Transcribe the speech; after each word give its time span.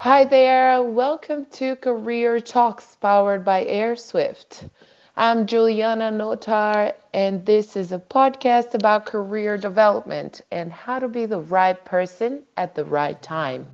Hi 0.00 0.24
there, 0.24 0.80
welcome 0.80 1.44
to 1.54 1.74
Career 1.74 2.38
Talks 2.38 2.96
powered 3.00 3.44
by 3.44 3.64
Airswift. 3.64 4.70
I'm 5.16 5.44
Juliana 5.44 6.12
Notar, 6.12 6.94
and 7.12 7.44
this 7.44 7.74
is 7.74 7.90
a 7.90 7.98
podcast 7.98 8.74
about 8.74 9.06
career 9.06 9.58
development 9.58 10.42
and 10.52 10.72
how 10.72 11.00
to 11.00 11.08
be 11.08 11.26
the 11.26 11.40
right 11.40 11.84
person 11.84 12.44
at 12.56 12.76
the 12.76 12.84
right 12.84 13.20
time. 13.20 13.66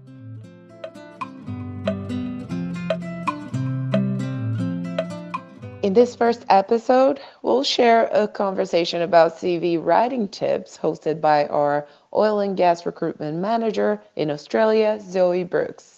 In 5.83 5.93
this 5.93 6.17
first 6.17 6.47
episode, 6.49 7.21
we'll 7.43 7.63
share 7.63 8.07
a 8.07 8.27
conversation 8.27 9.03
about 9.03 9.37
CV 9.37 9.77
writing 9.77 10.29
tips 10.29 10.79
hosted 10.79 11.21
by 11.21 11.45
our 11.49 11.87
oil 12.15 12.41
and 12.41 12.57
gas 12.57 12.87
recruitment 12.87 13.37
manager 13.37 14.01
in 14.17 14.31
Australia, 14.31 14.99
Zoe 15.03 15.45
Brooks. 15.45 15.94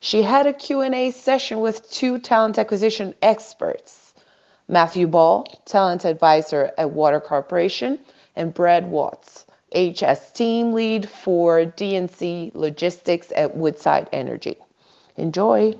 She 0.00 0.22
had 0.22 0.46
a 0.46 0.52
Q&A 0.52 1.10
session 1.10 1.60
with 1.60 1.90
two 1.90 2.18
talent 2.20 2.58
acquisition 2.58 3.14
experts, 3.20 4.14
Matthew 4.68 5.08
Ball, 5.08 5.46
talent 5.64 6.04
advisor 6.04 6.72
at 6.78 6.90
Water 6.90 7.20
Corporation, 7.20 7.98
and 8.36 8.54
Brad 8.54 8.88
Watts, 8.90 9.44
HS 9.74 10.30
team 10.32 10.72
lead 10.72 11.08
for 11.08 11.64
D&C 11.64 12.52
Logistics 12.54 13.32
at 13.34 13.56
Woodside 13.56 14.08
Energy. 14.12 14.56
Enjoy. 15.16 15.74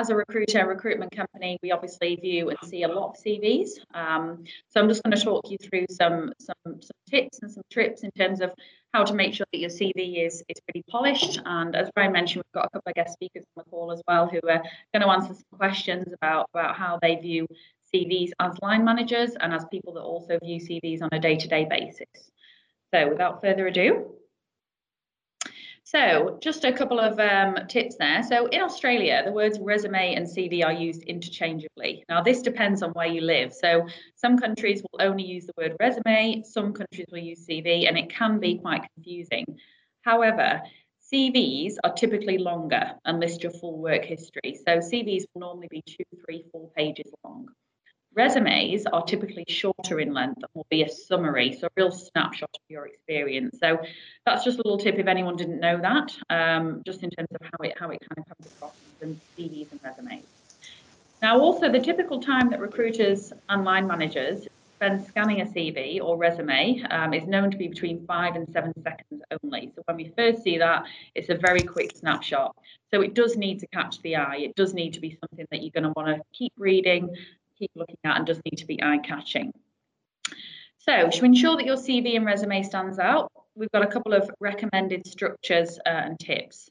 As 0.00 0.08
a 0.08 0.16
recruiter, 0.16 0.66
recruitment 0.66 1.14
company, 1.14 1.58
we 1.62 1.72
obviously 1.72 2.16
view 2.16 2.48
and 2.48 2.58
see 2.64 2.84
a 2.84 2.88
lot 2.88 3.10
of 3.10 3.22
CVs. 3.22 3.72
Um, 3.94 4.44
so 4.70 4.80
I'm 4.80 4.88
just 4.88 5.02
going 5.02 5.14
to 5.14 5.22
talk 5.22 5.50
you 5.50 5.58
through 5.58 5.84
some, 5.90 6.32
some 6.40 6.80
some 6.80 6.96
tips 7.10 7.40
and 7.42 7.50
some 7.50 7.62
trips 7.70 8.02
in 8.02 8.10
terms 8.12 8.40
of 8.40 8.50
how 8.94 9.04
to 9.04 9.14
make 9.14 9.34
sure 9.34 9.46
that 9.52 9.58
your 9.58 9.68
CV 9.68 10.26
is 10.26 10.42
is 10.48 10.60
pretty 10.66 10.82
polished. 10.88 11.40
And 11.44 11.76
as 11.76 11.90
Brian 11.94 12.12
mentioned, 12.12 12.42
we've 12.46 12.62
got 12.62 12.66
a 12.66 12.70
couple 12.70 12.90
of 12.90 12.94
guest 12.94 13.12
speakers 13.12 13.44
on 13.56 13.62
the 13.64 13.70
call 13.70 13.92
as 13.92 14.00
well 14.08 14.26
who 14.26 14.40
are 14.48 14.62
going 14.94 15.02
to 15.02 15.08
answer 15.08 15.34
some 15.34 15.58
questions 15.58 16.12
about 16.14 16.48
about 16.54 16.76
how 16.76 16.98
they 17.02 17.16
view 17.16 17.46
CVs 17.94 18.30
as 18.40 18.56
line 18.62 18.84
managers 18.84 19.32
and 19.38 19.52
as 19.52 19.64
people 19.70 19.92
that 19.94 20.00
also 20.00 20.38
view 20.42 20.60
CVs 20.60 21.02
on 21.02 21.10
a 21.12 21.18
day-to-day 21.18 21.66
basis. 21.68 22.08
So 22.94 23.08
without 23.08 23.42
further 23.42 23.66
ado, 23.66 24.06
so, 25.92 26.38
just 26.40 26.62
a 26.62 26.72
couple 26.72 27.00
of 27.00 27.18
um, 27.18 27.66
tips 27.66 27.96
there. 27.96 28.22
So, 28.22 28.46
in 28.46 28.60
Australia, 28.60 29.22
the 29.24 29.32
words 29.32 29.58
resume 29.58 30.14
and 30.14 30.24
CV 30.24 30.64
are 30.64 30.72
used 30.72 31.02
interchangeably. 31.02 32.04
Now, 32.08 32.22
this 32.22 32.42
depends 32.42 32.84
on 32.84 32.90
where 32.90 33.08
you 33.08 33.22
live. 33.22 33.52
So, 33.52 33.88
some 34.14 34.38
countries 34.38 34.84
will 34.84 35.02
only 35.02 35.24
use 35.24 35.46
the 35.46 35.52
word 35.58 35.74
resume, 35.80 36.44
some 36.44 36.72
countries 36.74 37.06
will 37.10 37.18
use 37.18 37.44
CV, 37.44 37.88
and 37.88 37.98
it 37.98 38.08
can 38.08 38.38
be 38.38 38.58
quite 38.58 38.86
confusing. 38.94 39.44
However, 40.02 40.62
CVs 41.12 41.74
are 41.82 41.92
typically 41.92 42.38
longer 42.38 42.92
and 43.04 43.18
list 43.18 43.42
your 43.42 43.50
full 43.50 43.76
work 43.76 44.04
history. 44.04 44.60
So, 44.64 44.78
CVs 44.78 45.24
will 45.34 45.40
normally 45.40 45.66
be 45.72 45.82
two, 45.84 46.04
three, 46.24 46.44
four 46.52 46.70
pages 46.76 47.12
long. 47.24 47.48
Resumes 48.14 48.86
are 48.86 49.04
typically 49.04 49.44
shorter 49.48 50.00
in 50.00 50.12
length 50.12 50.38
and 50.38 50.46
will 50.54 50.66
be 50.68 50.82
a 50.82 50.88
summary, 50.88 51.52
so 51.52 51.68
a 51.68 51.70
real 51.76 51.92
snapshot 51.92 52.50
of 52.52 52.60
your 52.68 52.86
experience. 52.86 53.58
So 53.60 53.78
that's 54.26 54.44
just 54.44 54.58
a 54.58 54.62
little 54.64 54.78
tip 54.78 54.98
if 54.98 55.06
anyone 55.06 55.36
didn't 55.36 55.60
know 55.60 55.80
that, 55.80 56.16
um, 56.28 56.82
just 56.84 57.02
in 57.04 57.10
terms 57.10 57.28
of 57.32 57.40
how 57.42 57.64
it 57.64 57.74
how 57.78 57.90
it 57.90 58.00
kind 58.00 58.18
of 58.18 58.26
comes 58.26 58.52
across 58.52 58.74
in 59.00 59.20
CVs 59.38 59.70
and 59.70 59.80
resumes. 59.82 60.24
Now, 61.22 61.38
also 61.38 61.70
the 61.70 61.80
typical 61.80 62.20
time 62.20 62.50
that 62.50 62.60
recruiters 62.60 63.32
and 63.48 63.64
line 63.64 63.86
managers 63.86 64.48
spend 64.80 65.06
scanning 65.06 65.42
a 65.42 65.44
CV 65.44 66.00
or 66.00 66.16
resume 66.16 66.82
um, 66.90 67.12
is 67.12 67.26
known 67.26 67.50
to 67.50 67.58
be 67.58 67.68
between 67.68 68.06
five 68.06 68.34
and 68.34 68.48
seven 68.50 68.72
seconds 68.82 69.22
only. 69.44 69.70
So 69.76 69.82
when 69.84 69.98
we 69.98 70.10
first 70.16 70.42
see 70.42 70.56
that, 70.56 70.84
it's 71.14 71.28
a 71.28 71.34
very 71.34 71.64
quick 71.64 71.94
snapshot. 71.94 72.56
So 72.90 73.02
it 73.02 73.12
does 73.12 73.36
need 73.36 73.60
to 73.60 73.66
catch 73.66 74.00
the 74.00 74.16
eye. 74.16 74.38
It 74.38 74.56
does 74.56 74.72
need 74.72 74.94
to 74.94 75.00
be 75.00 75.18
something 75.20 75.46
that 75.50 75.62
you're 75.62 75.70
going 75.70 75.84
to 75.84 75.92
want 75.94 76.16
to 76.16 76.22
keep 76.32 76.54
reading, 76.56 77.14
keep 77.60 77.70
looking 77.76 77.96
at 78.04 78.16
and 78.16 78.26
does 78.26 78.40
need 78.44 78.56
to 78.56 78.66
be 78.66 78.82
eye 78.82 78.98
catching. 78.98 79.52
So 80.78 81.10
to 81.10 81.24
ensure 81.24 81.56
that 81.56 81.66
your 81.66 81.76
CV 81.76 82.16
and 82.16 82.24
resume 82.24 82.62
stands 82.62 82.98
out, 82.98 83.30
we've 83.54 83.70
got 83.70 83.82
a 83.82 83.86
couple 83.86 84.14
of 84.14 84.30
recommended 84.40 85.06
structures 85.06 85.78
uh, 85.86 85.90
and 85.90 86.18
tips. 86.18 86.70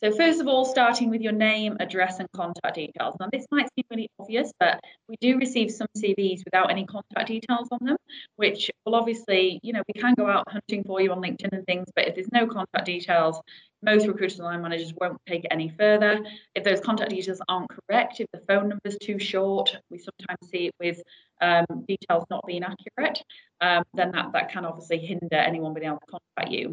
So 0.00 0.12
first 0.12 0.40
of 0.40 0.46
all, 0.46 0.64
starting 0.64 1.10
with 1.10 1.22
your 1.22 1.32
name, 1.32 1.76
address, 1.80 2.20
and 2.20 2.28
contact 2.30 2.76
details. 2.76 3.16
Now, 3.18 3.28
this 3.32 3.46
might 3.50 3.68
seem 3.74 3.84
really 3.90 4.08
obvious, 4.20 4.52
but 4.60 4.78
we 5.08 5.16
do 5.20 5.36
receive 5.36 5.72
some 5.72 5.88
CVs 5.96 6.44
without 6.44 6.70
any 6.70 6.86
contact 6.86 7.26
details 7.26 7.66
on 7.72 7.80
them, 7.82 7.96
which 8.36 8.70
will 8.86 8.94
obviously, 8.94 9.58
you 9.64 9.72
know, 9.72 9.82
we 9.92 10.00
can 10.00 10.14
go 10.14 10.28
out 10.28 10.44
hunting 10.48 10.84
for 10.84 11.00
you 11.00 11.10
on 11.10 11.20
LinkedIn 11.20 11.48
and 11.50 11.66
things, 11.66 11.88
but 11.96 12.06
if 12.06 12.14
there's 12.14 12.30
no 12.30 12.46
contact 12.46 12.86
details, 12.86 13.40
most 13.82 14.06
recruiters 14.06 14.38
and 14.38 14.46
line 14.46 14.62
managers 14.62 14.94
won't 15.00 15.18
take 15.26 15.44
it 15.44 15.48
any 15.50 15.68
further. 15.68 16.24
If 16.54 16.62
those 16.62 16.78
contact 16.78 17.10
details 17.10 17.40
aren't 17.48 17.68
correct, 17.68 18.20
if 18.20 18.28
the 18.32 18.42
phone 18.46 18.68
number 18.68 18.82
is 18.84 18.98
too 19.02 19.18
short, 19.18 19.76
we 19.90 19.98
sometimes 19.98 20.48
see 20.48 20.66
it 20.68 20.74
with 20.78 21.02
um, 21.40 21.66
details 21.88 22.24
not 22.30 22.44
being 22.46 22.62
accurate, 22.62 23.20
um, 23.60 23.82
then 23.94 24.12
that, 24.12 24.32
that 24.32 24.52
can 24.52 24.64
obviously 24.64 24.98
hinder 24.98 25.36
anyone 25.36 25.74
being 25.74 25.88
able 25.88 25.98
to 25.98 26.20
contact 26.36 26.52
you 26.52 26.72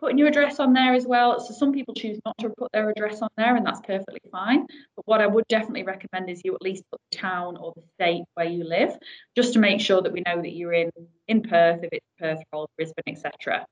putting 0.00 0.18
your 0.18 0.28
address 0.28 0.58
on 0.58 0.72
there 0.72 0.94
as 0.94 1.06
well. 1.06 1.38
So 1.38 1.52
some 1.52 1.72
people 1.72 1.94
choose 1.94 2.18
not 2.24 2.36
to 2.38 2.50
put 2.58 2.72
their 2.72 2.88
address 2.88 3.20
on 3.20 3.28
there, 3.36 3.54
and 3.54 3.64
that's 3.64 3.80
perfectly 3.80 4.20
fine. 4.32 4.66
But 4.96 5.06
what 5.06 5.20
I 5.20 5.26
would 5.26 5.46
definitely 5.48 5.84
recommend 5.84 6.30
is 6.30 6.40
you 6.42 6.54
at 6.54 6.62
least 6.62 6.82
put 6.90 7.00
the 7.12 7.18
town 7.18 7.56
or 7.56 7.74
the 7.76 7.82
state 7.94 8.24
where 8.34 8.46
you 8.46 8.64
live, 8.64 8.96
just 9.36 9.52
to 9.52 9.58
make 9.58 9.80
sure 9.80 10.00
that 10.00 10.12
we 10.12 10.22
know 10.26 10.40
that 10.40 10.52
you're 10.52 10.72
in 10.72 10.90
in 11.28 11.42
Perth, 11.42 11.84
if 11.84 11.90
it's 11.92 12.06
Perth 12.18 12.40
or 12.52 12.66
Brisbane, 12.76 13.04
etc. 13.06 13.66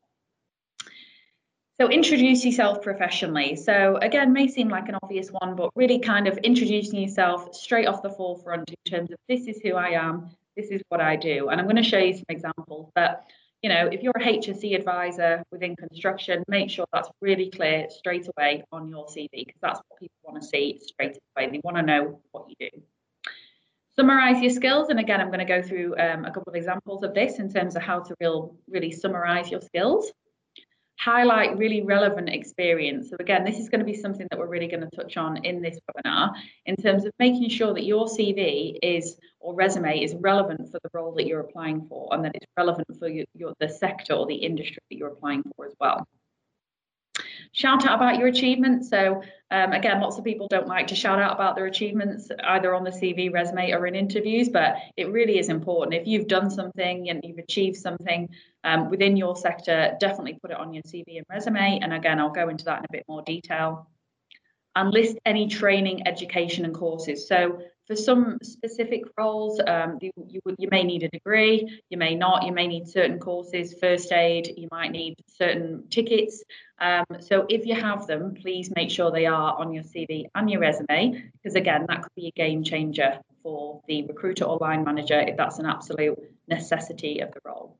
So 1.81 1.89
introduce 1.89 2.45
yourself 2.45 2.83
professionally. 2.83 3.55
So 3.55 3.99
again, 4.03 4.33
may 4.33 4.49
seem 4.49 4.69
like 4.69 4.89
an 4.89 4.97
obvious 5.03 5.29
one, 5.29 5.55
but 5.55 5.71
really 5.77 6.01
kind 6.01 6.27
of 6.27 6.37
introducing 6.39 7.01
yourself 7.01 7.55
straight 7.55 7.87
off 7.87 8.03
the 8.03 8.11
forefront 8.11 8.69
in 8.69 8.93
terms 8.93 9.13
of 9.13 9.17
this 9.29 9.47
is 9.47 9.61
who 9.63 9.75
I 9.75 9.91
am, 9.91 10.29
this 10.57 10.71
is 10.71 10.83
what 10.89 11.01
I 11.01 11.15
do. 11.15 11.49
And 11.49 11.61
I'm 11.61 11.67
going 11.67 11.77
to 11.77 11.89
show 11.89 11.99
you 11.99 12.15
some 12.15 12.25
examples. 12.29 12.91
But 12.97 13.25
you 13.63 13.69
know, 13.69 13.89
if 13.91 14.03
you're 14.03 14.15
a 14.17 14.21
HSE 14.21 14.77
advisor 14.77 15.43
within 15.51 15.75
construction, 15.75 16.45
make 16.49 16.71
sure 16.71 16.87
that's 16.93 17.09
really 17.21 17.51
clear 17.51 17.89
straight 17.91 18.29
away 18.37 18.63
on 18.71 18.89
your 18.89 19.07
CV 19.07 19.29
because 19.33 19.61
that's 19.61 19.81
what 19.89 19.99
people 19.99 20.17
want 20.23 20.41
to 20.41 20.49
see 20.49 20.81
straight 20.81 21.19
away. 21.37 21.51
They 21.51 21.61
want 21.65 21.77
to 21.77 21.83
know 21.83 22.21
what 22.31 22.47
you 22.49 22.71
do. 22.71 22.83
Summarize 23.97 24.41
your 24.41 24.53
skills, 24.53 24.91
and 24.91 25.01
again, 25.01 25.21
I'm 25.21 25.27
going 25.27 25.41
to 25.41 25.45
go 25.45 25.61
through 25.61 25.97
um, 25.99 26.25
a 26.25 26.31
couple 26.31 26.51
of 26.51 26.55
examples 26.55 27.03
of 27.03 27.15
this 27.15 27.41
in 27.41 27.53
terms 27.53 27.75
of 27.75 27.83
how 27.83 27.99
to 27.99 28.15
real, 28.21 28.55
really 28.71 28.93
summarize 28.93 29.51
your 29.51 29.61
skills 29.61 30.13
highlight 30.99 31.57
really 31.57 31.83
relevant 31.83 32.29
experience. 32.29 33.11
So 33.11 33.17
again, 33.21 33.45
this 33.45 33.59
is 33.59 33.69
going 33.69 33.79
to 33.79 33.85
be 33.85 33.95
something 33.95 34.27
that 34.31 34.39
we're 34.39 34.49
really 34.49 34.67
going 34.67 34.81
to 34.81 34.97
touch 34.97 35.17
on 35.17 35.45
in 35.45 35.63
this 35.63 35.79
webinar 35.89 36.33
in 36.67 36.75
terms 36.75 37.05
of 37.05 37.13
making 37.21 37.49
sure 37.51 37.73
that 37.73 37.85
your 37.85 38.07
CV 38.07 38.77
is 38.83 39.17
or 39.39 39.55
resume 39.55 40.03
is 40.03 40.15
relevant 40.17 40.73
for 40.73 40.81
the 40.83 40.91
role 40.93 41.13
that 41.15 41.27
you're 41.27 41.41
applying 41.41 41.87
for 41.89 42.09
and 42.13 42.25
that 42.25 42.33
it's 42.35 42.47
relevant 42.57 42.89
for 42.99 43.09
your, 43.09 43.27
your 43.35 43.55
the 43.61 43.69
sector 43.69 44.15
or 44.15 44.27
the 44.27 44.35
industry 44.35 44.83
that 44.91 44.97
you're 44.97 45.13
applying 45.13 45.45
for 45.57 45.67
as 45.67 45.75
well 45.79 46.05
shout 47.53 47.87
out 47.87 47.97
about 47.97 48.19
your 48.19 48.29
achievements. 48.29 48.89
So 48.89 49.23
um, 49.51 49.73
again, 49.73 50.01
lots 50.01 50.19
of 50.19 50.25
people 50.25 50.47
don't 50.49 50.67
like 50.67 50.89
to 50.89 50.95
shout 50.95 51.21
out 51.21 51.35
about 51.35 51.57
their 51.57 51.67
achievements 51.67 52.31
either 52.45 52.75
on 52.75 52.85
the 52.85 52.91
CV, 52.91 53.33
resume, 53.33 53.73
or 53.73 53.87
in 53.87 53.95
interviews, 53.95 54.49
but 54.49 54.77
it 54.97 55.11
really 55.11 55.39
is 55.39 55.49
important. 55.49 55.95
If 55.95 56.07
you've 56.07 56.29
done 56.29 56.51
something 56.51 57.09
and 57.09 57.21
you've 57.25 57.39
achieved 57.39 57.77
something 57.77 58.29
um, 58.65 58.91
within 58.91 59.17
your 59.17 59.37
sector, 59.37 59.97
definitely 60.01 60.39
put 60.41 60.51
it 60.51 60.57
on 60.57 60.75
your 60.75 60.83
CV 60.83 61.17
and 61.17 61.27
resume. 61.31 61.81
And 61.83 61.93
again, 61.93 62.19
I'll 62.19 62.31
go 62.31 62.49
into 62.49 62.65
that 62.67 62.79
in 62.79 62.85
a 62.85 62.93
bit 62.93 63.05
more 63.09 63.23
detail. 63.23 63.89
And 64.75 64.93
list 64.93 65.19
any 65.25 65.49
training, 65.49 66.07
education, 66.07 66.65
and 66.65 66.75
courses. 66.75 67.27
So 67.27 67.61
for 67.89 67.97
some 67.97 68.39
specific 68.43 69.05
roles, 69.17 69.61
um, 69.67 69.99
you, 70.01 70.13
you, 70.29 70.41
you, 70.59 70.69
may 70.71 70.85
need 70.85 71.03
a 71.03 71.09
degree, 71.09 71.81
you 71.89 71.97
may 71.97 72.15
not, 72.15 72.45
you 72.45 72.53
may 72.53 72.69
need 72.69 72.87
certain 72.87 73.19
courses, 73.19 73.75
first 73.81 74.13
aid, 74.13 74.53
you 74.57 74.69
might 74.71 74.93
need 74.93 75.17
certain 75.37 75.89
tickets. 75.89 76.45
Um, 76.79 77.07
so 77.21 77.47
if 77.49 77.67
you 77.67 77.75
have 77.75 78.07
them, 78.07 78.35
please 78.35 78.71
make 78.77 78.91
sure 78.91 79.11
they 79.11 79.27
are 79.27 79.59
on 79.59 79.73
your 79.73 79.85
CV 79.85 80.27
and 80.35 80.51
your 80.51 80.61
resume, 80.61 81.25
because 81.33 81.57
again, 81.57 81.87
that 81.89 82.03
could 82.03 82.15
be 82.15 82.29
a 82.29 82.33
game 82.33 82.63
changer 82.63 83.19
for 83.43 83.81
the 83.89 84.05
recruiter 84.07 84.45
or 84.45 84.59
line 84.59 84.85
manager 84.85 85.19
if 85.19 85.37
that's 85.37 85.59
an 85.59 85.67
absolute 85.67 86.19
necessity 86.47 87.21
of 87.21 87.33
the 87.33 87.41
role 87.45 87.79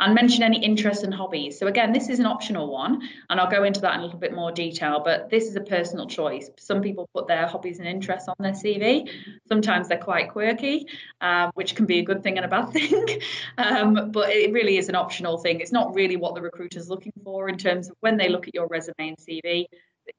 and 0.00 0.14
mention 0.14 0.42
any 0.42 0.62
interests 0.62 1.04
and 1.04 1.12
hobbies. 1.12 1.58
So 1.58 1.66
again, 1.66 1.92
this 1.92 2.08
is 2.08 2.18
an 2.18 2.26
optional 2.26 2.70
one, 2.70 3.02
and 3.30 3.40
I'll 3.40 3.50
go 3.50 3.64
into 3.64 3.80
that 3.80 3.94
in 3.94 4.00
a 4.00 4.04
little 4.04 4.18
bit 4.18 4.34
more 4.34 4.52
detail, 4.52 5.00
but 5.04 5.30
this 5.30 5.44
is 5.44 5.56
a 5.56 5.60
personal 5.60 6.06
choice. 6.06 6.50
Some 6.58 6.82
people 6.82 7.08
put 7.14 7.26
their 7.26 7.46
hobbies 7.46 7.78
and 7.78 7.88
interests 7.88 8.28
on 8.28 8.36
their 8.38 8.52
CV. 8.52 9.10
Sometimes 9.48 9.88
they're 9.88 9.98
quite 9.98 10.30
quirky, 10.30 10.86
um, 11.20 11.50
which 11.54 11.74
can 11.74 11.86
be 11.86 11.98
a 11.98 12.04
good 12.04 12.22
thing 12.22 12.36
and 12.36 12.44
a 12.44 12.48
bad 12.48 12.66
thing, 12.72 13.20
um, 13.58 14.10
but 14.10 14.30
it 14.30 14.52
really 14.52 14.78
is 14.78 14.88
an 14.88 14.94
optional 14.94 15.38
thing. 15.38 15.60
It's 15.60 15.72
not 15.72 15.94
really 15.94 16.16
what 16.16 16.34
the 16.34 16.42
recruiter's 16.42 16.88
looking 16.88 17.12
for 17.24 17.48
in 17.48 17.58
terms 17.58 17.88
of 17.88 17.96
when 18.00 18.16
they 18.16 18.28
look 18.28 18.48
at 18.48 18.54
your 18.54 18.66
resume 18.66 18.94
and 18.98 19.16
CV, 19.16 19.66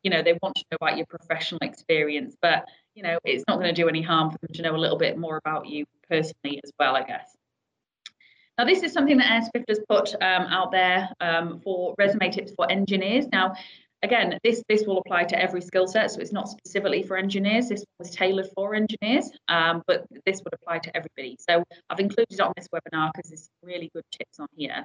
you 0.03 0.11
know, 0.11 0.21
they 0.21 0.37
want 0.41 0.55
to 0.55 0.63
know 0.71 0.77
about 0.81 0.97
your 0.97 1.05
professional 1.07 1.59
experience, 1.61 2.35
but 2.41 2.65
you 2.95 3.03
know, 3.03 3.17
it's 3.23 3.43
not 3.47 3.59
going 3.59 3.73
to 3.73 3.81
do 3.81 3.87
any 3.87 4.01
harm 4.01 4.31
for 4.31 4.37
them 4.39 4.53
to 4.53 4.61
know 4.61 4.75
a 4.75 4.77
little 4.77 4.97
bit 4.97 5.17
more 5.17 5.37
about 5.37 5.67
you 5.67 5.85
personally 6.09 6.59
as 6.63 6.71
well, 6.79 6.95
I 6.95 7.03
guess. 7.03 7.35
Now, 8.59 8.65
this 8.65 8.83
is 8.83 8.91
something 8.91 9.15
that 9.19 9.31
Airswift 9.31 9.63
has 9.69 9.79
put 9.87 10.13
um, 10.15 10.43
out 10.47 10.69
there 10.69 11.07
um, 11.21 11.61
for 11.61 11.95
resume 11.97 12.29
tips 12.29 12.51
for 12.57 12.69
engineers. 12.69 13.25
Now, 13.31 13.55
again, 14.03 14.37
this 14.43 14.61
this 14.67 14.85
will 14.85 14.97
apply 14.97 15.23
to 15.31 15.41
every 15.41 15.61
skill 15.61 15.87
set, 15.87 16.11
so 16.11 16.19
it's 16.19 16.33
not 16.33 16.49
specifically 16.49 17.01
for 17.01 17.15
engineers. 17.15 17.69
This 17.69 17.85
was 17.99 18.11
tailored 18.11 18.49
for 18.53 18.75
engineers, 18.75 19.31
um, 19.47 19.81
but 19.87 20.05
this 20.25 20.41
would 20.43 20.53
apply 20.53 20.79
to 20.79 20.93
everybody. 20.93 21.37
So 21.39 21.63
I've 21.89 22.01
included 22.01 22.33
it 22.33 22.41
on 22.41 22.51
this 22.57 22.67
webinar 22.67 23.11
because 23.15 23.29
there's 23.29 23.49
really 23.63 23.89
good 23.95 24.03
tips 24.11 24.39
on 24.41 24.47
here. 24.57 24.83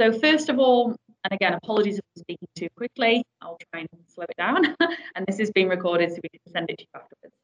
So 0.00 0.10
first 0.18 0.48
of 0.48 0.58
all, 0.58 0.96
and 1.24 1.32
again, 1.32 1.52
apologies 1.52 1.98
if 1.98 2.04
I'm 2.16 2.22
speaking 2.22 2.48
too 2.56 2.68
quickly. 2.74 3.22
I'll 3.42 3.58
try 3.70 3.80
and 3.80 3.88
slow 4.14 4.24
it 4.24 4.36
down. 4.38 4.74
and 5.14 5.26
this 5.26 5.40
is 5.40 5.50
being 5.50 5.68
recorded 5.68 6.10
so 6.10 6.20
we 6.22 6.30
can 6.30 6.52
send 6.54 6.70
it 6.70 6.78
to 6.78 6.84
you 6.84 7.00
afterwards. 7.02 7.43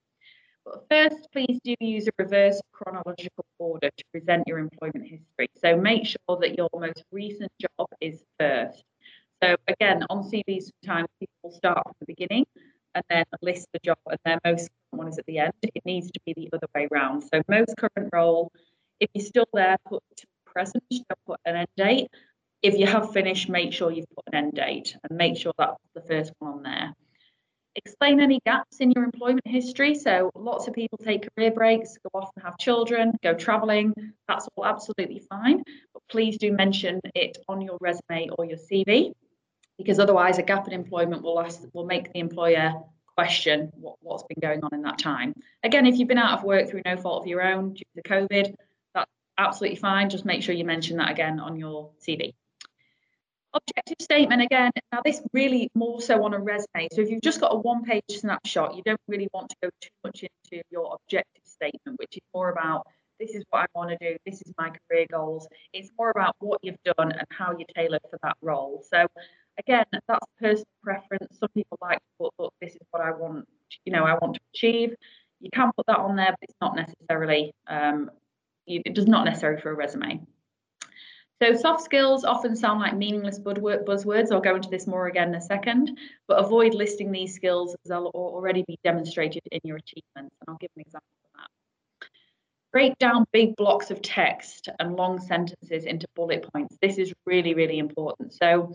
But 0.64 0.84
first, 0.90 1.28
please 1.32 1.58
do 1.64 1.74
use 1.80 2.06
a 2.06 2.12
reverse 2.18 2.60
chronological 2.72 3.44
order 3.58 3.90
to 3.96 4.04
present 4.12 4.44
your 4.46 4.58
employment 4.58 5.06
history. 5.06 5.48
So 5.62 5.76
make 5.76 6.06
sure 6.06 6.38
that 6.40 6.56
your 6.56 6.68
most 6.74 7.04
recent 7.10 7.50
job 7.60 7.88
is 8.00 8.22
first. 8.38 8.84
So 9.42 9.56
again, 9.68 10.04
on 10.10 10.22
CVs, 10.30 10.70
sometimes 10.84 11.08
people 11.18 11.50
start 11.50 11.82
from 11.84 11.94
the 12.00 12.06
beginning 12.06 12.44
and 12.94 13.04
then 13.08 13.24
list 13.40 13.68
the 13.72 13.78
job, 13.82 13.98
and 14.08 14.18
their 14.24 14.38
most 14.44 14.68
current 14.68 15.04
one 15.04 15.08
is 15.08 15.18
at 15.18 15.26
the 15.26 15.38
end. 15.38 15.52
It 15.62 15.84
needs 15.86 16.10
to 16.10 16.20
be 16.26 16.34
the 16.34 16.50
other 16.52 16.66
way 16.74 16.88
around. 16.92 17.22
So 17.22 17.40
most 17.48 17.74
current 17.76 18.10
role, 18.12 18.52
if 18.98 19.08
you're 19.14 19.24
still 19.24 19.46
there, 19.54 19.76
put 19.88 20.02
present, 20.44 20.84
don't 20.90 21.24
put 21.26 21.40
an 21.44 21.56
end 21.56 21.68
date. 21.76 22.08
If 22.62 22.76
you 22.76 22.86
have 22.86 23.12
finished, 23.12 23.48
make 23.48 23.72
sure 23.72 23.90
you've 23.90 24.10
put 24.14 24.24
an 24.26 24.34
end 24.34 24.52
date 24.52 24.96
and 25.08 25.16
make 25.16 25.36
sure 25.36 25.52
that's 25.56 25.78
the 25.94 26.02
first 26.02 26.32
one 26.40 26.52
on 26.52 26.62
there. 26.62 26.94
Explain 27.76 28.20
any 28.20 28.40
gaps 28.44 28.78
in 28.78 28.90
your 28.90 29.04
employment 29.04 29.46
history. 29.46 29.94
So 29.94 30.30
lots 30.34 30.66
of 30.66 30.74
people 30.74 30.98
take 30.98 31.28
career 31.34 31.52
breaks, 31.52 31.96
go 31.98 32.20
off 32.20 32.30
and 32.36 32.44
have 32.44 32.58
children, 32.58 33.12
go 33.22 33.34
traveling. 33.34 33.94
That's 34.26 34.48
all 34.56 34.66
absolutely 34.66 35.22
fine. 35.30 35.62
But 35.92 36.02
please 36.10 36.36
do 36.38 36.52
mention 36.52 37.00
it 37.14 37.38
on 37.48 37.60
your 37.60 37.78
resume 37.80 38.30
or 38.36 38.44
your 38.44 38.58
CV 38.58 39.12
because 39.78 39.98
otherwise 39.98 40.38
a 40.38 40.42
gap 40.42 40.66
in 40.66 40.74
employment 40.74 41.22
will 41.22 41.40
ask, 41.40 41.62
will 41.72 41.86
make 41.86 42.12
the 42.12 42.18
employer 42.18 42.74
question 43.16 43.70
what, 43.74 43.96
what's 44.00 44.24
been 44.24 44.40
going 44.40 44.62
on 44.64 44.74
in 44.74 44.82
that 44.82 44.98
time. 44.98 45.32
Again, 45.62 45.86
if 45.86 45.96
you've 45.96 46.08
been 46.08 46.18
out 46.18 46.38
of 46.38 46.44
work 46.44 46.68
through 46.68 46.82
no 46.84 46.96
fault 46.96 47.22
of 47.22 47.26
your 47.26 47.42
own 47.42 47.74
due 47.74 47.84
to 47.96 48.02
COVID, 48.02 48.54
that's 48.94 49.10
absolutely 49.38 49.78
fine. 49.78 50.10
Just 50.10 50.24
make 50.24 50.42
sure 50.42 50.54
you 50.54 50.64
mention 50.64 50.96
that 50.98 51.10
again 51.10 51.38
on 51.38 51.56
your 51.56 51.90
CV. 52.06 52.34
Objective 53.52 53.96
statement 54.00 54.42
again, 54.42 54.70
now 54.92 55.00
this 55.04 55.20
really 55.32 55.70
more 55.74 56.00
so 56.00 56.24
on 56.24 56.34
a 56.34 56.38
resume. 56.38 56.88
So 56.92 57.00
if 57.00 57.10
you've 57.10 57.22
just 57.22 57.40
got 57.40 57.52
a 57.52 57.56
one 57.56 57.82
page 57.82 58.04
snapshot, 58.08 58.76
you 58.76 58.82
don't 58.84 59.00
really 59.08 59.28
want 59.32 59.50
to 59.50 59.56
go 59.62 59.70
too 59.80 59.90
much 60.04 60.22
into 60.22 60.62
your 60.70 60.94
objective 60.94 61.42
statement, 61.44 61.98
which 61.98 62.16
is 62.16 62.22
more 62.32 62.50
about 62.50 62.86
this 63.18 63.30
is 63.34 63.44
what 63.50 63.62
I 63.62 63.66
want 63.74 63.90
to 63.90 63.96
do, 64.00 64.16
this 64.24 64.40
is 64.40 64.52
my 64.56 64.70
career 64.70 65.06
goals. 65.10 65.46
It's 65.72 65.90
more 65.98 66.10
about 66.10 66.34
what 66.38 66.60
you've 66.62 66.82
done 66.84 67.12
and 67.12 67.26
how 67.30 67.56
you 67.56 67.64
tailor 67.76 67.98
for 68.08 68.18
that 68.22 68.36
role. 68.40 68.84
So 68.88 69.06
again, 69.58 69.84
that's 70.08 70.26
personal 70.40 70.64
preference. 70.82 71.38
Some 71.38 71.50
people 71.54 71.76
like 71.82 71.98
to 71.98 72.04
put, 72.18 72.32
look, 72.38 72.54
this 72.60 72.72
is 72.72 72.86
what 72.90 73.02
I 73.02 73.10
want, 73.10 73.46
you 73.84 73.92
know, 73.92 74.04
I 74.04 74.14
want 74.14 74.34
to 74.34 74.40
achieve. 74.54 74.94
You 75.40 75.50
can 75.52 75.70
put 75.76 75.86
that 75.86 75.98
on 75.98 76.16
there, 76.16 76.30
but 76.30 76.38
it's 76.42 76.56
not 76.60 76.76
necessarily, 76.76 77.52
um, 77.66 78.10
it 78.66 78.94
does 78.94 79.06
not 79.06 79.24
necessary 79.24 79.60
for 79.60 79.70
a 79.70 79.74
resume. 79.74 80.20
So 81.42 81.54
soft 81.54 81.82
skills 81.82 82.24
often 82.24 82.54
sound 82.54 82.80
like 82.80 82.94
meaningless 82.94 83.38
buzzwords. 83.38 84.30
I'll 84.30 84.42
go 84.42 84.56
into 84.56 84.68
this 84.68 84.86
more 84.86 85.06
again 85.06 85.28
in 85.28 85.36
a 85.36 85.40
second, 85.40 85.98
but 86.28 86.38
avoid 86.38 86.74
listing 86.74 87.10
these 87.10 87.34
skills 87.34 87.74
as 87.82 87.88
they'll 87.88 88.10
already 88.14 88.62
be 88.68 88.78
demonstrated 88.84 89.42
in 89.50 89.60
your 89.64 89.78
achievements. 89.78 90.36
And 90.40 90.48
I'll 90.48 90.58
give 90.60 90.70
an 90.76 90.82
example 90.82 91.08
of 91.24 91.40
that. 91.40 92.08
Break 92.72 92.98
down 92.98 93.24
big 93.32 93.56
blocks 93.56 93.90
of 93.90 94.02
text 94.02 94.68
and 94.78 94.96
long 94.96 95.18
sentences 95.18 95.84
into 95.84 96.06
bullet 96.14 96.46
points. 96.52 96.76
This 96.82 96.98
is 96.98 97.12
really, 97.24 97.54
really 97.54 97.78
important. 97.78 98.34
So 98.34 98.74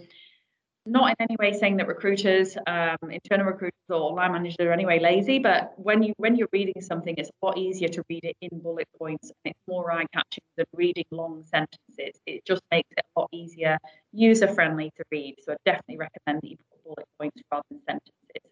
not 0.86 1.10
in 1.10 1.16
any 1.20 1.36
way 1.40 1.52
saying 1.58 1.78
that 1.78 1.88
recruiters, 1.88 2.56
um, 2.68 2.98
internal 3.10 3.48
recruiters 3.48 3.74
or 3.90 4.14
line 4.14 4.34
managers 4.34 4.58
are 4.60 4.72
anyway 4.72 5.00
lazy, 5.00 5.40
but 5.40 5.74
when 5.78 6.04
you 6.04 6.14
when 6.18 6.36
you're 6.36 6.50
reading 6.52 6.80
something, 6.82 7.16
it's 7.18 7.30
a 7.30 7.46
lot 7.46 7.58
easier 7.58 7.88
to 7.90 8.04
read 8.10 8.24
it 8.24 8.36
in 8.42 8.60
bullet 8.60 8.88
points 9.00 9.30
and 9.30 9.52
it's 9.52 9.60
more 9.68 9.92
eye-catching 9.92 10.44
than 10.58 10.66
reading 10.74 11.06
long 11.12 11.44
sentences. 11.46 12.20
It 12.26 12.46
just 12.46 12.62
makes 12.72 12.90
it 12.92 13.04
a 13.16 13.20
lot 13.20 13.30
easier, 13.32 13.78
user-friendly 14.14 14.92
to 14.98 15.04
read. 15.12 15.36
So 15.44 15.54
I 15.54 15.56
definitely 15.66 15.98
recommend 15.98 16.42
that 16.44 16.50
you 16.50 16.58
put 16.58 16.84
bullet 16.84 17.08
points 17.20 17.42
rather 17.52 17.64
than 17.72 17.80
sentences. 17.88 18.52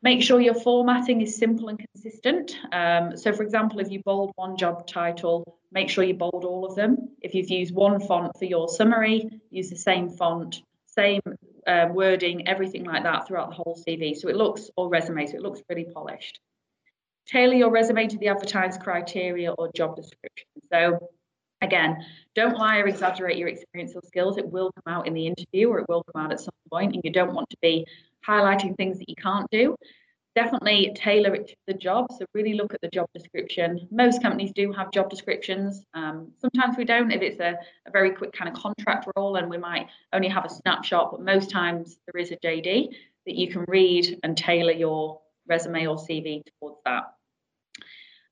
Make 0.00 0.22
sure 0.22 0.40
your 0.40 0.54
formatting 0.54 1.20
is 1.22 1.36
simple 1.36 1.68
and 1.68 1.78
consistent. 1.78 2.56
Um, 2.72 3.16
so, 3.16 3.32
for 3.32 3.42
example, 3.42 3.80
if 3.80 3.90
you 3.90 4.00
bold 4.04 4.30
one 4.36 4.56
job 4.56 4.86
title, 4.86 5.58
make 5.72 5.90
sure 5.90 6.04
you 6.04 6.14
bold 6.14 6.44
all 6.44 6.64
of 6.64 6.76
them. 6.76 7.10
If 7.20 7.34
you've 7.34 7.50
used 7.50 7.74
one 7.74 7.98
font 7.98 8.32
for 8.38 8.44
your 8.44 8.68
summary, 8.68 9.28
use 9.50 9.70
the 9.70 9.76
same 9.76 10.08
font 10.08 10.62
same 10.98 11.22
uh, 11.66 11.86
wording, 11.92 12.48
everything 12.48 12.84
like 12.84 13.04
that 13.04 13.26
throughout 13.26 13.50
the 13.50 13.54
whole 13.54 13.80
CV. 13.86 14.16
So 14.16 14.28
it 14.28 14.36
looks, 14.36 14.70
or 14.76 14.88
resume, 14.88 15.26
so 15.26 15.36
it 15.36 15.42
looks 15.42 15.62
pretty 15.62 15.84
polished. 15.84 16.40
Tailor 17.28 17.54
your 17.54 17.70
resume 17.70 18.08
to 18.08 18.18
the 18.18 18.28
advertised 18.28 18.80
criteria 18.80 19.52
or 19.52 19.70
job 19.76 19.94
description. 19.94 20.46
So 20.72 21.10
again, 21.60 22.04
don't 22.34 22.56
lie 22.56 22.78
or 22.78 22.88
exaggerate 22.88 23.36
your 23.36 23.48
experience 23.48 23.92
or 23.94 24.02
skills. 24.06 24.38
It 24.38 24.50
will 24.50 24.72
come 24.72 24.92
out 24.92 25.06
in 25.06 25.14
the 25.14 25.26
interview 25.26 25.68
or 25.68 25.78
it 25.80 25.86
will 25.88 26.04
come 26.12 26.24
out 26.24 26.32
at 26.32 26.40
some 26.40 26.54
point, 26.72 26.94
and 26.94 27.02
you 27.04 27.12
don't 27.12 27.34
want 27.34 27.48
to 27.50 27.56
be 27.62 27.86
highlighting 28.26 28.76
things 28.76 28.98
that 28.98 29.08
you 29.08 29.16
can't 29.16 29.48
do 29.50 29.76
definitely 30.38 30.92
tailor 30.94 31.34
it 31.34 31.48
to 31.48 31.56
the 31.66 31.74
job. 31.74 32.06
So 32.16 32.24
really 32.32 32.54
look 32.54 32.72
at 32.72 32.80
the 32.80 32.88
job 32.88 33.08
description. 33.12 33.88
Most 33.90 34.22
companies 34.22 34.52
do 34.52 34.70
have 34.70 34.92
job 34.92 35.10
descriptions. 35.10 35.82
Um, 35.94 36.30
sometimes 36.40 36.76
we 36.76 36.84
don't 36.84 37.10
if 37.10 37.22
it's 37.22 37.40
a, 37.40 37.58
a, 37.86 37.90
very 37.90 38.12
quick 38.12 38.32
kind 38.32 38.48
of 38.48 38.54
contract 38.54 39.08
role 39.16 39.34
and 39.34 39.50
we 39.50 39.58
might 39.58 39.88
only 40.12 40.28
have 40.28 40.44
a 40.44 40.48
snapshot, 40.48 41.10
but 41.10 41.22
most 41.22 41.50
times 41.50 41.98
there 42.06 42.22
is 42.22 42.30
a 42.30 42.36
JD 42.36 42.90
that 43.26 43.34
you 43.34 43.48
can 43.50 43.64
read 43.66 44.20
and 44.22 44.36
tailor 44.36 44.70
your 44.70 45.20
resume 45.48 45.88
or 45.88 45.96
CV 45.96 46.42
towards 46.60 46.78
that. 46.84 47.14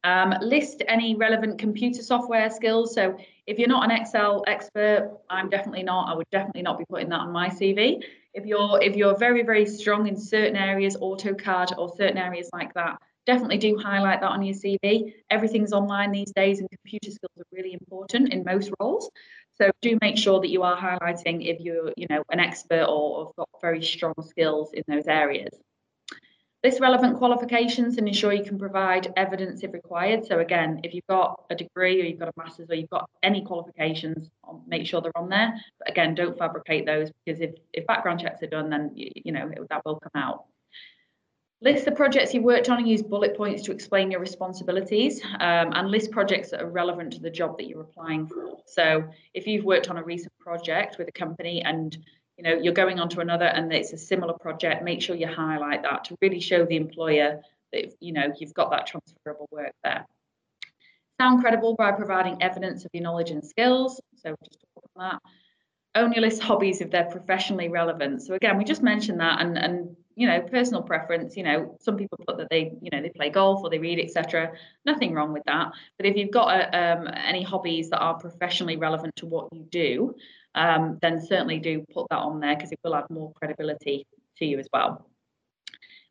Um, 0.04 0.32
list 0.40 0.84
any 0.86 1.16
relevant 1.16 1.58
computer 1.58 2.02
software 2.02 2.50
skills. 2.50 2.94
So 2.94 3.18
if 3.48 3.58
you're 3.58 3.68
not 3.76 3.82
an 3.82 3.90
Excel 3.90 4.44
expert, 4.46 5.10
I'm 5.28 5.50
definitely 5.50 5.82
not. 5.82 6.08
I 6.08 6.14
would 6.14 6.30
definitely 6.30 6.62
not 6.62 6.78
be 6.78 6.84
putting 6.88 7.08
that 7.08 7.20
on 7.20 7.32
my 7.32 7.48
CV. 7.48 8.04
If 8.36 8.44
you're 8.44 8.80
if 8.82 8.96
you're 8.96 9.16
very 9.16 9.42
very 9.42 9.64
strong 9.64 10.06
in 10.06 10.16
certain 10.16 10.56
areas, 10.56 10.96
AutoCAD 10.96 11.78
or 11.78 11.88
certain 11.96 12.18
areas 12.18 12.50
like 12.52 12.74
that, 12.74 12.98
definitely 13.24 13.56
do 13.56 13.78
highlight 13.78 14.20
that 14.20 14.30
on 14.30 14.42
your 14.42 14.54
CV. 14.54 15.14
Everything's 15.30 15.72
online 15.72 16.12
these 16.12 16.32
days, 16.32 16.60
and 16.60 16.68
computer 16.70 17.10
skills 17.10 17.32
are 17.38 17.46
really 17.50 17.72
important 17.72 18.34
in 18.34 18.44
most 18.44 18.70
roles. 18.78 19.10
So 19.54 19.70
do 19.80 19.98
make 20.02 20.18
sure 20.18 20.40
that 20.40 20.50
you 20.50 20.62
are 20.64 20.76
highlighting 20.76 21.48
if 21.48 21.60
you're 21.60 21.92
you 21.96 22.06
know 22.10 22.22
an 22.30 22.40
expert 22.40 22.84
or 22.86 23.24
have 23.24 23.36
got 23.36 23.48
very 23.62 23.82
strong 23.82 24.14
skills 24.20 24.70
in 24.74 24.84
those 24.86 25.06
areas. 25.06 25.50
List 26.66 26.80
relevant 26.80 27.16
qualifications 27.16 27.96
and 27.96 28.08
ensure 28.08 28.32
you 28.32 28.42
can 28.42 28.58
provide 28.58 29.12
evidence 29.16 29.62
if 29.62 29.72
required. 29.72 30.26
So 30.26 30.40
again, 30.40 30.80
if 30.82 30.94
you've 30.94 31.06
got 31.06 31.44
a 31.48 31.54
degree 31.54 32.02
or 32.02 32.04
you've 32.04 32.18
got 32.18 32.26
a 32.26 32.32
master's 32.36 32.68
or 32.68 32.74
you've 32.74 32.90
got 32.90 33.08
any 33.22 33.44
qualifications, 33.44 34.28
make 34.66 34.84
sure 34.84 35.00
they're 35.00 35.16
on 35.16 35.28
there. 35.28 35.54
But 35.78 35.88
again, 35.88 36.16
don't 36.16 36.36
fabricate 36.36 36.84
those 36.84 37.12
because 37.24 37.40
if, 37.40 37.52
if 37.72 37.86
background 37.86 38.18
checks 38.18 38.42
are 38.42 38.48
done, 38.48 38.68
then 38.68 38.90
you, 38.96 39.12
you 39.14 39.30
know 39.30 39.48
it, 39.48 39.60
that 39.70 39.82
will 39.84 40.00
come 40.00 40.20
out. 40.20 40.46
List 41.60 41.84
the 41.84 41.92
projects 41.92 42.34
you 42.34 42.42
worked 42.42 42.68
on 42.68 42.78
and 42.78 42.88
use 42.88 43.00
bullet 43.00 43.36
points 43.36 43.62
to 43.62 43.70
explain 43.70 44.10
your 44.10 44.18
responsibilities 44.18 45.22
um, 45.38 45.72
and 45.72 45.88
list 45.88 46.10
projects 46.10 46.50
that 46.50 46.60
are 46.60 46.68
relevant 46.68 47.12
to 47.12 47.20
the 47.20 47.30
job 47.30 47.58
that 47.58 47.68
you're 47.68 47.82
applying 47.82 48.26
for. 48.26 48.56
So 48.66 49.04
if 49.34 49.46
you've 49.46 49.64
worked 49.64 49.88
on 49.88 49.98
a 49.98 50.02
recent 50.02 50.36
project 50.40 50.98
with 50.98 51.06
a 51.06 51.12
company 51.12 51.62
and 51.62 51.96
you 52.36 52.44
know 52.44 52.54
you're 52.54 52.74
going 52.74 53.00
on 53.00 53.08
to 53.08 53.20
another 53.20 53.46
and 53.46 53.72
it's 53.72 53.92
a 53.92 53.98
similar 53.98 54.34
project 54.34 54.84
make 54.84 55.00
sure 55.00 55.16
you 55.16 55.26
highlight 55.26 55.82
that 55.82 56.04
to 56.04 56.16
really 56.20 56.40
show 56.40 56.64
the 56.66 56.76
employer 56.76 57.40
that 57.72 57.92
you 58.00 58.12
know 58.12 58.32
you've 58.38 58.54
got 58.54 58.70
that 58.70 58.86
transferable 58.86 59.48
work 59.50 59.72
there. 59.82 60.06
Sound 61.20 61.40
credible 61.40 61.74
by 61.74 61.92
providing 61.92 62.42
evidence 62.42 62.84
of 62.84 62.90
your 62.92 63.02
knowledge 63.02 63.30
and 63.30 63.44
skills. 63.44 64.00
So 64.16 64.34
just 64.44 64.60
talk 64.74 64.84
on 64.96 65.10
that. 65.10 65.22
Only 65.94 66.20
list 66.20 66.42
hobbies 66.42 66.82
if 66.82 66.90
they're 66.90 67.06
professionally 67.10 67.68
relevant. 67.68 68.22
So 68.22 68.34
again 68.34 68.58
we 68.58 68.64
just 68.64 68.82
mentioned 68.82 69.20
that 69.20 69.40
and 69.40 69.56
and 69.56 69.96
you 70.14 70.26
know 70.26 70.40
personal 70.40 70.82
preference 70.82 71.36
you 71.36 71.42
know 71.42 71.76
some 71.80 71.96
people 71.96 72.18
put 72.26 72.38
that 72.38 72.48
they 72.48 72.72
you 72.80 72.88
know 72.90 73.02
they 73.02 73.10
play 73.10 73.28
golf 73.28 73.62
or 73.62 73.68
they 73.68 73.78
read 73.78 73.98
etc 74.00 74.52
nothing 74.84 75.14
wrong 75.14 75.32
with 75.32 75.44
that. 75.46 75.72
But 75.96 76.06
if 76.06 76.16
you've 76.16 76.30
got 76.30 76.48
a, 76.48 76.78
um, 76.78 77.08
any 77.08 77.42
hobbies 77.42 77.90
that 77.90 77.98
are 77.98 78.18
professionally 78.18 78.76
relevant 78.76 79.16
to 79.16 79.26
what 79.26 79.48
you 79.52 79.66
do 79.70 80.14
um, 80.56 80.98
then 81.00 81.24
certainly 81.24 81.58
do 81.58 81.84
put 81.92 82.08
that 82.10 82.18
on 82.18 82.40
there 82.40 82.56
because 82.56 82.72
it 82.72 82.80
will 82.82 82.96
add 82.96 83.08
more 83.10 83.32
credibility 83.34 84.06
to 84.38 84.44
you 84.44 84.58
as 84.58 84.68
well. 84.72 85.06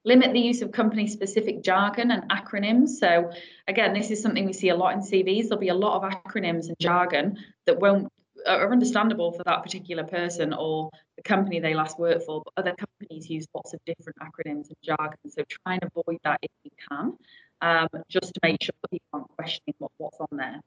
Limit 0.05 0.33
the 0.33 0.39
use 0.39 0.61
of 0.61 0.71
company 0.71 1.07
specific 1.07 1.63
jargon 1.63 2.11
and 2.11 2.29
acronyms. 2.29 2.89
So, 2.89 3.31
again, 3.67 3.93
this 3.93 4.11
is 4.11 4.21
something 4.21 4.45
we 4.45 4.53
see 4.53 4.69
a 4.69 4.75
lot 4.75 4.93
in 4.93 4.99
CVs. 4.99 5.49
There'll 5.49 5.57
be 5.57 5.69
a 5.69 5.73
lot 5.73 6.01
of 6.01 6.11
acronyms 6.11 6.67
and 6.67 6.77
jargon 6.79 7.37
that 7.65 7.79
won't 7.79 8.11
are 8.45 8.71
understandable 8.71 9.31
for 9.31 9.43
that 9.43 9.63
particular 9.63 10.03
person 10.03 10.53
or 10.53 10.91
the 11.15 11.23
company 11.23 11.59
they 11.59 11.73
last 11.73 11.97
worked 11.97 12.25
for, 12.25 12.43
but 12.43 12.53
other 12.57 12.75
companies 12.75 13.29
use 13.29 13.47
lots 13.55 13.73
of 13.73 13.79
different 13.85 14.17
acronyms 14.19 14.67
and 14.67 14.77
jargon. 14.83 15.17
So 15.29 15.43
try 15.49 15.73
and 15.73 15.83
avoid 15.83 16.19
that 16.23 16.39
if 16.43 16.51
you 16.63 16.71
can, 16.89 17.17
um, 17.61 17.87
just 18.07 18.33
to 18.33 18.39
make 18.43 18.61
sure 18.61 18.73
people 18.91 19.07
aren't 19.13 19.29
questioning 19.29 19.75
what, 19.79 19.91
what's 19.97 20.17
on 20.19 20.27
there. 20.37 20.61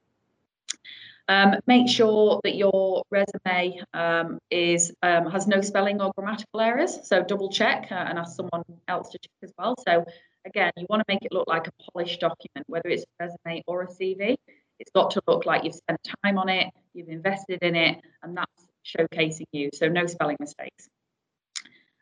Um, 1.29 1.57
make 1.67 1.87
sure 1.87 2.41
that 2.43 2.55
your 2.55 3.03
resume 3.11 3.83
um, 3.93 4.39
is 4.49 4.91
um, 5.03 5.29
has 5.29 5.45
no 5.45 5.61
spelling 5.61 6.01
or 6.01 6.11
grammatical 6.17 6.59
errors. 6.59 6.97
So 7.03 7.23
double 7.23 7.51
check 7.51 7.87
uh, 7.91 7.95
and 7.95 8.17
ask 8.17 8.35
someone 8.35 8.63
else 8.87 9.09
to 9.09 9.19
check 9.19 9.31
as 9.43 9.53
well. 9.55 9.75
So 9.87 10.05
again, 10.43 10.71
you 10.75 10.87
want 10.89 11.01
to 11.01 11.05
make 11.07 11.23
it 11.23 11.31
look 11.31 11.47
like 11.47 11.67
a 11.67 11.71
polished 11.91 12.19
document, 12.19 12.65
whether 12.65 12.89
it's 12.89 13.03
a 13.03 13.25
resume 13.25 13.63
or 13.67 13.83
a 13.83 13.87
CV. 13.87 14.37
It's 14.79 14.89
got 14.91 15.11
to 15.11 15.21
look 15.27 15.45
like 15.45 15.65
you've 15.65 15.75
spent 15.75 15.99
time 16.23 16.39
on 16.39 16.49
it, 16.49 16.67
you've 16.95 17.09
invested 17.09 17.59
in 17.61 17.75
it, 17.75 17.99
and 18.23 18.35
that's 18.35 18.65
showcasing 18.83 19.45
you. 19.51 19.69
So 19.71 19.87
no 19.87 20.07
spelling 20.07 20.37
mistakes. 20.39 20.89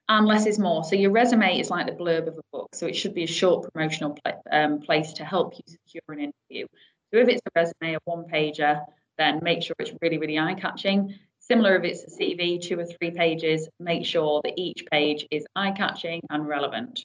And 0.07 0.25
less 0.25 0.45
is 0.45 0.57
more. 0.57 0.85
So 0.85 0.95
your 0.95 1.11
resume 1.11 1.59
is 1.59 1.69
like 1.69 1.87
the 1.87 1.91
blurb 1.91 2.29
of 2.29 2.37
a 2.37 2.43
book. 2.53 2.69
So 2.73 2.85
it 2.85 2.95
should 2.95 3.13
be 3.13 3.25
a 3.25 3.27
short 3.27 3.69
promotional 3.73 4.17
pl- 4.23 4.41
um, 4.49 4.79
place 4.79 5.11
to 5.13 5.25
help 5.25 5.55
you 5.57 5.63
secure 5.67 6.17
an 6.17 6.31
interview. 6.31 6.65
So 7.11 7.19
if 7.19 7.27
it's 7.27 7.41
a 7.45 7.51
resume, 7.53 7.95
a 7.95 7.99
one 8.05 8.23
pager, 8.23 8.85
then 9.17 9.39
make 9.41 9.63
sure 9.63 9.75
it's 9.79 9.91
really, 10.01 10.17
really 10.17 10.37
eye 10.39 10.55
catching. 10.55 11.15
Similar 11.39 11.77
if 11.77 11.83
it's 11.83 12.03
a 12.03 12.19
CV, 12.19 12.61
two 12.61 12.79
or 12.79 12.85
three 12.85 13.11
pages, 13.11 13.69
make 13.79 14.05
sure 14.05 14.41
that 14.43 14.53
each 14.57 14.85
page 14.91 15.25
is 15.31 15.45
eye 15.55 15.71
catching 15.71 16.21
and 16.29 16.47
relevant. 16.47 17.03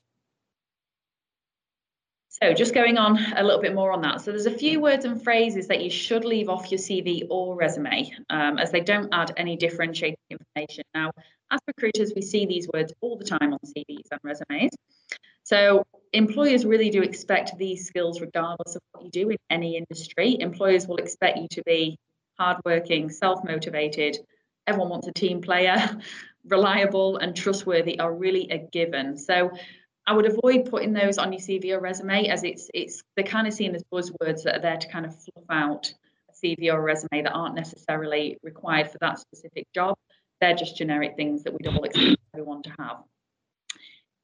So 2.29 2.55
just 2.55 2.75
going 2.75 2.99
on 2.99 3.19
a 3.37 3.43
little 3.45 3.61
bit 3.61 3.75
more 3.75 3.93
on 3.93 4.01
that. 4.03 4.23
So 4.23 4.31
there's 4.33 4.47
a 4.47 4.51
few 4.51 4.81
words 4.81 5.05
and 5.05 5.23
phrases 5.23 5.69
that 5.69 5.83
you 5.83 5.91
should 5.91 6.25
leave 6.25 6.49
off 6.49 6.73
your 6.73 6.79
CV 6.79 7.27
or 7.31 7.55
resume 7.55 8.11
um, 8.31 8.59
as 8.59 8.73
they 8.73 8.81
don't 8.81 9.13
add 9.13 9.33
any 9.37 9.57
differentiating 9.57 10.17
information. 10.31 10.83
Now, 10.95 11.13
as 11.51 11.61
recruiters, 11.67 12.13
we 12.17 12.23
see 12.23 12.47
these 12.47 12.67
words 12.73 12.93
all 13.01 13.17
the 13.17 13.25
time 13.25 13.53
on 13.53 13.59
CVs 13.65 14.09
and 14.11 14.21
resumes. 14.25 14.73
So 15.45 15.85
employers 16.13 16.65
really 16.65 16.91
do 16.91 17.03
expect 17.03 17.57
these 17.57 17.87
skills 17.87 18.21
regardless 18.21 18.77
of 18.77 18.83
what 18.93 19.05
you 19.05 19.11
do 19.11 19.31
in 19.31 19.39
any 19.51 19.77
industry. 19.77 20.39
Employers 20.41 20.87
will 20.87 20.97
expect 20.97 21.39
you 21.39 21.49
to 21.53 21.63
be 21.65 21.99
hardworking, 22.39 23.11
self-motivated. 23.11 24.19
Everyone 24.67 24.91
wants 24.91 25.09
a 25.09 25.13
team 25.13 25.41
player. 25.41 25.77
Reliable 26.45 27.19
and 27.19 27.37
trustworthy 27.37 28.01
are 28.01 28.13
really 28.13 28.51
a 28.51 28.59
given. 28.59 29.17
So 29.17 29.53
I 30.07 30.15
would 30.15 30.27
avoid 30.27 30.69
putting 30.69 30.93
those 30.93 31.19
on 31.19 31.33
your 31.33 31.41
CV 31.41 31.71
or 31.71 31.81
resume 31.81 32.29
as 32.29 32.43
it's 32.43 32.69
it's 32.75 33.03
they're 33.15 33.25
kind 33.25 33.47
of 33.47 33.55
seen 33.55 33.75
as 33.77 33.85
buzzwords 33.85 34.43
that 34.43 34.57
are 34.57 34.61
there 34.61 34.77
to 34.77 34.89
kind 34.89 35.07
of 35.07 35.15
fluff 35.15 35.45
out 35.49 35.95
a 36.29 36.47
CV 36.47 36.73
or 36.73 36.79
a 36.79 36.83
resume 36.83 37.23
that 37.23 37.33
aren't 37.33 37.55
necessarily 37.55 38.39
required 38.43 38.91
for 38.91 38.99
that 38.99 39.21
specific 39.21 39.67
job. 39.73 39.97
They're 40.41 40.57
just 40.57 40.77
generic 40.77 41.15
things 41.15 41.45
that 41.45 41.53
we'd 41.53 41.69
all 41.69 41.85
expect 41.85 42.17
everyone 42.35 42.63
to 42.65 42.71
have. 42.81 43.05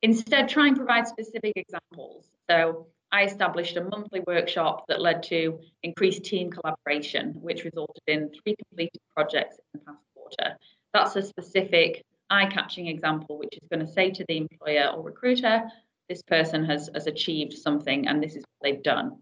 Instead, 0.03 0.49
try 0.49 0.69
and 0.69 0.77
provide 0.77 1.07
specific 1.07 1.53
examples. 1.57 2.27
So 2.51 2.87
I 3.11 3.25
established 3.25 3.77
a 3.77 3.85
monthly 3.85 4.21
workshop 4.27 4.85
that 4.89 5.01
led 5.01 5.23
to 5.25 5.61
increased 5.83 6.25
team 6.25 6.51
collaboration, 6.51 7.35
which 7.41 7.65
resulted 7.65 8.03
in 8.07 8.31
three 8.31 8.55
completed 8.57 9.01
projects 9.15 9.57
in 9.75 9.81
the 9.81 9.87
past 9.87 10.05
quarter. 10.15 10.57
That's 10.93 11.17
a 11.17 11.23
specific 11.23 12.05
eye-catching 12.31 12.87
example, 12.87 13.39
which 13.39 13.55
is 13.61 13.69
going 13.71 13.85
to 13.87 13.93
say 13.93 14.11
to 14.11 14.25
the 14.29 14.37
employer 14.37 14.89
or 14.95 15.03
recruiter, 15.03 15.63
this 16.09 16.23
person 16.23 16.65
has, 16.65 16.91
has 16.95 17.07
achieved 17.07 17.55
something 17.55 18.09
and 18.09 18.23
this 18.23 18.37
is 18.37 18.45
what 18.59 18.71
they've 18.71 18.83
done. 18.83 19.19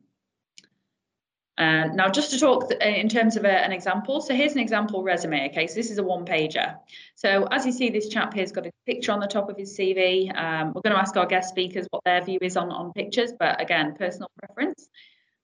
Uh, 1.58 1.86
now, 1.94 2.08
just 2.08 2.30
to 2.30 2.38
talk 2.38 2.68
th- 2.68 2.80
in 2.82 3.08
terms 3.08 3.36
of 3.36 3.44
a, 3.44 3.50
an 3.50 3.72
example, 3.72 4.20
so 4.20 4.34
here's 4.34 4.52
an 4.52 4.58
example 4.58 5.02
resume. 5.02 5.48
Okay, 5.48 5.66
so 5.66 5.74
this 5.74 5.90
is 5.90 5.96
a 5.96 6.02
one 6.02 6.26
pager. 6.26 6.76
So 7.14 7.48
as 7.50 7.64
you 7.64 7.72
see, 7.72 7.88
this 7.88 8.08
chap 8.08 8.34
here's 8.34 8.52
got 8.52 8.66
a 8.66 8.70
picture 8.84 9.12
on 9.12 9.20
the 9.20 9.26
top 9.26 9.48
of 9.48 9.56
his 9.56 9.76
CV. 9.76 10.36
Um, 10.36 10.74
we're 10.74 10.82
going 10.82 10.94
to 10.94 11.00
ask 11.00 11.16
our 11.16 11.26
guest 11.26 11.48
speakers 11.48 11.86
what 11.90 12.04
their 12.04 12.22
view 12.22 12.38
is 12.42 12.58
on, 12.58 12.70
on 12.70 12.92
pictures, 12.92 13.32
but 13.38 13.60
again, 13.60 13.94
personal 13.94 14.30
preference. 14.38 14.88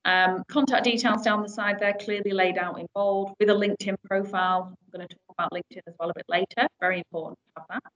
Um, 0.04 0.42
contact 0.48 0.84
details 0.84 1.22
down 1.22 1.42
the 1.42 1.48
side 1.48 1.78
there, 1.80 1.94
clearly 1.94 2.32
laid 2.32 2.58
out 2.58 2.78
in 2.78 2.86
bold 2.94 3.34
with 3.40 3.48
a 3.48 3.54
LinkedIn 3.54 3.96
profile. 4.04 4.68
I'm 4.70 4.98
going 4.98 5.08
to 5.08 5.14
talk 5.14 5.36
about 5.38 5.52
LinkedIn 5.52 5.80
as 5.86 5.94
well 5.98 6.10
a 6.10 6.14
bit 6.14 6.26
later. 6.28 6.68
Very 6.80 6.98
important 6.98 7.38
to 7.38 7.62
have 7.62 7.66
that. 7.70 7.92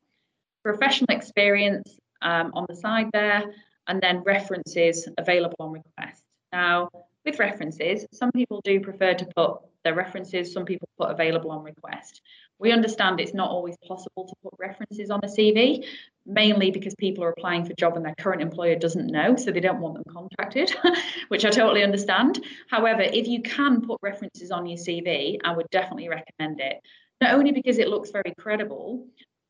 Professional 0.63 1.15
experience 1.15 1.99
um, 2.23 2.53
on 2.55 2.65
the 2.69 2.77
side 2.77 3.11
there, 3.13 3.45
and 3.89 4.01
then 4.01 4.23
references 4.23 5.07
available 5.19 5.57
on 5.61 5.73
request. 5.73 6.23
Now, 6.53 6.89
with 7.27 7.39
references, 7.39 8.07
some 8.13 8.33
people 8.33 8.61
do 8.65 8.81
prefer 8.81 9.13
to 9.13 9.27
put 9.37 9.59
their 9.85 9.95
references, 9.95 10.53
some 10.53 10.65
people 10.65 10.89
put 10.99 11.11
available 11.11 11.51
on 11.51 11.63
request. 11.63 12.23
We 12.59 12.73
understand 12.73 13.21
it's 13.21 13.35
not 13.35 13.51
always 13.51 13.77
possible 13.87 14.27
to 14.27 14.35
put 14.43 14.55
references 14.59 15.11
on 15.11 15.21
a 15.23 15.27
CV, 15.27 15.85
mainly 16.25 16.71
because 16.71 16.95
people 16.95 17.25
are 17.25 17.31
applying 17.31 17.65
for 17.65 17.73
a 17.73 17.77
job 17.77 17.97
and 17.97 18.05
their 18.07 18.15
current 18.15 18.41
employer 18.41 18.77
doesn't 18.77 19.09
know, 19.09 19.37
so 19.37 19.51
they 19.51 19.61
don't 19.61 19.81
want 19.81 19.95
them 19.95 20.05
contacted, 20.11 20.75
which 21.29 21.45
I 21.45 21.51
totally 21.51 21.83
understand. 21.83 22.43
However, 22.71 23.03
if 23.03 23.27
you 23.27 23.43
can 23.43 23.83
put 23.83 23.99
references 24.03 24.51
on 24.51 24.65
your 24.67 24.79
CV, 24.79 25.39
I 25.45 25.55
would 25.55 25.69
definitely 25.71 26.09
recommend 26.09 26.61
it. 26.61 26.81
Not 27.21 27.35
only 27.35 27.53
because 27.53 27.79
it 27.79 27.89
looks 27.89 28.11
very 28.11 28.35
credible, 28.39 29.07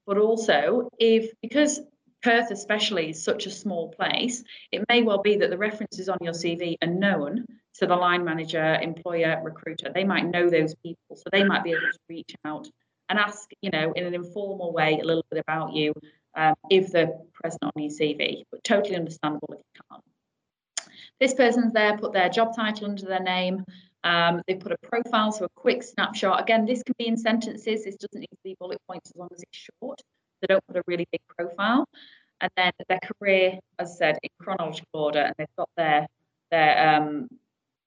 but 0.06 0.18
also 0.18 0.88
if 0.98 1.30
because 1.42 1.80
Perth, 2.26 2.50
especially, 2.50 3.10
is 3.10 3.22
such 3.22 3.46
a 3.46 3.52
small 3.52 3.88
place, 3.90 4.42
it 4.72 4.84
may 4.88 5.02
well 5.02 5.22
be 5.22 5.36
that 5.36 5.48
the 5.48 5.56
references 5.56 6.08
on 6.08 6.18
your 6.20 6.32
CV 6.32 6.74
are 6.82 6.88
known 6.88 7.46
to 7.74 7.86
the 7.86 7.94
line 7.94 8.24
manager, 8.24 8.80
employer, 8.82 9.40
recruiter. 9.44 9.92
They 9.94 10.02
might 10.02 10.26
know 10.26 10.50
those 10.50 10.74
people, 10.74 11.14
so 11.14 11.22
they 11.30 11.44
might 11.44 11.62
be 11.62 11.70
able 11.70 11.82
to 11.82 11.98
reach 12.08 12.34
out 12.44 12.66
and 13.08 13.16
ask, 13.16 13.48
you 13.62 13.70
know, 13.70 13.92
in 13.92 14.04
an 14.06 14.12
informal 14.12 14.72
way, 14.72 14.98
a 15.00 15.04
little 15.04 15.24
bit 15.30 15.38
about 15.38 15.72
you 15.72 15.94
um, 16.34 16.56
if 16.68 16.90
they're 16.90 17.12
present 17.32 17.62
on 17.62 17.70
your 17.80 17.92
CV. 17.92 18.42
But 18.50 18.64
totally 18.64 18.96
understandable 18.96 19.50
if 19.52 19.60
you 19.60 19.80
can't. 19.88 20.02
This 21.20 21.32
person's 21.32 21.72
there, 21.74 21.96
put 21.96 22.12
their 22.12 22.28
job 22.28 22.56
title 22.56 22.88
under 22.88 23.06
their 23.06 23.22
name. 23.22 23.64
Um, 24.02 24.42
they 24.48 24.56
put 24.56 24.72
a 24.72 24.78
profile, 24.82 25.30
so 25.30 25.44
a 25.44 25.48
quick 25.54 25.84
snapshot. 25.84 26.40
Again, 26.40 26.66
this 26.66 26.82
can 26.82 26.96
be 26.98 27.06
in 27.06 27.16
sentences. 27.16 27.84
This 27.84 27.94
doesn't 27.94 28.18
need 28.18 28.26
to 28.32 28.38
be 28.42 28.56
bullet 28.58 28.78
points 28.88 29.10
as 29.10 29.16
long 29.16 29.28
as 29.32 29.44
it's 29.44 29.68
short. 29.80 30.00
They 30.40 30.46
don't 30.48 30.66
put 30.66 30.76
a 30.76 30.82
really 30.86 31.06
big 31.10 31.20
profile. 31.38 31.86
And 32.40 32.50
then 32.56 32.72
their 32.88 33.00
career, 33.00 33.58
as 33.78 33.92
I 33.92 33.94
said, 33.94 34.18
in 34.22 34.30
chronological 34.40 35.00
order, 35.00 35.20
and 35.20 35.34
they've 35.38 35.56
got 35.56 35.70
their 35.76 36.06
their 36.50 36.96
um, 36.96 37.28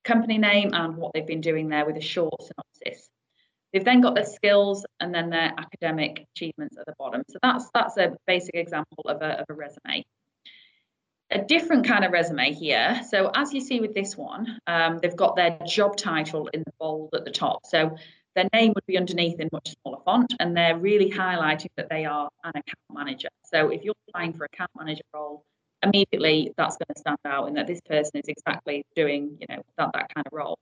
company 0.03 0.37
name 0.37 0.71
and 0.73 0.97
what 0.97 1.13
they've 1.13 1.25
been 1.25 1.41
doing 1.41 1.69
there 1.69 1.85
with 1.85 1.97
a 1.97 2.01
short 2.01 2.33
synopsis. 2.41 3.09
They've 3.71 3.85
then 3.85 4.01
got 4.01 4.15
their 4.15 4.25
skills 4.25 4.85
and 4.99 5.13
then 5.13 5.29
their 5.29 5.53
academic 5.57 6.25
achievements 6.35 6.77
at 6.77 6.85
the 6.85 6.95
bottom. 6.97 7.23
So 7.29 7.37
that's 7.43 7.69
that's 7.73 7.97
a 7.97 8.17
basic 8.25 8.55
example 8.55 9.05
of 9.05 9.21
a, 9.21 9.41
of 9.41 9.45
a 9.49 9.53
resume. 9.53 10.03
A 11.31 11.43
different 11.43 11.85
kind 11.85 12.03
of 12.03 12.11
resume 12.11 12.51
here. 12.51 13.01
So 13.07 13.29
as 13.35 13.53
you 13.53 13.61
see 13.61 13.81
with 13.81 13.93
this 13.93 14.17
one, 14.17 14.59
um, 14.65 14.97
they've 14.99 15.15
got 15.15 15.35
their 15.35 15.59
job 15.67 15.95
title 15.95 16.47
in 16.47 16.61
the 16.61 16.73
bold 16.79 17.13
at 17.13 17.23
the 17.23 17.31
top. 17.31 17.67
So 17.67 17.95
their 18.39 18.61
name 18.61 18.71
would 18.73 18.85
be 18.85 18.97
underneath 18.97 19.39
in 19.39 19.49
much 19.51 19.75
smaller 19.81 19.99
font, 20.05 20.33
and 20.39 20.55
they're 20.55 20.77
really 20.77 21.11
highlighting 21.11 21.71
that 21.75 21.89
they 21.89 22.05
are 22.05 22.29
an 22.45 22.51
account 22.51 22.79
manager. 22.89 23.27
So 23.43 23.69
if 23.69 23.83
you're 23.83 23.95
applying 24.07 24.33
for 24.33 24.45
account 24.45 24.71
manager 24.77 25.03
role, 25.13 25.43
immediately 25.83 26.53
that's 26.57 26.77
going 26.77 26.93
to 26.95 26.99
stand 26.99 27.17
out 27.25 27.49
in 27.49 27.55
that 27.55 27.67
this 27.67 27.81
person 27.81 28.11
is 28.15 28.27
exactly 28.27 28.85
doing, 28.95 29.37
you 29.41 29.47
know, 29.49 29.61
that, 29.77 29.89
that 29.93 30.13
kind 30.13 30.25
of 30.25 30.31
role. 30.31 30.57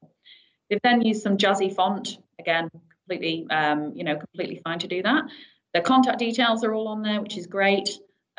They've 0.70 0.80
then 0.84 1.02
used 1.02 1.22
some 1.22 1.38
jazzy 1.38 1.74
font, 1.74 2.18
again, 2.40 2.70
completely, 2.72 3.46
um, 3.52 3.94
you 3.96 4.04
know, 4.04 4.18
completely 4.18 4.60
fine 4.64 4.80
to 4.80 4.88
do 4.88 5.04
that. 5.04 5.26
Their 5.74 5.84
contact 5.84 6.18
details 6.18 6.64
are 6.64 6.74
all 6.74 6.88
on 6.88 7.04
there, 7.04 7.22
which 7.22 7.38
is 7.38 7.46
great. 7.46 7.90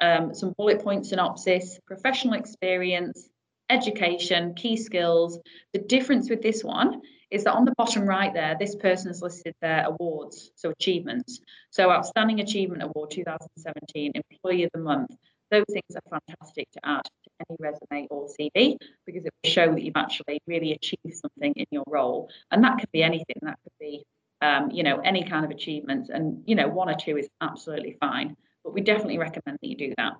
Um, 0.00 0.34
some 0.34 0.52
bullet 0.56 0.82
point 0.82 1.06
synopsis, 1.06 1.78
professional 1.86 2.34
experience, 2.34 3.28
education, 3.70 4.54
key 4.54 4.76
skills. 4.76 5.38
The 5.72 5.80
difference 5.80 6.28
with 6.28 6.42
this 6.42 6.64
one 6.64 7.02
is 7.30 7.44
that 7.44 7.54
on 7.54 7.64
the 7.64 7.74
bottom 7.76 8.06
right 8.06 8.32
there, 8.32 8.56
this 8.58 8.74
person 8.74 9.08
has 9.08 9.22
listed 9.22 9.54
their 9.60 9.86
awards, 9.86 10.50
so 10.56 10.70
achievements. 10.70 11.40
So 11.70 11.90
Outstanding 11.90 12.40
Achievement 12.40 12.82
Award 12.82 13.10
2017, 13.10 14.12
Employee 14.14 14.64
of 14.64 14.70
the 14.72 14.80
Month. 14.80 15.10
Those 15.50 15.64
things 15.70 15.96
are 15.96 16.20
fantastic 16.20 16.70
to 16.72 16.80
add 16.84 17.04
to 17.04 17.30
any 17.48 17.56
resume 17.60 18.06
or 18.10 18.28
CV 18.28 18.76
because 19.06 19.24
it 19.24 19.32
will 19.42 19.50
show 19.50 19.72
that 19.72 19.82
you've 19.82 19.96
actually 19.96 20.40
really 20.46 20.72
achieved 20.72 21.14
something 21.14 21.52
in 21.54 21.66
your 21.70 21.84
role. 21.86 22.30
And 22.50 22.64
that 22.64 22.78
could 22.78 22.92
be 22.92 23.02
anything. 23.02 23.36
That 23.42 23.58
could 23.62 23.72
be, 23.80 24.04
um, 24.42 24.70
you 24.70 24.82
know, 24.82 24.98
any 24.98 25.24
kind 25.24 25.44
of 25.44 25.50
achievements. 25.50 26.10
And, 26.10 26.42
you 26.46 26.54
know, 26.54 26.68
one 26.68 26.90
or 26.90 26.96
two 26.96 27.16
is 27.16 27.28
absolutely 27.40 27.96
fine. 27.98 28.36
But 28.62 28.74
we 28.74 28.82
definitely 28.82 29.18
recommend 29.18 29.58
that 29.62 29.68
you 29.68 29.76
do 29.76 29.94
that. 29.96 30.14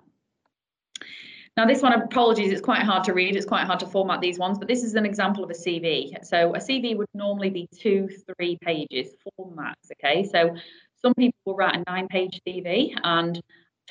Now, 1.57 1.65
this 1.65 1.81
one, 1.81 1.93
apologies, 1.93 2.51
it's 2.51 2.61
quite 2.61 2.83
hard 2.83 3.03
to 3.05 3.13
read. 3.13 3.35
It's 3.35 3.45
quite 3.45 3.65
hard 3.65 3.79
to 3.81 3.85
format 3.85 4.21
these 4.21 4.39
ones, 4.39 4.57
but 4.57 4.67
this 4.67 4.83
is 4.83 4.95
an 4.95 5.05
example 5.05 5.43
of 5.43 5.49
a 5.49 5.53
CV. 5.53 6.25
So 6.25 6.55
a 6.55 6.59
CV 6.59 6.95
would 6.95 7.07
normally 7.13 7.49
be 7.49 7.67
two, 7.77 8.09
three 8.37 8.57
pages, 8.61 9.13
four 9.35 9.51
max, 9.51 9.77
okay? 9.93 10.23
So 10.23 10.55
some 11.01 11.13
people 11.15 11.37
will 11.45 11.55
write 11.55 11.75
a 11.75 11.83
nine 11.87 12.07
page 12.07 12.39
CV 12.47 12.93
and 13.03 13.41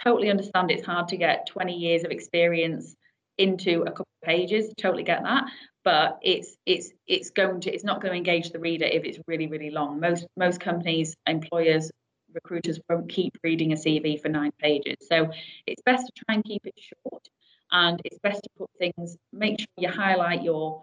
totally 0.02 0.30
understand 0.30 0.70
it's 0.70 0.86
hard 0.86 1.08
to 1.08 1.16
get 1.16 1.46
20 1.46 1.74
years 1.74 2.04
of 2.04 2.10
experience 2.10 2.94
into 3.36 3.82
a 3.82 3.90
couple 3.90 4.08
of 4.22 4.26
pages 4.26 4.72
totally 4.76 5.04
get 5.04 5.22
that 5.22 5.44
but 5.84 6.18
it's 6.22 6.56
it's 6.66 6.90
it's 7.06 7.30
going 7.30 7.60
to 7.60 7.72
it's 7.72 7.84
not 7.84 8.00
going 8.00 8.12
to 8.12 8.16
engage 8.16 8.50
the 8.50 8.58
reader 8.58 8.84
if 8.84 9.04
it's 9.04 9.18
really 9.28 9.46
really 9.46 9.70
long 9.70 10.00
most 10.00 10.26
most 10.36 10.60
companies 10.60 11.14
employers 11.26 11.90
recruiters 12.34 12.80
won't 12.90 13.08
keep 13.08 13.32
reading 13.44 13.72
a 13.72 13.76
cv 13.76 14.20
for 14.20 14.28
nine 14.28 14.50
pages 14.58 14.96
so 15.08 15.30
it's 15.66 15.82
best 15.82 16.06
to 16.06 16.12
try 16.24 16.34
and 16.34 16.44
keep 16.44 16.66
it 16.66 16.74
short 16.76 17.28
and 17.72 18.00
it's 18.04 18.18
best 18.18 18.42
to 18.42 18.50
put 18.58 18.70
things 18.78 19.16
make 19.32 19.60
sure 19.60 19.66
you 19.76 19.88
highlight 19.88 20.42
your 20.42 20.82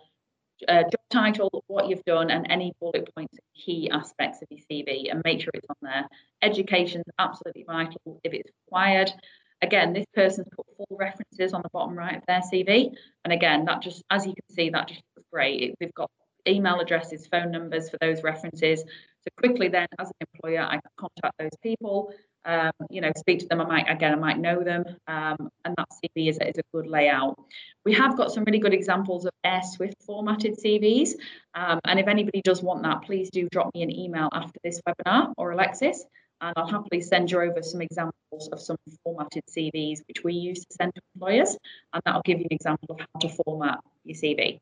uh, 0.68 0.84
job 0.84 1.02
title, 1.10 1.64
what 1.68 1.90
you've 1.90 2.04
done, 2.06 2.32
and 2.32 2.48
any 2.50 2.74
bullet 2.80 3.10
points, 3.16 3.38
key 3.56 3.90
aspects 3.92 4.42
of 4.42 4.48
your 4.50 4.62
CV, 4.72 5.12
and 5.12 5.22
make 5.26 5.42
sure 5.42 5.52
it's 5.54 5.68
on 5.70 5.76
there. 5.82 6.08
Education 6.42 7.02
is 7.02 7.14
absolutely 7.20 7.66
vital 7.68 8.20
if 8.24 8.34
it's 8.34 8.50
required. 8.66 9.12
Again, 9.62 9.94
this 9.94 10.06
person's 10.14 10.48
put 10.56 10.66
full 10.78 10.98
references 10.98 11.54
on 11.54 11.62
the 11.62 11.70
bottom 11.74 11.98
right 11.98 12.18
of 12.18 12.24
their 12.28 12.42
CV, 12.42 12.94
and 13.24 13.34
again, 13.34 13.66
that 13.66 13.82
just, 13.82 14.04
as 14.10 14.26
you 14.26 14.34
can 14.34 14.56
see, 14.56 14.70
that 14.70 14.88
just 14.88 15.02
looks 15.16 15.28
great. 15.32 15.76
We've 15.80 15.94
got 15.94 16.10
email 16.48 16.80
addresses, 16.80 17.28
phone 17.28 17.52
numbers 17.52 17.90
for 17.90 17.98
those 18.00 18.24
references. 18.24 18.82
So 18.82 19.30
quickly, 19.38 19.68
then, 19.68 19.88
as 20.00 20.10
an 20.10 20.28
employer, 20.34 20.62
I 20.62 20.74
can 20.74 20.92
contact 20.98 21.36
those 21.40 21.58
people 21.64 22.14
um, 22.46 22.72
you 22.90 23.02
know, 23.02 23.12
speak 23.18 23.40
to 23.40 23.48
them. 23.48 23.62
I 23.62 23.66
might, 23.66 23.90
again, 23.90 24.14
I 24.14 24.16
might 24.16 24.40
know 24.40 24.64
them. 24.64 24.86
Um, 25.08 25.50
and 25.66 25.76
that 25.78 25.88
CV 25.92 26.30
is, 26.30 26.38
is 26.38 26.58
a 26.58 26.64
good 26.74 26.88
layout. 26.88 27.36
We 27.84 27.94
have 27.94 28.16
got 28.16 28.32
some 28.32 28.44
really 28.44 28.60
good 28.60 28.74
examples 28.74 29.26
of 29.26 29.32
Airswift 29.46 30.04
formatted 30.06 30.58
CVs. 30.58 31.12
Um, 31.56 31.80
and 31.86 32.00
if 32.00 32.08
anybody 32.08 32.42
does 32.44 32.62
want 32.62 32.84
that, 32.84 33.02
please 33.02 33.30
do 33.30 33.48
drop 33.52 33.72
me 33.74 33.84
an 33.84 33.92
email 33.92 34.30
after 34.32 34.60
this 34.64 34.82
webinar 34.88 35.34
or 35.38 35.52
Alexis, 35.52 36.04
and 36.42 36.54
I'll 36.58 36.68
happily 36.68 37.02
send 37.02 37.32
you 37.32 37.40
over 37.42 37.62
some 37.62 37.82
examples 37.82 38.50
of 38.52 38.62
some 38.62 38.78
formatted 39.04 39.44
CVs 39.50 40.00
which 40.08 40.24
we 40.24 40.34
use 40.34 40.60
to 40.60 40.74
send 40.74 40.94
to 40.96 41.02
employers. 41.16 41.58
And 41.94 42.02
that'll 42.06 42.22
give 42.24 42.40
you 42.40 42.46
an 42.50 42.56
example 42.56 42.88
of 42.90 43.00
how 43.00 43.20
to 43.22 43.30
format 43.30 43.80
your 44.04 44.16
CV. 44.16 44.60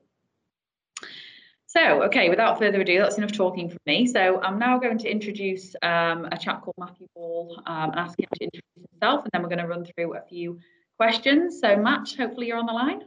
So, 1.75 2.03
okay, 2.03 2.29
without 2.29 2.59
further 2.59 2.81
ado, 2.81 2.99
that's 2.99 3.17
enough 3.17 3.31
talking 3.31 3.67
from 3.67 3.79
me. 3.87 4.05
So 4.05 4.39
I'm 4.41 4.59
now 4.59 4.77
going 4.77 4.99
to 4.99 5.09
introduce 5.09 5.75
um, 5.81 6.25
a 6.31 6.37
chap 6.37 6.61
called 6.61 6.75
Matthew 6.77 7.07
Ball 7.15 7.59
um, 7.65 7.89
and 7.89 7.99
ask 7.99 8.19
him 8.19 8.27
to 8.35 8.43
introduce 8.43 8.91
himself, 8.91 9.23
and 9.23 9.31
then 9.33 9.41
we're 9.41 9.49
going 9.49 9.57
to 9.57 9.67
run 9.67 9.83
through 9.83 10.15
a 10.15 10.21
few 10.21 10.59
questions. 10.99 11.59
So 11.59 11.75
Matt, 11.75 12.13
hopefully 12.15 12.45
you're 12.45 12.59
on 12.59 12.67
the 12.67 12.73
line. 12.73 13.01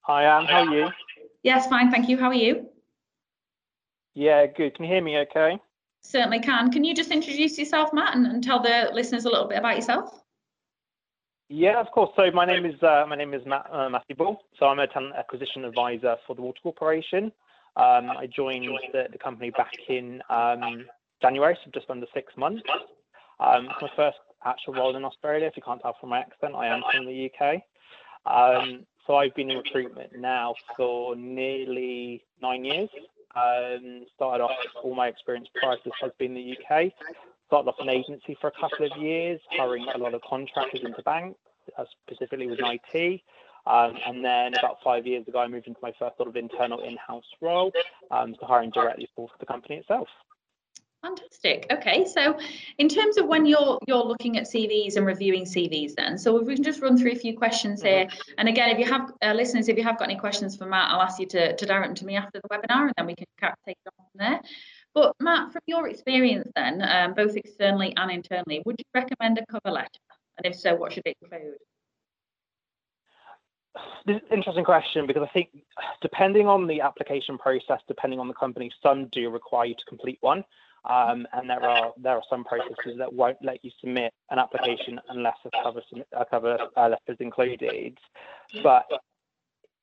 Hi, 0.00 0.24
Anne. 0.24 0.46
How 0.46 0.66
are 0.66 0.74
you? 0.74 0.88
Yes, 1.44 1.68
fine, 1.68 1.92
thank 1.92 2.08
you. 2.08 2.18
How 2.18 2.26
are 2.26 2.34
you? 2.34 2.66
Yeah, 4.14 4.46
good. 4.46 4.74
Can 4.74 4.86
you 4.86 4.90
hear 4.90 5.02
me 5.02 5.18
okay? 5.18 5.60
Certainly 6.02 6.40
can. 6.40 6.72
Can 6.72 6.82
you 6.82 6.92
just 6.92 7.12
introduce 7.12 7.56
yourself, 7.56 7.92
Matt, 7.92 8.16
and, 8.16 8.26
and 8.26 8.42
tell 8.42 8.60
the 8.60 8.90
listeners 8.92 9.26
a 9.26 9.28
little 9.28 9.46
bit 9.46 9.58
about 9.58 9.76
yourself? 9.76 10.10
Yeah, 11.48 11.80
of 11.80 11.90
course. 11.92 12.10
So 12.16 12.30
my 12.32 12.44
name 12.44 12.66
is 12.66 12.82
uh, 12.82 13.04
my 13.08 13.14
name 13.14 13.32
is 13.32 13.42
Matt, 13.46 13.66
uh, 13.70 13.88
Matthew 13.88 14.16
Ball. 14.16 14.40
So 14.58 14.66
I'm 14.66 14.80
a 14.80 14.86
talent 14.86 15.14
acquisition 15.16 15.64
advisor 15.64 16.16
for 16.26 16.34
the 16.34 16.42
Water 16.42 16.58
Corporation. 16.62 17.32
Um, 17.76 18.10
I 18.10 18.26
joined 18.34 18.66
the, 18.92 19.04
the, 19.12 19.18
company 19.18 19.50
back 19.50 19.72
in 19.88 20.22
um, 20.30 20.86
January, 21.20 21.56
so 21.62 21.70
just 21.72 21.90
under 21.90 22.06
six 22.14 22.32
months. 22.36 22.62
Um, 23.38 23.66
it's 23.66 23.82
my 23.82 23.90
first 23.94 24.16
actual 24.46 24.74
role 24.74 24.96
in 24.96 25.04
Australia. 25.04 25.46
If 25.46 25.58
you 25.58 25.62
can't 25.62 25.80
tell 25.82 25.94
from 26.00 26.08
my 26.08 26.20
accent, 26.20 26.54
I 26.56 26.68
am 26.68 26.82
from 26.90 27.04
the 27.04 27.30
UK. 27.30 27.62
Um, 28.24 28.86
so 29.06 29.16
I've 29.16 29.34
been 29.34 29.50
in 29.50 29.58
recruitment 29.58 30.18
now 30.18 30.54
for 30.74 31.14
nearly 31.14 32.24
nine 32.40 32.64
years. 32.64 32.88
Um, 33.36 34.06
started 34.14 34.42
off 34.42 34.56
all 34.82 34.94
my 34.94 35.08
experience 35.08 35.48
prior 35.60 35.76
to 35.76 35.82
this 35.84 35.92
has 36.00 36.12
been 36.18 36.34
in 36.34 36.56
the 36.56 36.74
UK 36.76 36.92
started 37.46 37.68
off 37.68 37.76
an 37.78 37.88
agency 37.88 38.36
for 38.40 38.48
a 38.48 38.52
couple 38.52 38.86
of 38.86 38.96
years, 39.00 39.40
hiring 39.50 39.86
a 39.94 39.98
lot 39.98 40.14
of 40.14 40.22
contractors 40.22 40.80
into 40.84 41.02
banks, 41.02 41.38
uh, 41.78 41.84
specifically 42.06 42.46
with 42.46 42.60
IT. 42.60 43.20
Um, 43.66 43.94
and 44.06 44.24
then 44.24 44.54
about 44.58 44.78
five 44.84 45.06
years 45.06 45.26
ago, 45.26 45.40
I 45.40 45.48
moved 45.48 45.66
into 45.66 45.80
my 45.82 45.92
first 45.98 46.16
sort 46.16 46.28
of 46.28 46.36
internal 46.36 46.80
in-house 46.80 47.24
role, 47.40 47.72
um, 48.12 48.36
so 48.38 48.46
hiring 48.46 48.70
directly 48.70 49.08
for 49.16 49.28
the 49.40 49.46
company 49.46 49.76
itself. 49.76 50.08
Fantastic. 51.02 51.66
Okay, 51.70 52.04
so 52.04 52.36
in 52.78 52.88
terms 52.88 53.16
of 53.16 53.26
when 53.26 53.46
you're 53.46 53.78
you're 53.86 54.02
looking 54.02 54.38
at 54.38 54.44
CVs 54.44 54.96
and 54.96 55.06
reviewing 55.06 55.44
CVs, 55.44 55.94
then 55.94 56.18
so 56.18 56.36
if 56.38 56.46
we 56.46 56.54
can 56.54 56.64
just 56.64 56.80
run 56.80 56.96
through 56.96 57.12
a 57.12 57.16
few 57.16 57.36
questions 57.36 57.82
here. 57.82 58.06
Mm-hmm. 58.06 58.32
And 58.38 58.48
again, 58.48 58.70
if 58.70 58.78
you 58.78 58.86
have 58.86 59.12
uh, 59.22 59.32
listeners, 59.32 59.68
if 59.68 59.76
you 59.76 59.84
have 59.84 59.98
got 59.98 60.10
any 60.10 60.18
questions 60.18 60.56
for 60.56 60.66
Matt, 60.66 60.90
I'll 60.90 61.02
ask 61.02 61.20
you 61.20 61.26
to, 61.26 61.54
to 61.54 61.66
direct 61.66 61.88
them 61.88 61.94
to 61.96 62.06
me 62.06 62.16
after 62.16 62.40
the 62.40 62.48
webinar, 62.48 62.86
and 62.86 62.94
then 62.96 63.06
we 63.06 63.14
can 63.14 63.26
take 63.64 63.76
it 63.84 63.92
on 63.98 64.06
from 64.10 64.18
there. 64.18 64.40
But 64.96 65.14
Matt, 65.20 65.52
from 65.52 65.60
your 65.66 65.88
experience 65.88 66.50
then, 66.56 66.80
um, 66.80 67.12
both 67.12 67.36
externally 67.36 67.92
and 67.98 68.10
internally, 68.10 68.62
would 68.64 68.76
you 68.78 68.84
recommend 68.94 69.36
a 69.38 69.44
cover 69.44 69.70
letter? 69.70 69.90
And 70.38 70.46
if 70.46 70.58
so, 70.58 70.74
what 70.74 70.90
should 70.90 71.02
it 71.04 71.18
include? 71.20 71.58
This 74.06 74.16
is 74.16 74.22
an 74.30 74.38
interesting 74.38 74.64
question 74.64 75.06
because 75.06 75.22
I 75.22 75.30
think 75.34 75.50
depending 76.00 76.46
on 76.48 76.66
the 76.66 76.80
application 76.80 77.36
process, 77.36 77.80
depending 77.86 78.18
on 78.18 78.26
the 78.26 78.32
company, 78.32 78.70
some 78.82 79.08
do 79.12 79.28
require 79.28 79.66
you 79.66 79.74
to 79.74 79.84
complete 79.86 80.16
one. 80.22 80.42
Um, 80.88 81.26
and 81.34 81.50
there 81.50 81.62
are 81.62 81.92
there 81.98 82.14
are 82.14 82.22
some 82.30 82.44
processes 82.44 82.96
that 82.96 83.12
won't 83.12 83.36
let 83.42 83.62
you 83.62 83.70
submit 83.80 84.14
an 84.30 84.38
application 84.38 84.98
unless 85.10 85.36
a 85.44 85.50
cover 85.62 85.82
a 86.12 86.24
cover 86.24 86.56
letter 86.74 86.96
is 87.08 87.16
included. 87.20 87.98
But 88.62 88.86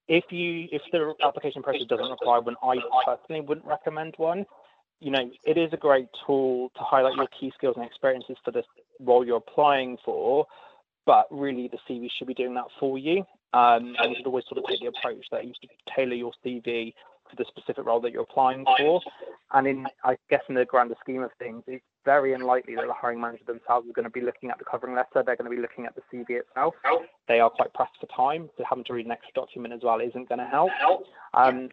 if 0.07 0.23
you 0.31 0.69
if 0.71 0.81
the 0.91 1.13
application 1.23 1.61
process 1.61 1.85
doesn't 1.87 2.09
require 2.09 2.41
one, 2.41 2.55
I 2.63 2.77
personally 3.05 3.41
wouldn't 3.41 3.67
recommend 3.67 4.15
one 4.17 4.47
you 5.03 5.11
know, 5.11 5.29
it 5.43 5.57
is 5.57 5.73
a 5.73 5.77
great 5.77 6.07
tool 6.25 6.71
to 6.75 6.81
highlight 6.81 7.15
your 7.15 7.27
key 7.27 7.51
skills 7.57 7.75
and 7.75 7.85
experiences 7.85 8.37
for 8.43 8.51
this 8.51 8.65
role 9.01 9.25
you're 9.25 9.37
applying 9.37 9.97
for, 10.03 10.47
but 11.05 11.27
really 11.29 11.67
the 11.67 11.77
CV 11.87 12.09
should 12.17 12.27
be 12.27 12.33
doing 12.33 12.53
that 12.53 12.65
for 12.79 12.97
you. 12.97 13.25
Um, 13.53 13.95
and 13.99 14.09
you 14.09 14.15
should 14.15 14.25
always 14.25 14.45
sort 14.47 14.57
of 14.57 14.65
take 14.67 14.79
the 14.79 14.87
approach 14.87 15.25
that 15.31 15.45
you 15.45 15.53
should 15.59 15.69
tailor 15.95 16.15
your 16.15 16.31
CV 16.43 16.93
to 17.29 17.35
the 17.37 17.45
specific 17.49 17.85
role 17.85 17.99
that 18.01 18.11
you're 18.11 18.23
applying 18.23 18.65
for. 18.77 19.01
And 19.51 19.67
in, 19.67 19.85
I 20.03 20.17
guess, 20.29 20.41
in 20.49 20.55
the 20.55 20.65
grander 20.65 20.95
scheme 21.01 21.21
of 21.21 21.29
things, 21.37 21.63
it's 21.67 21.83
very 22.05 22.33
unlikely 22.33 22.75
that 22.75 22.87
the 22.87 22.93
hiring 22.93 23.21
manager 23.21 23.43
themselves 23.45 23.87
is 23.87 23.93
going 23.93 24.05
to 24.05 24.09
be 24.09 24.21
looking 24.21 24.49
at 24.49 24.57
the 24.57 24.65
covering 24.65 24.95
letter. 24.95 25.21
They're 25.23 25.35
going 25.35 25.49
to 25.49 25.55
be 25.55 25.61
looking 25.61 25.85
at 25.85 25.95
the 25.95 26.01
CV 26.11 26.39
itself. 26.39 26.73
They 27.27 27.39
are 27.39 27.49
quite 27.49 27.73
pressed 27.73 27.93
for 27.99 28.07
time, 28.07 28.49
so 28.57 28.63
having 28.67 28.83
to 28.85 28.93
read 28.93 29.05
an 29.05 29.11
extra 29.11 29.33
document 29.35 29.73
as 29.73 29.81
well 29.83 29.99
isn't 29.99 30.29
going 30.29 30.39
to 30.39 30.45
help. 30.45 30.71
Um, 31.35 31.69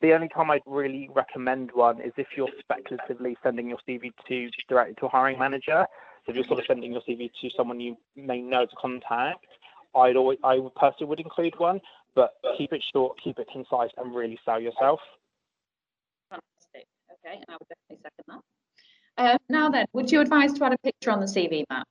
the 0.00 0.12
only 0.12 0.28
time 0.28 0.50
I'd 0.50 0.62
really 0.66 1.08
recommend 1.14 1.70
one 1.72 2.00
is 2.00 2.12
if 2.16 2.26
you're 2.36 2.48
speculatively 2.58 3.36
sending 3.42 3.68
your 3.68 3.78
CV 3.88 4.12
to 4.28 4.50
directly 4.68 4.94
to 5.00 5.06
a 5.06 5.08
hiring 5.08 5.38
manager. 5.38 5.86
So 6.24 6.30
if 6.30 6.36
you're 6.36 6.44
sort 6.44 6.60
of 6.60 6.66
sending 6.66 6.92
your 6.92 7.02
CV 7.02 7.30
to 7.40 7.50
someone 7.56 7.80
you 7.80 7.96
may 8.16 8.40
know 8.40 8.66
to 8.66 8.76
contact, 8.76 9.46
I'd 9.94 10.16
always, 10.16 10.38
I 10.42 10.58
personally 10.74 11.08
would 11.08 11.20
include 11.20 11.58
one, 11.58 11.80
but 12.14 12.34
keep 12.58 12.72
it 12.72 12.82
short, 12.92 13.18
keep 13.22 13.38
it 13.38 13.46
concise, 13.52 13.90
and 13.96 14.14
really 14.14 14.38
sell 14.44 14.60
yourself. 14.60 15.00
Fantastic. 16.30 16.88
Okay, 17.12 17.36
and 17.36 17.44
I 17.48 17.52
would 17.52 17.68
definitely 17.68 18.02
second 18.02 18.24
that. 18.28 18.40
Uh, 19.16 19.38
now 19.48 19.70
then, 19.70 19.86
would 19.92 20.10
you 20.10 20.20
advise 20.20 20.52
to 20.54 20.64
add 20.64 20.72
a 20.72 20.78
picture 20.78 21.10
on 21.10 21.20
the 21.20 21.26
CV, 21.26 21.64
Matt? 21.70 21.86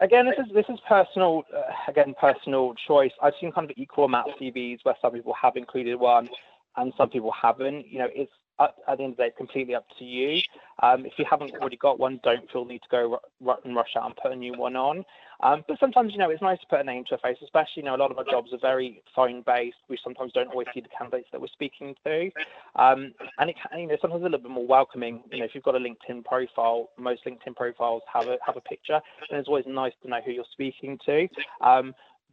Again, 0.00 0.26
this 0.26 0.36
is 0.38 0.52
this 0.54 0.66
is 0.68 0.78
personal. 0.88 1.44
Uh, 1.54 1.62
again, 1.88 2.14
personal 2.20 2.74
choice. 2.86 3.12
I've 3.22 3.34
seen 3.40 3.52
kind 3.52 3.70
of 3.70 3.76
equal 3.76 4.04
amount 4.04 4.30
of 4.30 4.34
CVs 4.38 4.78
where 4.82 4.96
some 5.00 5.12
people 5.12 5.34
have 5.40 5.56
included 5.56 5.96
one, 5.96 6.28
and 6.76 6.92
some 6.96 7.10
people 7.10 7.32
haven't. 7.32 7.86
You 7.88 8.00
know, 8.00 8.08
it's 8.14 8.32
at, 8.60 8.74
at 8.88 8.98
the 8.98 9.04
end 9.04 9.12
of 9.12 9.16
the 9.16 9.22
day, 9.24 9.26
it's 9.28 9.36
completely 9.36 9.74
up 9.74 9.86
to 9.98 10.04
you. 10.04 10.40
Um, 10.82 11.06
if 11.06 11.12
you 11.18 11.24
haven't 11.28 11.52
already 11.52 11.76
got 11.76 11.98
one, 11.98 12.20
don't 12.22 12.50
feel 12.50 12.64
the 12.64 12.72
need 12.72 12.82
to 12.82 12.88
go 12.90 13.20
r- 13.46 13.58
and 13.64 13.74
rush 13.74 13.96
out 13.96 14.06
and 14.06 14.16
put 14.16 14.32
a 14.32 14.36
new 14.36 14.52
one 14.56 14.76
on. 14.76 15.04
Um, 15.40 15.64
but 15.68 15.78
sometimes, 15.78 16.12
you 16.12 16.18
know, 16.18 16.30
it's 16.30 16.42
nice 16.42 16.58
to 16.60 16.66
put 16.66 16.80
a 16.80 16.84
name 16.84 17.04
to 17.08 17.16
a 17.16 17.18
face, 17.18 17.36
especially, 17.42 17.72
you 17.76 17.82
know, 17.84 17.94
a 17.94 17.98
lot 17.98 18.10
of 18.10 18.18
our 18.18 18.24
jobs 18.24 18.52
are 18.52 18.58
very 18.58 19.02
phone 19.14 19.42
based. 19.44 19.76
We 19.88 19.98
sometimes 20.02 20.32
don't 20.32 20.48
always 20.48 20.66
see 20.72 20.80
the 20.80 20.88
candidates 20.88 21.28
that 21.32 21.40
we're 21.40 21.46
speaking 21.48 21.94
to. 22.04 22.30
Um, 22.76 23.12
and 23.38 23.50
it 23.50 23.56
can, 23.60 23.80
you 23.80 23.86
know, 23.86 23.96
sometimes 24.00 24.22
a 24.22 24.24
little 24.24 24.38
bit 24.38 24.50
more 24.50 24.66
welcoming. 24.66 25.22
You 25.30 25.40
know, 25.40 25.44
if 25.44 25.54
you've 25.54 25.64
got 25.64 25.74
a 25.74 25.78
LinkedIn 25.78 26.24
profile, 26.24 26.90
most 26.98 27.24
LinkedIn 27.26 27.54
profiles 27.56 28.02
have 28.12 28.28
a, 28.28 28.38
have 28.44 28.56
a 28.56 28.60
picture, 28.62 29.00
and 29.30 29.38
it's 29.38 29.48
always 29.48 29.64
nice 29.66 29.92
to 30.02 30.08
know 30.08 30.20
who 30.24 30.32
you're 30.32 30.44
speaking 30.52 30.98
to. 31.06 31.28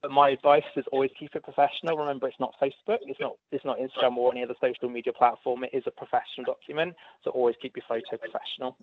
But 0.03 0.11
my 0.11 0.29
advice 0.31 0.63
is 0.75 0.83
always 0.91 1.11
keep 1.17 1.33
it 1.33 1.43
professional. 1.43 1.97
Remember, 1.97 2.27
it's 2.27 2.39
not 2.39 2.53
Facebook, 2.61 2.99
it's 3.03 3.19
not 3.21 3.37
it's 3.53 3.63
not 3.63 3.77
Instagram 3.79 4.17
or 4.17 4.33
any 4.33 4.43
other 4.43 4.53
social 4.59 4.89
media 4.89 5.13
platform. 5.13 5.63
It 5.63 5.69
is 5.73 5.83
a 5.87 5.91
professional 5.91 6.43
document, 6.45 6.93
so 7.23 7.31
always 7.31 7.55
keep 7.61 7.77
your 7.77 7.85
photo 7.87 8.17
professional. 8.17 8.77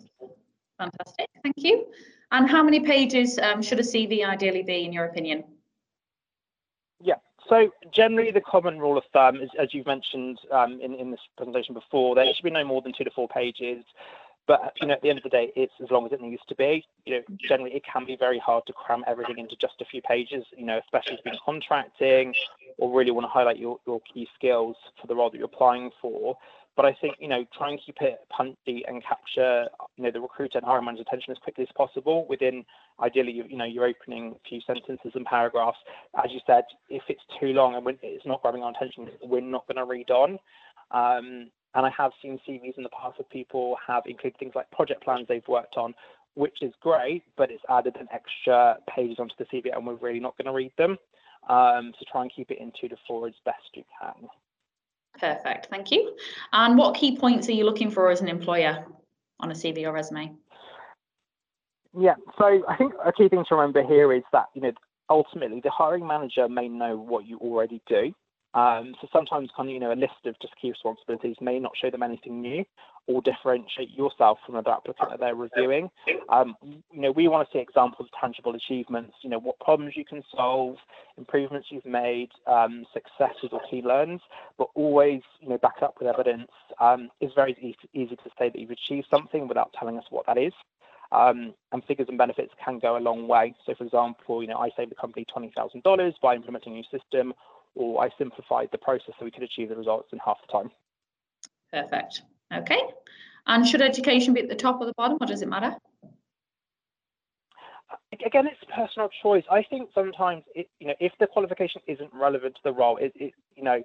Fantastic, 0.78 1.28
thank 1.42 1.56
you. 1.58 1.86
And 2.32 2.48
how 2.48 2.62
many 2.62 2.80
pages 2.80 3.38
um, 3.38 3.60
should 3.60 3.78
a 3.78 3.82
CV 3.82 4.26
ideally 4.26 4.62
be, 4.62 4.86
in 4.86 4.94
your 4.94 5.04
opinion? 5.04 5.44
Yeah, 7.02 7.16
so 7.50 7.70
generally 7.92 8.30
the 8.30 8.40
common 8.40 8.78
rule 8.78 8.96
of 8.96 9.04
thumb 9.12 9.36
is, 9.36 9.50
as 9.60 9.74
you've 9.74 9.86
mentioned 9.86 10.38
um, 10.50 10.80
in, 10.80 10.94
in 10.94 11.10
this 11.10 11.20
presentation 11.36 11.74
before, 11.74 12.14
there 12.14 12.24
should 12.34 12.44
be 12.44 12.50
no 12.50 12.64
more 12.64 12.80
than 12.80 12.94
two 12.96 13.04
to 13.04 13.10
four 13.10 13.28
pages. 13.28 13.84
But 14.50 14.72
you 14.80 14.88
know, 14.88 14.94
at 14.94 15.02
the 15.02 15.10
end 15.10 15.18
of 15.18 15.22
the 15.22 15.30
day, 15.30 15.52
it's 15.54 15.72
as 15.80 15.92
long 15.92 16.06
as 16.06 16.10
it 16.10 16.20
needs 16.20 16.42
to 16.48 16.56
be. 16.56 16.84
You 17.06 17.14
know, 17.14 17.22
generally 17.38 17.72
it 17.72 17.84
can 17.84 18.04
be 18.04 18.16
very 18.16 18.40
hard 18.40 18.66
to 18.66 18.72
cram 18.72 19.04
everything 19.06 19.38
into 19.38 19.54
just 19.54 19.74
a 19.80 19.84
few 19.84 20.02
pages. 20.02 20.44
You 20.56 20.66
know, 20.66 20.80
especially 20.82 21.14
if 21.14 21.20
you're 21.24 21.34
contracting 21.44 22.34
or 22.76 22.92
really 22.92 23.12
want 23.12 23.26
to 23.26 23.28
highlight 23.28 23.58
your, 23.58 23.78
your 23.86 24.00
key 24.12 24.26
skills 24.34 24.74
for 25.00 25.06
the 25.06 25.14
role 25.14 25.30
that 25.30 25.36
you're 25.36 25.44
applying 25.44 25.92
for. 26.02 26.36
But 26.74 26.84
I 26.84 26.96
think 27.00 27.14
you 27.20 27.28
know, 27.28 27.44
try 27.56 27.70
and 27.70 27.78
keep 27.86 27.98
it 28.00 28.18
punchy 28.28 28.84
and 28.88 29.04
capture 29.04 29.68
you 29.96 30.02
know 30.02 30.10
the 30.10 30.20
recruiter 30.20 30.58
and 30.58 30.66
hiring 30.66 30.84
manager's 30.84 31.06
attention 31.06 31.30
as 31.30 31.38
quickly 31.38 31.62
as 31.62 31.70
possible 31.76 32.26
within 32.28 32.64
ideally 33.00 33.30
you, 33.30 33.44
you 33.48 33.56
know 33.56 33.68
opening 33.84 34.34
a 34.34 34.48
few 34.48 34.60
sentences 34.66 35.12
and 35.14 35.26
paragraphs. 35.26 35.78
As 36.24 36.32
you 36.32 36.40
said, 36.44 36.64
if 36.88 37.04
it's 37.08 37.22
too 37.38 37.52
long 37.52 37.76
and 37.76 37.98
it's 38.02 38.26
not 38.26 38.42
grabbing 38.42 38.64
our 38.64 38.72
attention, 38.72 39.10
we're 39.22 39.42
not 39.42 39.68
going 39.68 39.76
to 39.76 39.84
read 39.84 40.10
on. 40.10 40.40
Um, 40.90 41.50
and 41.74 41.86
I 41.86 41.90
have 41.96 42.12
seen 42.20 42.38
CVs 42.48 42.76
in 42.76 42.82
the 42.82 42.90
past 42.90 43.18
where 43.18 43.26
people 43.30 43.76
have 43.86 44.04
included 44.06 44.38
things 44.38 44.52
like 44.54 44.70
project 44.70 45.04
plans 45.04 45.26
they've 45.28 45.46
worked 45.48 45.76
on, 45.76 45.94
which 46.34 46.58
is 46.62 46.72
great, 46.80 47.22
but 47.36 47.50
it's 47.50 47.62
added 47.68 47.96
an 47.98 48.08
extra 48.12 48.76
pages 48.94 49.18
onto 49.18 49.34
the 49.38 49.44
CV 49.44 49.74
and 49.74 49.86
we're 49.86 49.94
really 49.94 50.20
not 50.20 50.36
going 50.36 50.46
to 50.46 50.52
read 50.52 50.72
them. 50.78 50.96
Um, 51.48 51.92
so 51.98 52.04
try 52.10 52.22
and 52.22 52.32
keep 52.34 52.50
it 52.50 52.58
in 52.58 52.72
two 52.80 52.88
to 52.88 52.96
four 53.06 53.26
as 53.26 53.34
best 53.44 53.58
you 53.74 53.84
can. 54.00 54.28
Perfect, 55.18 55.68
thank 55.70 55.90
you. 55.90 56.16
And 56.52 56.76
what 56.76 56.96
key 56.96 57.16
points 57.16 57.48
are 57.48 57.52
you 57.52 57.64
looking 57.64 57.90
for 57.90 58.10
as 58.10 58.20
an 58.20 58.28
employer 58.28 58.84
on 59.40 59.50
a 59.50 59.54
CV 59.54 59.84
or 59.84 59.92
resume? 59.92 60.36
Yeah, 61.98 62.14
so 62.38 62.62
I 62.68 62.76
think 62.76 62.92
a 63.04 63.12
key 63.12 63.28
thing 63.28 63.44
to 63.48 63.54
remember 63.54 63.82
here 63.82 64.12
is 64.12 64.22
that 64.32 64.46
you 64.54 64.60
know 64.60 64.72
ultimately 65.08 65.60
the 65.60 65.70
hiring 65.70 66.06
manager 66.06 66.48
may 66.48 66.68
know 66.68 66.96
what 66.96 67.26
you 67.26 67.38
already 67.38 67.82
do. 67.88 68.14
Um, 68.52 68.94
so 69.00 69.08
sometimes 69.12 69.50
kind 69.56 69.68
of 69.68 69.74
you 69.74 69.80
know 69.80 69.92
a 69.92 69.94
list 69.94 70.26
of 70.26 70.34
just 70.40 70.54
key 70.60 70.70
responsibilities 70.70 71.36
may 71.40 71.58
not 71.58 71.72
show 71.80 71.90
them 71.90 72.02
anything 72.02 72.40
new 72.40 72.64
or 73.06 73.22
differentiate 73.22 73.90
yourself 73.90 74.38
from 74.44 74.56
another 74.56 74.72
applicant 74.72 75.10
that 75.10 75.20
they're 75.20 75.34
reviewing. 75.34 75.88
Um, 76.28 76.56
you 76.62 77.00
know 77.00 77.12
we 77.12 77.28
want 77.28 77.48
to 77.48 77.52
see 77.56 77.60
examples 77.60 78.08
of 78.12 78.20
tangible 78.20 78.54
achievements. 78.54 79.14
You 79.22 79.30
know 79.30 79.38
what 79.38 79.58
problems 79.60 79.94
you 79.96 80.04
can 80.04 80.22
solve, 80.34 80.76
improvements 81.16 81.68
you've 81.70 81.86
made, 81.86 82.30
um, 82.46 82.84
successes 82.92 83.50
or 83.52 83.60
key 83.70 83.82
learns, 83.82 84.20
but 84.58 84.68
always 84.74 85.22
you 85.40 85.48
know 85.48 85.58
back 85.58 85.82
up 85.82 85.94
with 86.00 86.08
evidence. 86.08 86.50
Um, 86.80 87.10
it's 87.20 87.34
very 87.34 87.56
easy, 87.60 87.76
easy 87.94 88.16
to 88.16 88.30
say 88.36 88.50
that 88.50 88.58
you've 88.58 88.70
achieved 88.70 89.06
something 89.10 89.46
without 89.46 89.72
telling 89.78 89.96
us 89.96 90.04
what 90.10 90.26
that 90.26 90.38
is. 90.38 90.52
Um, 91.12 91.54
and 91.72 91.84
figures 91.84 92.06
and 92.08 92.16
benefits 92.16 92.52
can 92.64 92.78
go 92.78 92.96
a 92.96 93.00
long 93.00 93.26
way. 93.26 93.52
So, 93.66 93.74
for 93.74 93.82
example, 93.82 94.42
you 94.42 94.48
know, 94.48 94.58
I 94.58 94.70
saved 94.76 94.92
the 94.92 94.94
company 94.94 95.24
twenty 95.24 95.52
thousand 95.56 95.82
dollars 95.82 96.14
by 96.22 96.36
implementing 96.36 96.72
a 96.72 96.76
new 96.76 96.84
system, 96.84 97.34
or 97.74 98.02
I 98.02 98.10
simplified 98.18 98.68
the 98.72 98.78
process 98.78 99.14
so 99.18 99.24
we 99.24 99.30
could 99.30 99.42
achieve 99.42 99.68
the 99.68 99.76
results 99.76 100.08
in 100.12 100.18
half 100.24 100.38
the 100.46 100.52
time. 100.52 100.70
Perfect. 101.72 102.22
Okay. 102.52 102.80
And 103.46 103.66
should 103.66 103.82
education 103.82 104.34
be 104.34 104.40
at 104.40 104.48
the 104.48 104.54
top 104.54 104.80
or 104.80 104.86
the 104.86 104.94
bottom, 104.96 105.18
or 105.20 105.26
does 105.26 105.42
it 105.42 105.48
matter? 105.48 105.74
Again, 108.24 108.46
it's 108.46 108.60
personal 108.74 109.08
choice. 109.22 109.44
I 109.50 109.62
think 109.62 109.90
sometimes, 109.94 110.42
it, 110.54 110.68
you 110.78 110.88
know, 110.88 110.94
if 111.00 111.12
the 111.18 111.26
qualification 111.26 111.80
isn't 111.86 112.10
relevant 112.12 112.54
to 112.56 112.60
the 112.64 112.72
role, 112.72 112.96
it, 112.98 113.12
it 113.14 113.32
you 113.56 113.62
know, 113.62 113.82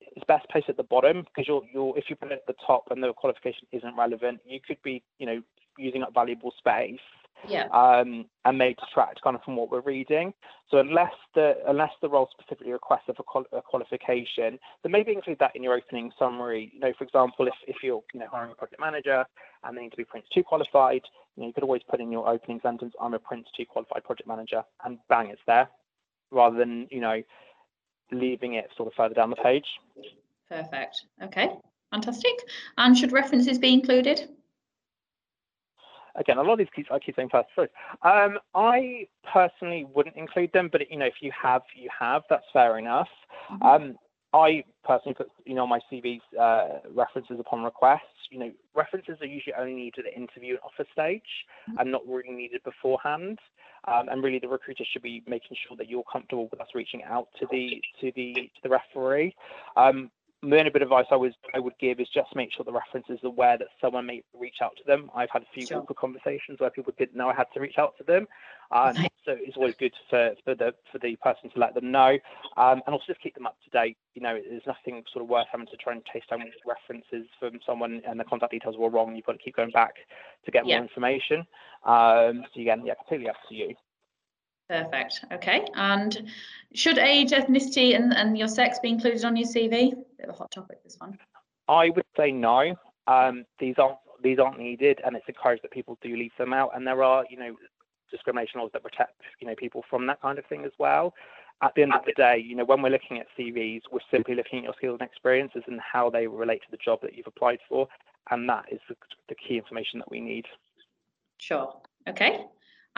it's 0.00 0.24
best 0.26 0.48
placed 0.50 0.68
at 0.68 0.76
the 0.76 0.82
bottom 0.82 1.22
because 1.22 1.46
you're, 1.48 1.62
you're 1.72 1.96
if 1.98 2.04
you 2.08 2.16
put 2.16 2.32
it 2.32 2.34
at 2.34 2.46
the 2.46 2.54
top 2.66 2.84
and 2.90 3.02
the 3.02 3.12
qualification 3.12 3.66
isn't 3.72 3.96
relevant, 3.96 4.40
you 4.46 4.60
could 4.66 4.80
be, 4.82 5.02
you 5.18 5.26
know, 5.26 5.42
using 5.78 6.02
up 6.02 6.14
valuable 6.14 6.52
space 6.58 7.00
yeah. 7.48 7.66
um, 7.72 8.26
and 8.44 8.58
may 8.58 8.74
detract 8.74 9.22
kind 9.22 9.36
of 9.36 9.42
from 9.42 9.56
what 9.56 9.70
we're 9.70 9.80
reading. 9.80 10.32
So 10.70 10.78
unless 10.78 11.12
the 11.34 11.54
unless 11.66 11.92
the 12.00 12.08
role 12.08 12.28
specifically 12.32 12.72
requests 12.72 13.08
a, 13.08 13.14
qual- 13.14 13.46
a 13.52 13.62
qualification, 13.62 14.58
then 14.82 14.92
maybe 14.92 15.12
include 15.12 15.38
that 15.40 15.54
in 15.54 15.62
your 15.62 15.74
opening 15.74 16.12
summary. 16.18 16.70
You 16.74 16.80
know, 16.80 16.92
for 16.96 17.04
example, 17.04 17.46
if, 17.46 17.54
if 17.66 17.76
you're 17.82 18.02
you 18.14 18.20
know 18.20 18.26
hiring 18.30 18.52
a 18.52 18.54
project 18.54 18.80
manager 18.80 19.24
and 19.64 19.76
they 19.76 19.82
need 19.82 19.90
to 19.90 19.96
be 19.96 20.04
PRINCE2 20.04 20.44
qualified, 20.44 21.02
you 21.36 21.42
know, 21.42 21.46
you 21.48 21.52
could 21.52 21.64
always 21.64 21.82
put 21.88 22.00
in 22.00 22.10
your 22.10 22.28
opening 22.28 22.60
sentence, 22.62 22.94
"I'm 23.00 23.14
a 23.14 23.18
PRINCE2 23.18 23.68
qualified 23.68 24.04
project 24.04 24.28
manager," 24.28 24.62
and 24.84 24.98
bang, 25.08 25.28
it's 25.28 25.42
there, 25.46 25.68
rather 26.30 26.56
than 26.56 26.88
you 26.90 27.00
know 27.00 27.22
leaving 28.12 28.54
it 28.54 28.68
sort 28.76 28.88
of 28.88 28.94
further 28.94 29.14
down 29.14 29.30
the 29.30 29.36
page. 29.36 29.66
Perfect. 30.48 31.02
Okay. 31.22 31.48
Fantastic. 31.90 32.32
And 32.76 32.96
should 32.96 33.12
references 33.12 33.58
be 33.58 33.72
included? 33.72 34.28
Again, 36.20 36.38
a 36.38 36.42
lot 36.42 36.52
of 36.52 36.58
these 36.58 36.68
keep, 36.76 36.92
I 36.92 36.98
keep 36.98 37.16
saying 37.16 37.30
first 37.32 37.48
first. 37.56 37.72
Um, 38.02 38.38
I 38.54 39.08
personally 39.32 39.86
wouldn't 39.92 40.16
include 40.16 40.52
them, 40.52 40.68
but 40.70 40.82
you 40.90 40.98
know, 40.98 41.06
if 41.06 41.14
you 41.20 41.32
have, 41.42 41.62
you 41.74 41.88
have. 41.98 42.22
That's 42.30 42.44
fair 42.52 42.78
enough. 42.78 43.08
Mm-hmm. 43.50 43.62
Um, 43.62 43.98
I 44.32 44.62
personally 44.84 45.14
put, 45.14 45.28
you 45.44 45.54
know, 45.54 45.66
my 45.66 45.80
CV's 45.90 46.22
uh, 46.38 46.88
references 46.94 47.38
upon 47.40 47.64
request. 47.64 48.04
You 48.30 48.38
know, 48.38 48.52
references 48.76 49.16
are 49.20 49.26
usually 49.26 49.54
only 49.58 49.74
needed 49.74 50.06
at 50.06 50.16
interview 50.16 50.50
and 50.50 50.60
offer 50.62 50.88
stage, 50.92 51.22
mm-hmm. 51.68 51.78
and 51.78 51.90
not 51.90 52.02
really 52.06 52.30
needed 52.30 52.62
beforehand. 52.62 53.38
Um, 53.88 54.08
and 54.10 54.22
really, 54.22 54.38
the 54.38 54.46
recruiter 54.46 54.84
should 54.92 55.02
be 55.02 55.22
making 55.26 55.56
sure 55.66 55.76
that 55.78 55.88
you're 55.88 56.04
comfortable 56.12 56.48
with 56.50 56.60
us 56.60 56.68
reaching 56.74 57.02
out 57.02 57.28
to 57.40 57.46
the 57.50 57.80
to 58.00 58.12
the 58.14 58.34
to 58.34 58.60
the 58.62 58.68
referee. 58.68 59.34
Um, 59.76 60.10
the 60.42 60.58
only 60.58 60.70
bit 60.70 60.80
of 60.80 60.86
advice 60.86 61.06
I 61.10 61.16
was 61.16 61.32
I 61.54 61.58
would 61.58 61.74
give 61.78 62.00
is 62.00 62.08
just 62.08 62.34
make 62.34 62.50
sure 62.52 62.64
the 62.64 62.72
reference 62.72 63.06
is 63.10 63.18
aware 63.24 63.58
that 63.58 63.68
someone 63.80 64.06
may 64.06 64.22
reach 64.38 64.56
out 64.62 64.72
to 64.78 64.82
them. 64.86 65.10
I've 65.14 65.28
had 65.30 65.42
a 65.42 65.46
few 65.52 65.66
sure. 65.66 65.84
conversations 65.98 66.58
where 66.58 66.70
people 66.70 66.94
didn't 66.98 67.14
know 67.16 67.28
I 67.28 67.34
had 67.34 67.46
to 67.54 67.60
reach 67.60 67.76
out 67.76 67.94
to 67.98 68.04
them, 68.04 68.26
um, 68.70 68.94
so 69.24 69.36
it's 69.38 69.56
always 69.56 69.74
good 69.78 69.92
for, 70.08 70.32
for 70.44 70.54
the 70.54 70.74
for 70.90 70.98
the 70.98 71.16
person 71.16 71.50
to 71.50 71.58
let 71.58 71.74
them 71.74 71.90
know, 71.90 72.18
um, 72.56 72.80
and 72.86 72.88
also 72.88 73.04
just 73.06 73.20
keep 73.20 73.34
them 73.34 73.46
up 73.46 73.56
to 73.64 73.70
date. 73.70 73.98
You 74.14 74.22
know, 74.22 74.38
there's 74.48 74.66
nothing 74.66 75.02
sort 75.12 75.24
of 75.24 75.28
worth 75.28 75.46
having 75.52 75.66
to 75.66 75.76
try 75.76 75.92
and 75.92 76.02
chase 76.06 76.24
down 76.30 76.42
references 76.66 77.28
from 77.38 77.60
someone 77.66 78.00
and 78.08 78.18
the 78.18 78.24
contact 78.24 78.52
details 78.52 78.76
were 78.78 78.88
wrong. 78.88 79.14
You've 79.14 79.26
got 79.26 79.32
to 79.32 79.38
keep 79.38 79.56
going 79.56 79.70
back 79.70 79.94
to 80.44 80.50
get 80.50 80.66
yeah. 80.66 80.76
more 80.76 80.84
information. 80.84 81.40
Um, 81.84 82.44
so 82.54 82.60
again, 82.60 82.84
yeah, 82.86 82.94
completely 82.94 83.28
up 83.28 83.36
to 83.48 83.54
you. 83.54 83.74
Perfect. 84.70 85.24
Okay. 85.32 85.66
And 85.74 86.30
should 86.74 86.98
age, 86.98 87.32
ethnicity, 87.32 87.96
and, 87.96 88.14
and 88.14 88.38
your 88.38 88.46
sex 88.46 88.78
be 88.78 88.88
included 88.88 89.24
on 89.24 89.34
your 89.34 89.48
CV? 89.48 89.90
Bit 90.16 90.28
of 90.28 90.36
a 90.36 90.38
hot 90.38 90.52
topic, 90.52 90.84
this 90.84 90.96
one. 91.00 91.18
I 91.68 91.90
would 91.90 92.04
say 92.16 92.30
no. 92.30 92.76
Um, 93.08 93.44
these 93.58 93.74
aren't 93.78 93.98
these 94.22 94.38
aren't 94.38 94.60
needed, 94.60 95.00
and 95.04 95.16
it's 95.16 95.26
encouraged 95.26 95.64
that 95.64 95.72
people 95.72 95.98
do 96.02 96.14
leave 96.16 96.30
them 96.38 96.52
out. 96.52 96.70
And 96.76 96.86
there 96.86 97.02
are, 97.02 97.24
you 97.28 97.36
know, 97.36 97.56
discrimination 98.12 98.60
laws 98.60 98.70
that 98.74 98.84
protect, 98.84 99.20
you 99.40 99.48
know, 99.48 99.56
people 99.56 99.82
from 99.90 100.06
that 100.06 100.22
kind 100.22 100.38
of 100.38 100.46
thing 100.46 100.64
as 100.64 100.72
well. 100.78 101.14
At 101.62 101.74
the 101.74 101.82
end 101.82 101.92
of 101.92 102.04
the 102.04 102.12
day, 102.12 102.38
you 102.38 102.54
know, 102.54 102.64
when 102.64 102.80
we're 102.80 102.90
looking 102.90 103.18
at 103.18 103.26
CVs, 103.36 103.82
we're 103.90 104.00
simply 104.10 104.36
looking 104.36 104.60
at 104.60 104.64
your 104.64 104.74
skills 104.74 104.98
and 105.00 105.08
experiences 105.08 105.62
and 105.66 105.80
how 105.80 106.10
they 106.10 106.28
relate 106.28 106.62
to 106.62 106.70
the 106.70 106.76
job 106.76 107.00
that 107.02 107.16
you've 107.16 107.26
applied 107.26 107.58
for, 107.68 107.88
and 108.30 108.48
that 108.48 108.66
is 108.70 108.78
the, 108.88 108.94
the 109.28 109.34
key 109.34 109.56
information 109.56 109.98
that 109.98 110.10
we 110.10 110.20
need. 110.20 110.46
Sure. 111.38 111.74
Okay. 112.06 112.44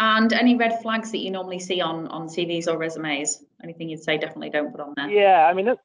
And 0.05 0.33
any 0.33 0.57
red 0.57 0.83
flags 0.83 1.13
that 1.13 1.19
you 1.19 1.31
normally 1.31 1.61
see 1.61 1.81
on 1.81 2.09
on 2.09 2.27
CVs 2.27 2.67
or 2.67 2.77
resumes? 2.77 3.45
Anything 3.63 3.89
you'd 3.89 4.03
say 4.03 4.19
definitely 4.19 4.51
don't 4.51 4.73
put 4.73 4.81
on 4.81 4.95
there? 4.97 5.09
Yeah, 5.09 5.47
I 5.49 5.55
mean, 5.55 5.77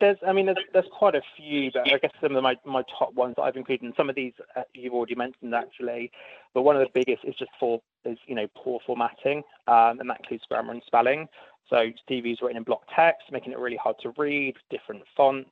there's, 0.00 0.18
I 0.28 0.34
mean, 0.34 0.44
there's, 0.44 0.58
there's 0.74 0.84
quite 0.92 1.14
a 1.14 1.22
few, 1.34 1.70
but 1.72 1.90
I 1.90 1.96
guess 1.96 2.10
some 2.20 2.36
of 2.36 2.42
my, 2.42 2.56
my 2.66 2.82
top 2.98 3.14
ones 3.14 3.32
that 3.38 3.44
I've 3.44 3.56
included, 3.56 3.86
and 3.86 3.94
some 3.96 4.10
of 4.10 4.16
these 4.16 4.34
uh, 4.54 4.64
you've 4.74 4.92
already 4.92 5.14
mentioned 5.14 5.54
actually, 5.54 6.10
but 6.52 6.60
one 6.60 6.76
of 6.76 6.82
the 6.82 6.90
biggest 6.92 7.24
is 7.24 7.34
just 7.38 7.52
for 7.58 7.80
is 8.04 8.18
you 8.26 8.34
know 8.34 8.48
poor 8.54 8.80
formatting, 8.86 9.38
um, 9.66 9.98
and 9.98 10.10
that 10.10 10.18
includes 10.20 10.44
grammar 10.50 10.72
and 10.72 10.82
spelling. 10.86 11.26
So 11.70 11.90
CVs 12.10 12.42
written 12.42 12.58
in 12.58 12.64
block 12.64 12.82
text, 12.94 13.32
making 13.32 13.52
it 13.52 13.58
really 13.58 13.78
hard 13.82 13.96
to 14.02 14.12
read, 14.18 14.56
different 14.68 15.04
fonts. 15.16 15.48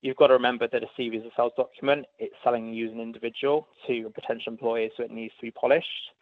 You've 0.00 0.16
got 0.16 0.28
to 0.28 0.34
remember 0.34 0.68
that 0.68 0.84
a 0.84 0.86
CV 0.96 1.16
is 1.16 1.24
a 1.24 1.30
sales 1.36 1.52
document. 1.56 2.06
It's 2.20 2.36
selling 2.44 2.72
you 2.72 2.86
as 2.86 2.92
an 2.92 3.00
individual 3.00 3.66
to 3.88 4.06
a 4.06 4.10
potential 4.10 4.52
employer, 4.52 4.90
so 4.96 5.02
it 5.02 5.10
needs 5.10 5.34
to 5.40 5.42
be 5.42 5.50
polished. 5.50 6.12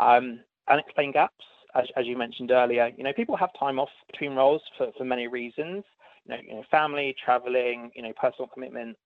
Um, 0.00 0.40
unexplained 0.68 1.14
gaps, 1.14 1.44
as, 1.74 1.84
as 1.96 2.06
you 2.06 2.16
mentioned 2.16 2.50
earlier, 2.50 2.90
you 2.96 3.04
know, 3.04 3.12
people 3.12 3.36
have 3.36 3.50
time 3.58 3.78
off 3.78 3.90
between 4.10 4.34
roles 4.34 4.62
for, 4.76 4.88
for 4.96 5.04
many 5.04 5.26
reasons. 5.26 5.84
You 6.26 6.34
know, 6.34 6.40
you 6.46 6.54
know, 6.54 6.62
family, 6.70 7.14
traveling, 7.22 7.90
you 7.94 8.02
know, 8.02 8.12
personal 8.20 8.48
commitment. 8.48 8.96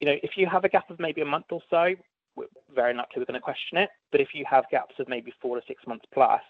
You 0.00 0.08
know, 0.08 0.16
if 0.22 0.32
you 0.36 0.46
have 0.46 0.64
a 0.64 0.68
gap 0.68 0.90
of 0.90 0.98
maybe 0.98 1.20
a 1.20 1.26
month 1.26 1.46
or 1.50 1.60
so, 1.70 1.94
we're 2.36 2.46
very 2.74 2.94
likely 2.94 3.18
we're 3.18 3.26
going 3.26 3.34
to 3.34 3.40
question 3.40 3.78
it. 3.78 3.90
But 4.10 4.20
if 4.20 4.28
you 4.34 4.44
have 4.50 4.64
gaps 4.70 4.94
of 4.98 5.08
maybe 5.08 5.32
four 5.40 5.56
to 5.56 5.62
six 5.66 5.86
months 5.86 6.04
plus, 6.12 6.40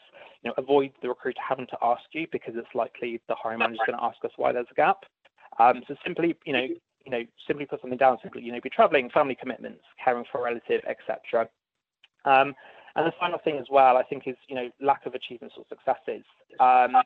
you 0.42 0.48
know, 0.48 0.54
avoid 0.56 0.92
the 1.02 1.08
recruiter 1.08 1.40
having 1.46 1.66
to 1.66 1.76
ask 1.82 2.02
you 2.12 2.26
because 2.32 2.54
it's 2.56 2.68
likely 2.74 3.20
the 3.28 3.34
hiring 3.34 3.58
manager 3.58 3.74
is 3.82 3.86
going 3.86 3.98
to 3.98 4.04
ask 4.04 4.24
us 4.24 4.30
why 4.36 4.52
there's 4.52 4.66
a 4.70 4.74
gap. 4.74 4.98
Um, 5.58 5.82
so 5.88 5.94
simply, 6.04 6.36
you 6.46 6.52
know, 6.52 6.66
you 7.04 7.10
know, 7.10 7.22
simply 7.46 7.66
put 7.66 7.80
something 7.80 7.98
down. 7.98 8.18
Simply, 8.22 8.42
you 8.42 8.52
know, 8.52 8.60
be 8.62 8.70
traveling, 8.70 9.10
family 9.10 9.36
commitments, 9.38 9.82
caring 10.02 10.24
for 10.30 10.38
a 10.40 10.44
relative, 10.44 10.82
etc. 10.88 11.48
Um, 12.24 12.54
and 12.96 13.06
the 13.06 13.12
final 13.18 13.38
thing 13.38 13.58
as 13.58 13.66
well, 13.70 13.96
I 13.96 14.02
think, 14.02 14.24
is 14.26 14.36
you 14.48 14.54
know 14.54 14.70
lack 14.80 15.06
of 15.06 15.14
achievements 15.14 15.54
or 15.58 15.64
successes. 15.68 16.24
Um, 16.58 16.96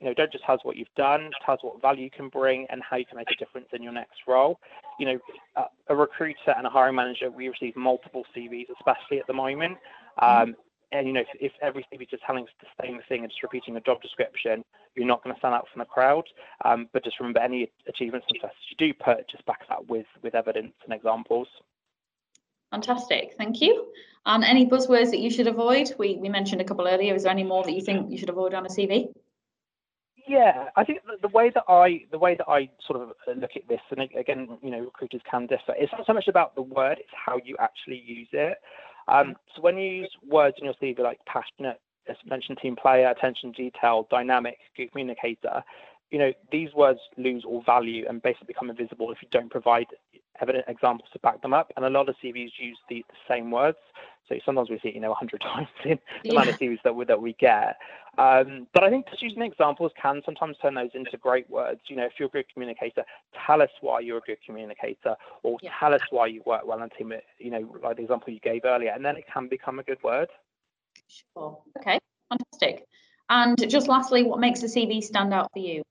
you 0.00 0.06
know, 0.06 0.14
don't 0.14 0.32
just 0.32 0.44
tell 0.44 0.56
us 0.56 0.60
what 0.64 0.76
you've 0.76 0.94
done, 0.96 1.30
tell 1.44 1.54
us 1.54 1.60
what 1.62 1.80
value 1.80 2.04
you 2.04 2.10
can 2.10 2.28
bring 2.28 2.66
and 2.68 2.82
how 2.82 2.96
you 2.96 3.06
can 3.06 3.16
make 3.16 3.30
a 3.30 3.36
difference 3.36 3.68
in 3.72 3.82
your 3.82 3.92
next 3.92 4.18
role. 4.26 4.58
You 4.98 5.06
know, 5.06 5.18
uh, 5.56 5.66
a 5.88 5.94
recruiter 5.94 6.52
and 6.56 6.66
a 6.66 6.70
hiring 6.70 6.96
manager, 6.96 7.30
we 7.30 7.48
receive 7.48 7.76
multiple 7.76 8.24
CVs, 8.36 8.66
especially 8.76 9.20
at 9.20 9.26
the 9.26 9.32
moment. 9.32 9.78
Um, 10.20 10.56
and 10.92 11.06
you 11.06 11.12
know, 11.12 11.20
if, 11.20 11.28
if 11.40 11.52
every 11.62 11.86
CV 11.92 12.02
is 12.02 12.08
just 12.10 12.22
telling 12.24 12.44
us 12.44 12.50
the 12.60 12.84
same 12.84 13.00
thing 13.08 13.20
and 13.22 13.30
just 13.30 13.42
repeating 13.42 13.76
a 13.76 13.80
job 13.80 14.02
description, 14.02 14.64
you're 14.94 15.06
not 15.06 15.22
going 15.24 15.34
to 15.34 15.38
stand 15.38 15.54
out 15.54 15.66
from 15.72 15.80
the 15.80 15.86
crowd. 15.86 16.24
Um, 16.64 16.88
but 16.92 17.02
just 17.02 17.18
remember, 17.18 17.40
any 17.40 17.70
achievements 17.88 18.26
and 18.28 18.38
successes 18.40 18.62
you 18.70 18.76
do 18.88 18.94
put, 18.94 19.28
just 19.28 19.44
back 19.46 19.60
that 19.68 19.88
with 19.88 20.06
with 20.22 20.34
evidence 20.34 20.74
and 20.84 20.92
examples. 20.92 21.48
Fantastic, 22.74 23.36
thank 23.38 23.60
you. 23.60 23.86
And 24.26 24.42
any 24.42 24.66
buzzwords 24.66 25.12
that 25.12 25.20
you 25.20 25.30
should 25.30 25.46
avoid? 25.46 25.94
We, 25.96 26.16
we 26.16 26.28
mentioned 26.28 26.60
a 26.60 26.64
couple 26.64 26.88
earlier. 26.88 27.14
Is 27.14 27.22
there 27.22 27.30
any 27.30 27.44
more 27.44 27.62
that 27.62 27.70
you 27.70 27.82
think 27.82 28.10
you 28.10 28.18
should 28.18 28.30
avoid 28.30 28.52
on 28.52 28.66
a 28.66 28.68
CV? 28.68 29.12
Yeah, 30.26 30.70
I 30.74 30.82
think 30.82 31.02
the, 31.22 31.28
way 31.28 31.52
that 31.54 31.62
I 31.68 32.00
the 32.10 32.18
way 32.18 32.34
that 32.34 32.48
I 32.48 32.68
sort 32.84 33.00
of 33.00 33.10
look 33.36 33.50
at 33.54 33.68
this, 33.68 33.80
and 33.90 34.00
again, 34.18 34.48
you 34.60 34.70
know, 34.70 34.80
recruiters 34.80 35.20
can 35.30 35.46
differ. 35.46 35.74
It's 35.76 35.92
not 35.92 36.04
so 36.04 36.14
much 36.14 36.26
about 36.26 36.56
the 36.56 36.62
word; 36.62 36.98
it's 36.98 37.10
how 37.14 37.38
you 37.44 37.56
actually 37.60 38.02
use 38.04 38.28
it. 38.32 38.56
Um, 39.06 39.36
so 39.54 39.62
when 39.62 39.78
you 39.78 39.88
use 39.88 40.10
words 40.28 40.56
in 40.58 40.64
your 40.64 40.74
CV 40.82 40.98
like 40.98 41.20
passionate, 41.26 41.80
as 42.08 42.16
mentioned, 42.26 42.58
team 42.60 42.74
player, 42.74 43.08
attention 43.08 43.52
detail, 43.52 44.08
dynamic, 44.10 44.56
good 44.76 44.90
communicator, 44.90 45.62
you 46.10 46.18
know, 46.18 46.32
these 46.50 46.72
words 46.74 47.00
lose 47.18 47.44
all 47.44 47.62
value 47.62 48.06
and 48.08 48.20
basically 48.20 48.46
become 48.46 48.70
invisible 48.70 49.12
if 49.12 49.18
you 49.20 49.28
don't 49.30 49.50
provide 49.50 49.86
evident 50.40 50.64
examples 50.68 51.08
to 51.12 51.18
back 51.20 51.42
them 51.42 51.54
up. 51.54 51.72
And 51.76 51.84
a 51.84 51.90
lot 51.90 52.08
of 52.08 52.16
CVs 52.22 52.52
use 52.58 52.78
the, 52.88 53.04
the 53.08 53.16
same 53.28 53.50
words. 53.50 53.78
So 54.28 54.36
sometimes 54.44 54.70
we 54.70 54.78
see 54.78 54.88
it, 54.88 54.94
you 54.94 55.00
know, 55.00 55.10
100 55.10 55.40
times 55.42 55.68
in 55.84 55.98
the 56.22 56.30
yeah. 56.30 56.32
amount 56.32 56.50
of 56.50 56.58
CVs 56.58 56.82
that 56.84 56.94
we, 56.94 57.04
that 57.04 57.20
we 57.20 57.34
get. 57.34 57.76
Um, 58.16 58.66
but 58.72 58.84
I 58.84 58.90
think 58.90 59.08
just 59.10 59.22
using 59.22 59.42
examples 59.42 59.92
can 60.00 60.22
sometimes 60.24 60.56
turn 60.62 60.74
those 60.74 60.90
into 60.94 61.16
great 61.16 61.48
words. 61.50 61.80
You 61.88 61.96
know, 61.96 62.04
if 62.04 62.12
you're 62.18 62.28
a 62.28 62.30
good 62.30 62.46
communicator, 62.52 63.04
tell 63.46 63.60
us 63.60 63.70
why 63.80 64.00
you're 64.00 64.18
a 64.18 64.22
good 64.22 64.38
communicator, 64.46 65.16
or 65.42 65.58
yeah. 65.62 65.70
tell 65.78 65.92
us 65.92 66.00
why 66.10 66.26
you 66.28 66.42
work 66.46 66.62
well 66.64 66.80
on 66.80 66.90
team. 66.90 67.12
You 67.38 67.50
know, 67.50 67.76
like 67.82 67.96
the 67.96 68.02
example 68.02 68.32
you 68.32 68.40
gave 68.40 68.64
earlier, 68.64 68.92
and 68.92 69.04
then 69.04 69.16
it 69.16 69.24
can 69.32 69.48
become 69.48 69.78
a 69.78 69.82
good 69.82 70.02
word. 70.02 70.28
Sure. 71.08 71.58
Okay. 71.78 71.98
Fantastic. 72.30 72.86
And 73.28 73.68
just 73.68 73.88
lastly, 73.88 74.22
what 74.22 74.38
makes 74.38 74.62
a 74.62 74.66
CV 74.66 75.02
stand 75.02 75.32
out 75.32 75.50
for 75.52 75.58
you? 75.58 75.82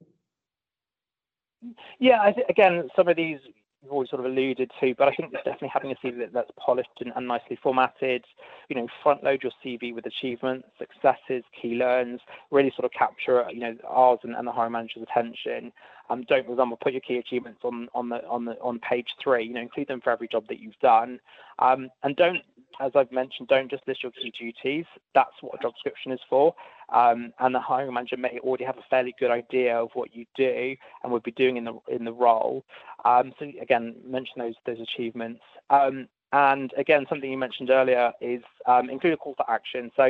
Yeah, 1.99 2.21
I 2.21 2.31
th- 2.31 2.45
again, 2.49 2.89
some 2.95 3.07
of 3.07 3.15
these 3.15 3.39
you've 3.83 3.91
always 3.91 4.09
sort 4.09 4.21
of 4.21 4.25
alluded 4.25 4.71
to, 4.79 4.95
but 4.97 5.07
I 5.07 5.11
think 5.13 5.33
it's 5.33 5.43
definitely 5.43 5.71
having 5.73 5.91
a 5.91 5.95
CV 5.95 6.19
that, 6.19 6.33
that's 6.33 6.51
polished 6.57 6.89
and, 7.01 7.11
and, 7.15 7.27
nicely 7.27 7.57
formatted. 7.61 8.23
You 8.69 8.77
know, 8.77 8.87
front 9.01 9.23
load 9.23 9.43
your 9.43 9.51
CV 9.63 9.93
with 9.93 10.05
achievements, 10.05 10.67
successes, 10.79 11.43
key 11.61 11.75
learns, 11.75 12.21
really 12.51 12.71
sort 12.75 12.85
of 12.85 12.91
capture 12.97 13.45
you 13.51 13.59
know 13.59 13.75
ours 13.87 14.19
and, 14.23 14.35
and 14.35 14.47
the 14.47 14.51
hiring 14.51 14.71
manager's 14.71 15.03
attention. 15.03 15.71
Um, 16.09 16.23
don't, 16.27 16.45
for 16.45 16.51
example, 16.51 16.77
put 16.81 16.93
your 16.93 17.01
key 17.01 17.17
achievements 17.17 17.59
on 17.63 17.89
on 17.93 18.09
the 18.09 18.25
on 18.27 18.45
the 18.45 18.53
on 18.61 18.79
page 18.79 19.07
three. 19.21 19.45
You 19.45 19.53
know, 19.53 19.61
include 19.61 19.87
them 19.87 20.01
for 20.01 20.11
every 20.11 20.27
job 20.27 20.45
that 20.47 20.59
you've 20.59 20.79
done, 20.81 21.19
um, 21.59 21.89
and 22.03 22.15
don't 22.15 22.39
as 22.79 22.91
I've 22.95 23.11
mentioned, 23.11 23.47
don't 23.49 23.69
just 23.69 23.87
list 23.87 24.03
your 24.03 24.11
key 24.11 24.31
duties. 24.37 24.85
That's 25.13 25.33
what 25.41 25.59
a 25.59 25.61
job 25.61 25.73
description 25.73 26.11
is 26.11 26.19
for. 26.29 26.55
Um, 26.93 27.33
and 27.39 27.53
the 27.53 27.59
hiring 27.59 27.93
manager 27.93 28.17
may 28.17 28.39
already 28.39 28.63
have 28.65 28.77
a 28.77 28.85
fairly 28.89 29.15
good 29.19 29.31
idea 29.31 29.75
of 29.77 29.89
what 29.93 30.15
you 30.15 30.25
do 30.35 30.75
and 31.03 31.11
would 31.11 31.23
be 31.23 31.31
doing 31.31 31.57
in 31.57 31.65
the 31.65 31.77
in 31.89 32.05
the 32.05 32.13
role. 32.13 32.63
Um, 33.03 33.33
so 33.39 33.51
again, 33.59 33.95
mention 34.05 34.35
those 34.37 34.55
those 34.65 34.79
achievements. 34.79 35.41
Um, 35.69 36.07
and 36.33 36.73
again, 36.77 37.05
something 37.07 37.29
you 37.29 37.37
mentioned 37.37 37.69
earlier 37.69 38.11
is 38.19 38.41
um, 38.65 38.89
include 38.89 39.13
a 39.13 39.17
call 39.17 39.35
for 39.35 39.49
action. 39.49 39.91
So, 39.95 40.05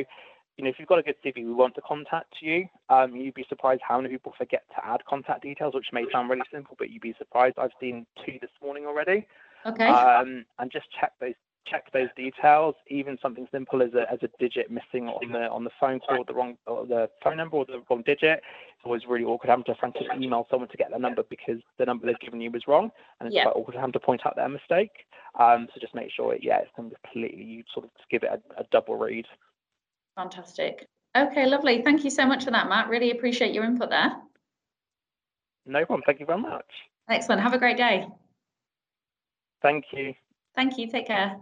you 0.57 0.63
know, 0.63 0.69
if 0.69 0.79
you've 0.79 0.87
got 0.87 0.99
a 0.99 1.03
good 1.03 1.15
CV, 1.23 1.37
we 1.37 1.53
want 1.53 1.75
to 1.75 1.81
contact 1.81 2.35
you. 2.39 2.67
Um, 2.89 3.13
you'd 3.15 3.33
be 3.33 3.45
surprised 3.49 3.81
how 3.85 3.97
many 3.97 4.09
people 4.09 4.33
forget 4.37 4.63
to 4.75 4.85
add 4.85 5.03
contact 5.05 5.41
details, 5.41 5.73
which 5.73 5.87
may 5.91 6.05
sound 6.11 6.29
really 6.29 6.43
simple, 6.51 6.77
but 6.79 6.89
you'd 6.89 7.01
be 7.01 7.15
surprised. 7.17 7.55
I've 7.57 7.71
seen 7.79 8.05
two 8.25 8.37
this 8.39 8.51
morning 8.61 8.85
already. 8.85 9.27
Okay. 9.65 9.87
Um, 9.87 10.45
and 10.59 10.71
just 10.71 10.85
check 10.97 11.11
those 11.19 11.33
check 11.65 11.91
those 11.91 12.09
details. 12.15 12.75
Even 12.89 13.17
something 13.21 13.47
simple 13.51 13.81
as 13.81 13.93
a 13.93 14.11
as 14.11 14.19
a 14.21 14.29
digit 14.39 14.69
missing 14.71 15.07
on 15.07 15.31
the 15.31 15.49
on 15.49 15.63
the 15.63 15.69
phone 15.79 15.99
call, 15.99 16.23
the 16.25 16.33
wrong 16.33 16.57
or 16.67 16.85
the 16.85 17.09
phone 17.23 17.37
number 17.37 17.57
or 17.57 17.65
the 17.65 17.81
wrong 17.89 18.03
digit. 18.05 18.41
It's 18.41 18.85
always 18.85 19.03
really 19.07 19.25
awkward 19.25 19.49
having 19.49 19.65
to 19.65 19.75
frantically 19.75 20.25
email 20.25 20.47
someone 20.49 20.69
to 20.69 20.77
get 20.77 20.89
their 20.89 20.99
number 20.99 21.23
because 21.29 21.61
the 21.77 21.85
number 21.85 22.05
they've 22.05 22.19
given 22.19 22.41
you 22.41 22.51
was 22.51 22.63
wrong, 22.67 22.91
and 23.19 23.27
it's 23.27 23.35
yeah. 23.35 23.43
quite 23.43 23.55
awkward 23.55 23.75
having 23.75 23.93
to 23.93 23.99
point 23.99 24.21
out 24.25 24.35
their 24.35 24.49
mistake. 24.49 24.91
Um, 25.39 25.67
so 25.73 25.79
just 25.79 25.95
make 25.95 26.11
sure, 26.11 26.33
it, 26.33 26.41
yeah, 26.43 26.59
it's 26.59 26.71
completely 26.75 27.43
you 27.43 27.63
sort 27.73 27.85
of 27.85 27.91
give 28.11 28.23
it 28.23 28.29
a, 28.29 28.61
a 28.61 28.65
double 28.71 28.97
read. 28.97 29.25
Fantastic. 30.15 30.87
Okay, 31.15 31.45
lovely. 31.45 31.81
Thank 31.83 32.03
you 32.03 32.09
so 32.09 32.25
much 32.25 32.43
for 32.43 32.51
that, 32.51 32.69
Matt. 32.69 32.89
Really 32.89 33.11
appreciate 33.11 33.53
your 33.53 33.63
input 33.63 33.89
there. 33.89 34.11
No 35.65 35.85
problem. 35.85 36.03
Thank 36.05 36.19
you 36.19 36.25
very 36.25 36.41
much. 36.41 36.65
Excellent. 37.09 37.41
Have 37.41 37.53
a 37.53 37.57
great 37.57 37.77
day. 37.77 38.07
Thank 39.61 39.85
you. 39.93 40.13
Thank 40.55 40.77
you. 40.77 40.89
Take 40.89 41.07
care. 41.07 41.37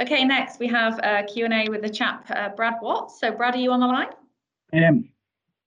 Okay, 0.00 0.24
next 0.24 0.58
we 0.58 0.68
have 0.68 0.98
a 1.02 1.24
Q&A 1.24 1.68
with 1.68 1.82
the 1.82 1.88
chap, 1.88 2.30
uh, 2.30 2.50
Brad 2.50 2.74
Watts. 2.82 3.20
So 3.20 3.32
Brad, 3.32 3.54
are 3.54 3.58
you 3.58 3.72
on 3.72 3.80
the 3.80 3.86
line? 3.86 4.08
I 4.72 4.78
am. 4.78 5.08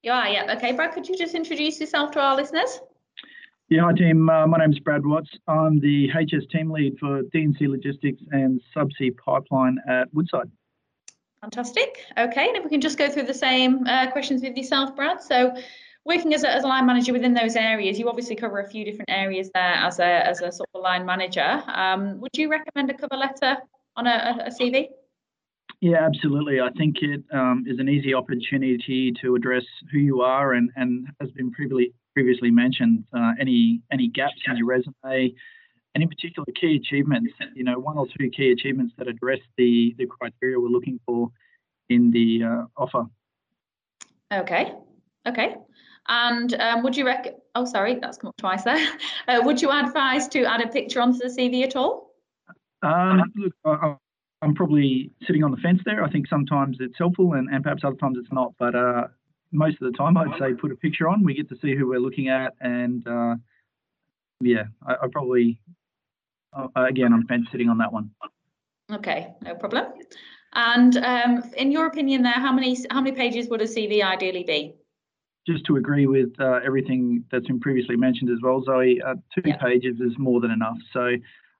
You 0.03 0.11
are, 0.11 0.27
yeah. 0.27 0.55
Okay, 0.55 0.71
Brad, 0.71 0.93
could 0.93 1.07
you 1.07 1.17
just 1.17 1.35
introduce 1.35 1.79
yourself 1.79 2.11
to 2.11 2.19
our 2.19 2.35
listeners? 2.35 2.79
Yeah, 3.69 3.83
hi 3.83 3.93
team. 3.93 4.29
Uh, 4.29 4.47
my 4.47 4.57
name 4.57 4.73
is 4.73 4.79
Brad 4.79 5.05
Watts. 5.05 5.29
I'm 5.47 5.79
the 5.79 6.09
HS 6.09 6.45
team 6.51 6.71
lead 6.71 6.97
for 6.99 7.21
D&C 7.31 7.67
Logistics 7.67 8.21
and 8.31 8.59
Subsea 8.75 9.15
Pipeline 9.15 9.77
at 9.87 10.13
Woodside. 10.13 10.51
Fantastic. 11.41 12.05
Okay, 12.17 12.49
and 12.49 12.57
if 12.57 12.63
we 12.65 12.69
can 12.69 12.81
just 12.81 12.97
go 12.97 13.09
through 13.09 13.23
the 13.23 13.33
same 13.33 13.87
uh, 13.87 14.11
questions 14.11 14.41
with 14.41 14.57
yourself, 14.57 14.95
Brad. 14.95 15.21
So 15.21 15.55
working 16.03 16.33
as 16.33 16.43
a, 16.43 16.51
as 16.51 16.63
a 16.63 16.67
line 16.67 16.85
manager 16.85 17.13
within 17.13 17.33
those 17.33 17.55
areas, 17.55 17.97
you 17.97 18.09
obviously 18.09 18.35
cover 18.35 18.59
a 18.59 18.67
few 18.67 18.83
different 18.83 19.09
areas 19.09 19.49
there 19.53 19.75
as 19.75 19.99
a, 19.99 20.27
as 20.27 20.41
a 20.41 20.51
sort 20.51 20.69
of 20.75 20.81
line 20.81 21.05
manager. 21.05 21.63
Um, 21.67 22.19
would 22.19 22.37
you 22.37 22.49
recommend 22.49 22.89
a 22.89 22.93
cover 22.93 23.15
letter 23.15 23.57
on 24.01 24.07
a, 24.07 24.45
a 24.45 24.49
CV? 24.49 24.87
Yeah, 25.79 26.05
absolutely. 26.05 26.59
I 26.59 26.69
think 26.77 26.97
it 27.01 27.23
um, 27.33 27.63
is 27.67 27.79
an 27.79 27.89
easy 27.89 28.13
opportunity 28.13 29.13
to 29.21 29.35
address 29.35 29.63
who 29.91 29.99
you 29.99 30.21
are 30.21 30.53
and, 30.53 30.69
and 30.75 31.07
has 31.19 31.31
been 31.31 31.51
previously 31.51 31.93
previously 32.13 32.51
mentioned, 32.51 33.05
uh, 33.15 33.31
any 33.39 33.81
any 33.91 34.07
gaps 34.09 34.33
in 34.45 34.57
your 34.57 34.67
resume, 34.67 35.33
and 35.95 36.03
in 36.03 36.09
particular 36.09 36.45
key 36.59 36.75
achievements. 36.75 37.31
You 37.55 37.63
know, 37.63 37.79
one 37.79 37.97
or 37.97 38.05
two 38.07 38.29
key 38.29 38.51
achievements 38.51 38.93
that 38.97 39.07
address 39.07 39.39
the 39.57 39.95
the 39.97 40.05
criteria 40.05 40.59
we're 40.59 40.67
looking 40.67 40.99
for 41.05 41.31
in 41.89 42.11
the 42.11 42.43
uh, 42.43 42.63
offer. 42.77 43.05
Okay. 44.31 44.73
Okay. 45.27 45.55
And 46.07 46.53
um, 46.55 46.83
would 46.83 46.97
you 46.97 47.05
rec? 47.05 47.27
Oh, 47.55 47.65
sorry, 47.65 47.97
that's 47.99 48.17
come 48.17 48.29
up 48.29 48.37
twice 48.37 48.63
there. 48.63 48.87
Uh, 49.27 49.39
would 49.45 49.61
you 49.61 49.69
advise 49.69 50.27
to 50.27 50.43
add 50.43 50.61
a 50.61 50.67
picture 50.67 50.99
onto 50.99 51.19
the 51.19 51.27
CV 51.27 51.63
at 51.63 51.75
all? 51.75 52.10
Um, 52.83 53.31
look, 53.35 53.53
I, 53.65 53.95
am 54.41 54.55
probably 54.55 55.11
sitting 55.25 55.43
on 55.43 55.51
the 55.51 55.57
fence 55.57 55.81
there. 55.85 56.03
I 56.03 56.09
think 56.09 56.27
sometimes 56.27 56.77
it's 56.79 56.97
helpful 56.97 57.33
and, 57.33 57.49
and 57.49 57.63
perhaps 57.63 57.83
other 57.83 57.95
times 57.95 58.17
it's 58.19 58.31
not. 58.31 58.53
But 58.57 58.75
uh, 58.75 59.07
most 59.51 59.81
of 59.81 59.91
the 59.91 59.97
time, 59.97 60.17
I'd 60.17 60.37
say 60.39 60.53
put 60.53 60.71
a 60.71 60.75
picture 60.75 61.07
on. 61.07 61.23
We 61.23 61.33
get 61.33 61.49
to 61.49 61.57
see 61.61 61.75
who 61.75 61.87
we're 61.87 61.99
looking 61.99 62.29
at. 62.29 62.53
And 62.59 63.05
uh, 63.07 63.35
yeah, 64.41 64.63
I, 64.85 64.93
I 64.93 65.07
probably, 65.11 65.59
uh, 66.53 66.67
again, 66.75 67.13
I'm 67.13 67.25
fence 67.27 67.47
sitting 67.51 67.69
on 67.69 67.77
that 67.79 67.91
one. 67.91 68.11
Okay, 68.91 69.33
no 69.41 69.55
problem. 69.55 69.85
And 70.53 70.97
um, 70.97 71.43
in 71.57 71.71
your 71.71 71.85
opinion, 71.85 72.23
there, 72.23 72.33
how 72.33 72.51
many 72.51 72.77
how 72.89 73.01
many 73.01 73.15
pages 73.15 73.47
would 73.49 73.61
a 73.61 73.65
CV 73.65 74.03
ideally 74.03 74.43
be? 74.43 74.75
Just 75.47 75.65
to 75.65 75.77
agree 75.77 76.07
with 76.07 76.29
uh, 76.39 76.59
everything 76.63 77.23
that's 77.31 77.47
been 77.47 77.59
previously 77.59 77.95
mentioned 77.95 78.29
as 78.29 78.37
well, 78.43 78.61
Zoe, 78.63 79.01
uh, 79.01 79.15
two 79.33 79.41
yeah. 79.49 79.57
pages 79.57 79.99
is 79.99 80.11
more 80.17 80.39
than 80.39 80.51
enough. 80.51 80.77
So 80.93 81.11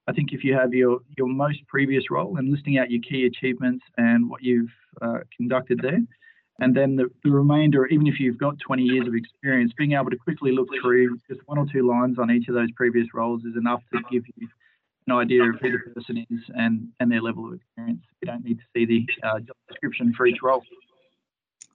I 0.08 0.14
think 0.14 0.34
if 0.34 0.44
you 0.44 0.54
have 0.56 0.74
your, 0.74 1.00
your 1.18 1.28
most 1.28 1.66
previous 1.68 2.10
role 2.10 2.38
and 2.38 2.50
listing 2.50 2.78
out 2.78 2.90
your 2.90 3.02
key 3.02 3.26
achievements 3.26 3.86
and 3.98 4.30
what 4.30 4.42
you've 4.42 4.72
uh, 5.02 5.20
conducted 5.38 5.80
there, 5.82 6.00
and 6.60 6.76
then 6.76 6.96
the, 6.96 7.10
the 7.24 7.32
remainder, 7.32 7.88
even 7.88 8.08
if 8.08 8.20
you've 8.20 8.38
got 8.38 8.60
20 8.60 8.84
years 8.84 9.08
of 9.08 9.16
experience, 9.16 9.74
being 9.78 9.94
able 9.94 10.12
to 10.12 10.18
quickly 10.18 10.52
look 10.52 10.68
through 10.82 11.18
just 11.28 11.42
one 11.48 11.58
or 11.58 11.66
two 11.72 11.88
lines 11.88 12.20
on 12.20 12.30
each 12.30 12.48
of 12.48 12.56
those 12.56 12.72
previous 12.74 13.08
roles 13.14 13.44
is 13.46 13.56
enough 13.56 13.82
to 13.94 14.00
give 14.12 14.24
you 14.36 14.48
an 15.08 15.16
idea 15.16 15.44
of 15.44 15.60
who 15.60 15.72
the 15.72 15.80
person 15.94 16.18
is 16.30 16.40
and, 16.56 16.88
and 17.00 17.12
their 17.12 17.22
level 17.22 17.48
of 17.48 17.54
experience. 17.54 18.04
You 18.22 18.28
don't 18.28 18.44
need 18.44 18.60
to 18.60 18.64
see 18.76 18.86
the 18.86 19.08
uh, 19.24 19.40
job 19.40 19.56
description 19.70 20.14
for 20.14 20.28
each 20.28 20.44
role. 20.44 20.64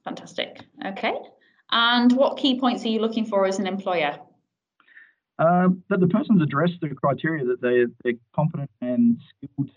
Fantastic. 0.04 0.60
Okay. 0.84 1.14
And 1.72 2.12
what 2.12 2.38
key 2.38 2.60
points 2.60 2.84
are 2.84 2.88
you 2.88 3.00
looking 3.00 3.24
for 3.24 3.44
as 3.44 3.58
an 3.58 3.66
employer? 3.66 4.20
Uh, 5.38 5.68
that 5.90 6.00
the 6.00 6.06
person's 6.06 6.42
addressed 6.42 6.80
the 6.80 6.88
criteria 6.88 7.44
that 7.44 7.60
they, 7.60 7.84
they're 8.02 8.18
competent 8.34 8.70
and 8.80 9.18
skilled 9.36 9.70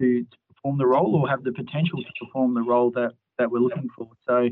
to, 0.00 0.22
to, 0.22 0.36
perform 0.54 0.78
the 0.78 0.86
role 0.86 1.16
or 1.16 1.28
have 1.28 1.42
the 1.42 1.52
potential 1.52 1.98
to 1.98 2.24
perform 2.24 2.54
the 2.54 2.62
role 2.62 2.90
that, 2.90 3.12
that 3.38 3.50
we're 3.50 3.58
looking 3.58 3.88
for. 3.96 4.08
So 4.26 4.48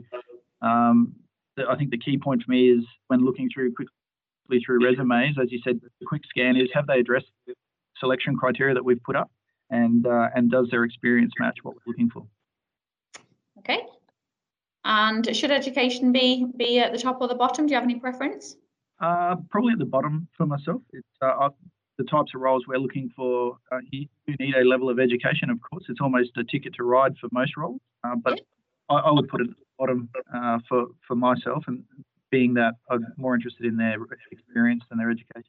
um, 0.61 1.15
the, 1.57 1.67
I 1.69 1.77
think 1.77 1.91
the 1.91 1.99
key 1.99 2.19
point 2.19 2.43
for 2.43 2.51
me 2.51 2.69
is 2.69 2.85
when 3.07 3.25
looking 3.25 3.49
through 3.53 3.73
quickly 3.75 3.95
through 4.67 4.85
resumes, 4.85 5.37
as 5.41 5.51
you 5.53 5.61
said, 5.63 5.81
the 5.81 6.07
quick 6.07 6.23
scan 6.29 6.57
is 6.57 6.69
have 6.75 6.87
they 6.87 6.99
addressed 6.99 7.31
the 7.47 7.55
selection 7.99 8.35
criteria 8.37 8.75
that 8.75 8.85
we've 8.85 9.03
put 9.03 9.17
up 9.17 9.31
and, 9.71 10.07
uh, 10.07 10.29
and 10.35 10.51
does 10.51 10.69
their 10.71 10.85
experience 10.85 11.33
match 11.39 11.59
what 11.63 11.75
we're 11.75 11.93
looking 11.93 12.11
for? 12.11 12.27
Okay. 13.59 13.81
And 14.85 15.35
should 15.37 15.53
education 15.53 16.13
be, 16.13 16.47
be 16.57 16.81
at 16.81 16.93
the 16.93 16.99
top 16.99 17.21
or 17.21 17.29
the 17.29 17.35
bottom? 17.35 17.67
Do 17.67 17.71
you 17.71 17.77
have 17.77 17.85
any 17.85 18.01
preference? 18.01 18.57
Uh, 19.01 19.37
probably 19.51 19.73
at 19.73 19.79
the 19.79 19.85
bottom 19.85 20.29
for 20.37 20.47
myself. 20.47 20.83
It's 20.93 21.07
uh, 21.23 21.49
the 21.97 22.05
types 22.05 22.33
of 22.35 22.41
roles 22.41 22.65
we're 22.67 22.79
looking 22.79 23.11
for. 23.17 23.57
Uh, 23.73 23.79
you 23.91 24.07
need 24.39 24.55
a 24.55 24.65
level 24.65 24.91
of 24.91 24.99
education, 24.99 25.51
of 25.51 25.59
course. 25.61 25.85
It's 25.89 26.01
almost 26.01 26.31
a 26.37 26.45
ticket 26.45 26.75
to 26.75 26.85
ride 26.85 27.15
for 27.21 27.29
most 27.33 27.57
roles, 27.57 27.81
uh, 28.05 28.17
but. 28.17 28.41
I, 28.89 28.95
I, 28.95 29.13
would 29.13 29.29
put 29.29 29.41
it 29.41 29.51
at 29.51 29.57
the 29.57 29.65
bottom 29.79 30.09
uh, 30.35 30.59
for 30.69 30.87
for 31.07 31.15
myself, 31.15 31.63
and 31.69 31.85
being 32.31 32.55
that 32.55 32.75
I'm 32.91 33.07
more 33.17 33.35
interested 33.35 33.67
in 33.67 33.77
their 33.77 33.97
experience 34.31 34.85
than 34.89 34.99
their 34.99 35.11
education. 35.11 35.45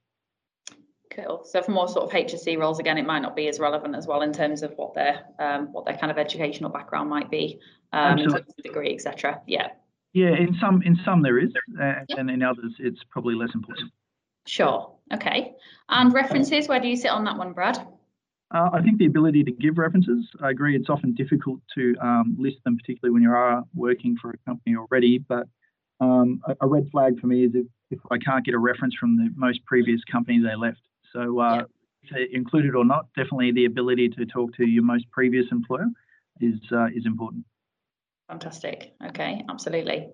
Cool. 1.12 1.42
So 1.44 1.62
for 1.62 1.72
more 1.72 1.88
sort 1.90 2.06
of 2.06 2.12
HSE 2.12 2.58
roles, 2.58 2.80
again, 2.80 2.98
it 2.98 3.06
might 3.06 3.22
not 3.22 3.36
be 3.36 3.48
as 3.50 3.60
relevant 3.60 3.96
as 3.96 4.08
well 4.08 4.22
in 4.22 4.32
terms 4.32 4.64
of 4.64 4.72
what 4.78 4.94
their 4.94 5.26
um, 5.40 5.74
what 5.74 5.86
their 5.86 5.98
kind 5.98 6.12
of 6.12 6.18
educational 6.18 6.70
background 6.70 7.10
might 7.10 7.30
be, 7.30 7.60
um, 7.92 8.18
in 8.18 8.30
terms 8.30 8.48
of 8.48 8.64
degree, 8.64 8.94
etc. 8.94 9.42
Yeah. 9.46 9.70
Yeah, 10.14 10.36
in 10.36 10.58
some 10.60 10.82
in 10.84 11.00
some 11.06 11.22
there 11.22 11.40
is, 11.40 11.52
uh, 11.82 11.94
and 12.18 12.30
in 12.30 12.44
others 12.44 12.74
it's 12.80 13.00
probably 13.10 13.36
less 13.36 13.52
important. 13.54 13.92
Sure. 14.46 14.94
Okay. 15.14 15.54
And 15.90 16.14
references, 16.14 16.68
where 16.68 16.80
do 16.80 16.88
you 16.88 16.96
sit 16.96 17.12
on 17.12 17.24
that 17.26 17.38
one, 17.38 17.54
Brad? 17.54 17.78
Uh, 18.54 18.70
I 18.74 18.82
think 18.82 18.98
the 18.98 19.06
ability 19.06 19.44
to 19.46 19.52
give 19.52 19.78
references. 19.78 20.28
I 20.42 20.50
agree. 20.50 20.76
It's 20.76 20.90
often 20.90 21.14
difficult 21.14 21.62
to 21.76 21.96
um, 22.02 22.36
list 22.38 22.58
them, 22.66 22.78
particularly 22.78 23.14
when 23.14 23.24
you 23.24 23.32
are 23.32 23.64
working 23.74 24.18
for 24.22 24.32
a 24.32 24.38
company 24.46 24.76
already. 24.76 25.20
But 25.20 25.48
um, 26.02 26.42
a, 26.46 26.56
a, 26.62 26.68
red 26.68 26.90
flag 26.92 27.20
for 27.20 27.28
me 27.28 27.46
is 27.46 27.52
if, 27.54 27.68
if 27.92 28.00
I 28.10 28.18
can't 28.18 28.44
get 28.44 28.56
a 28.56 28.60
reference 28.60 28.96
from 29.00 29.16
the 29.16 29.30
most 29.36 29.64
previous 29.66 30.02
company 30.12 30.42
they 30.42 30.56
left. 30.56 30.82
So 31.14 31.40
uh, 31.40 31.64
yeah. 32.12 32.26
included 32.34 32.76
or 32.76 32.84
not, 32.84 33.06
definitely 33.16 33.52
the 33.54 33.66
ability 33.66 34.10
to 34.10 34.26
talk 34.26 34.54
to 34.58 34.68
your 34.68 34.84
most 34.84 35.10
previous 35.12 35.46
employer 35.52 35.88
is 36.42 36.60
uh, 36.74 36.88
is 36.88 37.06
important. 37.06 37.46
Fantastic. 38.32 38.94
Okay, 39.08 39.44
absolutely. 39.50 40.08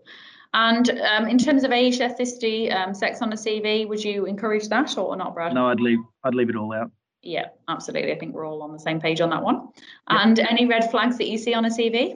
And 0.51 0.89
um, 0.89 1.27
in 1.27 1.37
terms 1.37 1.63
of 1.63 1.71
age, 1.71 1.99
ethnicity, 1.99 2.73
um, 2.73 2.95
sex 2.95 3.21
on 3.21 3.29
the 3.29 3.35
CV, 3.35 3.87
would 3.87 4.03
you 4.03 4.25
encourage 4.25 4.67
that 4.69 4.97
or 4.97 5.15
not, 5.15 5.35
Brad? 5.35 5.53
No, 5.53 5.67
I'd 5.67 5.79
leave 5.79 5.99
I'd 6.23 6.33
leave 6.33 6.49
it 6.49 6.55
all 6.55 6.73
out. 6.73 6.89
Yeah, 7.21 7.45
absolutely. 7.67 8.11
I 8.11 8.17
think 8.17 8.33
we're 8.33 8.47
all 8.47 8.63
on 8.63 8.73
the 8.73 8.79
same 8.79 8.99
page 8.99 9.21
on 9.21 9.29
that 9.29 9.43
one. 9.43 9.67
And 10.07 10.39
any 10.39 10.65
red 10.65 10.89
flags 10.89 11.19
that 11.19 11.27
you 11.27 11.37
see 11.37 11.53
on 11.53 11.65
a 11.65 11.69
CV? 11.69 12.15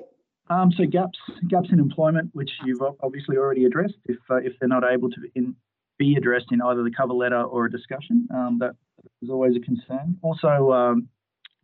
Um, 0.50 0.72
so 0.72 0.86
gaps 0.88 1.20
gaps 1.48 1.70
in 1.72 1.80
employment, 1.80 2.32
which 2.34 2.50
you've 2.66 2.82
obviously 3.04 3.38
already 3.38 3.66
addressed. 3.66 3.98
If 4.06 4.18
uh, 4.28 4.38
if 4.38 4.54
they're 4.60 4.70
not 4.70 4.84
able 4.92 5.12
to 5.12 5.22
in, 5.36 5.56
be 6.00 6.16
addressed 6.16 6.48
in 6.52 6.64
either 6.64 6.82
the 6.82 6.92
cover 6.92 7.14
letter 7.14 7.44
or 7.44 7.66
a 7.66 7.72
discussion, 7.72 8.28
um, 8.34 8.58
that 8.60 8.72
is 9.22 9.30
always 9.30 9.56
a 9.56 9.60
concern. 9.60 10.18
Also, 10.24 10.72
um, 10.72 11.10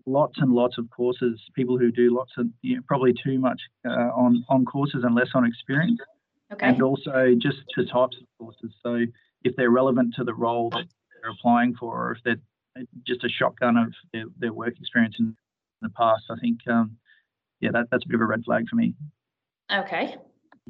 lots 0.07 0.33
and 0.37 0.51
lots 0.51 0.79
of 0.79 0.89
courses. 0.89 1.39
People 1.55 1.77
who 1.77 1.91
do 1.91 2.15
lots 2.15 2.31
of 2.37 2.47
you 2.63 2.77
know, 2.77 2.81
probably 2.87 3.13
too 3.23 3.37
much 3.37 3.61
uh, 3.87 4.09
on 4.15 4.43
on 4.49 4.65
courses 4.65 5.03
and 5.03 5.13
less 5.13 5.29
on 5.35 5.45
experience. 5.45 5.99
Okay. 6.51 6.65
And 6.65 6.81
also 6.81 7.35
just 7.39 7.57
the 7.75 7.83
types 7.83 8.17
of 8.19 8.25
courses. 8.39 8.73
So 8.81 9.05
if 9.43 9.55
they're 9.55 9.69
relevant 9.69 10.15
to 10.15 10.23
the 10.23 10.33
role 10.33 10.69
that 10.71 10.85
they're 11.21 11.31
applying 11.31 11.75
for, 11.75 12.07
or 12.07 12.11
if 12.13 12.19
they're 12.23 12.41
just 13.05 13.23
a 13.23 13.29
shotgun 13.29 13.77
of 13.77 13.93
their, 14.13 14.25
their 14.37 14.53
work 14.53 14.73
experience 14.79 15.15
in 15.19 15.35
the 15.81 15.89
past. 15.89 16.23
I 16.29 16.35
think, 16.39 16.59
um, 16.69 16.97
yeah, 17.59 17.71
that, 17.71 17.87
that's 17.91 18.05
a 18.05 18.07
bit 18.07 18.15
of 18.15 18.21
a 18.21 18.25
red 18.25 18.43
flag 18.45 18.65
for 18.69 18.75
me. 18.75 18.93
Okay, 19.73 20.15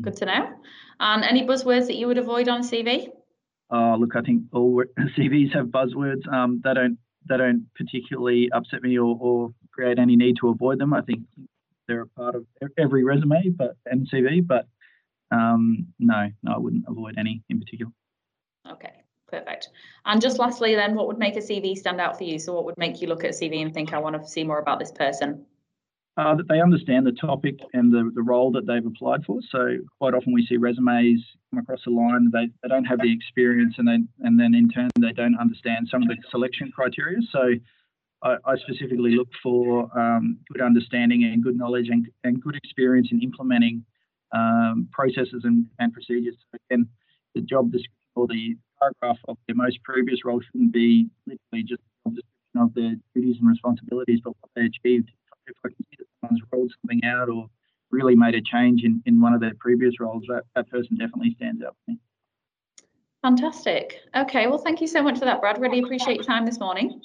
good 0.01 0.15
to 0.17 0.25
know. 0.25 0.49
And 0.99 1.23
any 1.23 1.45
buzzwords 1.45 1.87
that 1.87 1.95
you 1.95 2.07
would 2.07 2.17
avoid 2.17 2.47
on 2.47 2.61
CV? 2.61 3.09
Oh, 3.69 3.97
look, 3.99 4.15
I 4.15 4.21
think 4.21 4.43
all 4.53 4.83
CVs 5.17 5.53
have 5.53 5.67
buzzwords. 5.67 6.27
Um, 6.31 6.61
they 6.63 6.73
don't 6.73 6.97
they 7.27 7.37
don't 7.37 7.67
particularly 7.75 8.49
upset 8.51 8.81
me 8.81 8.97
or, 8.97 9.17
or 9.19 9.53
create 9.71 9.99
any 9.99 10.15
need 10.15 10.37
to 10.41 10.49
avoid 10.49 10.79
them. 10.79 10.93
I 10.93 11.01
think 11.01 11.21
they're 11.87 12.01
a 12.01 12.07
part 12.07 12.35
of 12.35 12.45
every 12.77 13.03
resume, 13.03 13.49
but 13.49 13.75
and 13.85 14.07
CV. 14.09 14.45
But 14.45 14.67
um, 15.31 15.87
no, 15.99 16.29
no, 16.43 16.53
I 16.53 16.57
wouldn't 16.57 16.85
avoid 16.87 17.15
any 17.17 17.43
in 17.49 17.59
particular. 17.59 17.91
Okay. 18.69 18.93
Perfect. 19.27 19.69
And 20.05 20.21
just 20.21 20.39
lastly, 20.39 20.73
then, 20.75 20.95
what 20.95 21.07
would 21.07 21.17
make 21.17 21.35
a 21.35 21.39
CV 21.39 21.77
stand 21.77 21.99
out 21.99 22.17
for 22.17 22.23
you? 22.23 22.39
So, 22.39 22.53
what 22.53 22.63
would 22.63 22.77
make 22.77 23.01
you 23.01 23.09
look 23.09 23.25
at 23.25 23.31
a 23.31 23.33
CV 23.33 23.61
and 23.61 23.73
think, 23.73 23.93
I 23.93 23.97
want 23.97 24.15
to 24.15 24.25
see 24.25 24.45
more 24.45 24.59
about 24.59 24.79
this 24.79 24.91
person? 24.91 25.45
Uh, 26.17 26.33
that 26.33 26.47
they 26.47 26.59
understand 26.59 27.05
the 27.05 27.11
topic 27.11 27.59
and 27.73 27.93
the, 27.93 28.11
the 28.15 28.23
role 28.23 28.51
that 28.51 28.65
they've 28.65 28.87
applied 28.87 29.23
for. 29.23 29.39
So, 29.51 29.77
quite 29.99 30.15
often 30.15 30.33
we 30.33 30.47
see 30.47 30.57
resumes 30.57 31.23
come 31.51 31.59
across 31.59 31.81
the 31.85 31.91
line, 31.91 32.31
they, 32.33 32.47
they 32.63 32.69
don't 32.69 32.85
have 32.85 32.99
the 32.99 33.13
experience, 33.13 33.75
and, 33.77 33.87
they, 33.87 33.99
and 34.25 34.39
then 34.39 34.55
in 34.55 34.67
turn, 34.67 34.89
they 34.99 35.11
don't 35.11 35.37
understand 35.39 35.87
some 35.91 36.01
of 36.01 36.07
the 36.07 36.17
selection 36.31 36.71
criteria. 36.75 37.19
So, 37.31 37.53
I, 38.23 38.37
I 38.45 38.55
specifically 38.57 39.11
look 39.11 39.27
for 39.43 39.95
um, 39.95 40.39
good 40.51 40.63
understanding 40.63 41.23
and 41.23 41.43
good 41.43 41.55
knowledge 41.55 41.89
and, 41.89 42.07
and 42.23 42.41
good 42.41 42.55
experience 42.55 43.09
in 43.11 43.21
implementing 43.21 43.85
um, 44.35 44.89
processes 44.91 45.41
and, 45.43 45.67
and 45.77 45.93
procedures. 45.93 46.33
So, 46.51 46.57
again, 46.71 46.89
the 47.35 47.41
job 47.41 47.71
description 47.71 47.93
or 48.15 48.25
the 48.25 48.55
paragraph 48.81 49.19
of 49.27 49.37
their 49.47 49.55
most 49.55 49.83
previous 49.83 50.25
role 50.25 50.41
shouldn't 50.41 50.73
be 50.73 51.09
literally 51.27 51.63
just 51.63 51.81
a 52.07 52.09
description 52.09 52.59
of 52.59 52.73
their 52.73 52.95
duties 53.13 53.37
and 53.39 53.47
responsibilities, 53.47 54.19
but 54.23 54.33
what 54.41 54.49
they 54.55 54.63
achieved. 54.63 55.11
If 55.49 55.55
I 55.63 55.69
can 55.69 55.85
someone's 56.21 56.41
rolled 56.51 56.73
something 56.81 57.03
out 57.03 57.29
or 57.29 57.49
really 57.91 58.15
made 58.15 58.35
a 58.35 58.41
change 58.41 58.83
in, 58.83 59.01
in 59.05 59.21
one 59.21 59.33
of 59.33 59.39
their 59.39 59.53
previous 59.59 59.99
roles, 59.99 60.23
that, 60.27 60.43
that 60.55 60.69
person 60.69 60.97
definitely 60.97 61.33
stands 61.35 61.63
out 61.63 61.75
for 61.85 61.91
me. 61.91 61.99
Fantastic. 63.21 64.01
Okay, 64.15 64.47
well, 64.47 64.57
thank 64.57 64.81
you 64.81 64.87
so 64.87 65.01
much 65.01 65.17
for 65.19 65.25
that, 65.25 65.41
Brad. 65.41 65.59
Really 65.59 65.79
appreciate 65.79 66.15
your 66.15 66.23
time 66.23 66.45
this 66.45 66.59
morning. 66.59 67.01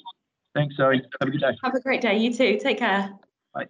Thanks, 0.53 0.75
Zoe. 0.75 1.01
Have 1.19 1.27
a 1.27 1.31
good 1.31 1.41
day. 1.41 1.57
Have 1.63 1.73
a 1.73 1.79
great 1.79 2.01
day. 2.01 2.17
You 2.17 2.33
too. 2.33 2.59
Take 2.61 2.77
care. 2.77 3.11
Bye. 3.53 3.65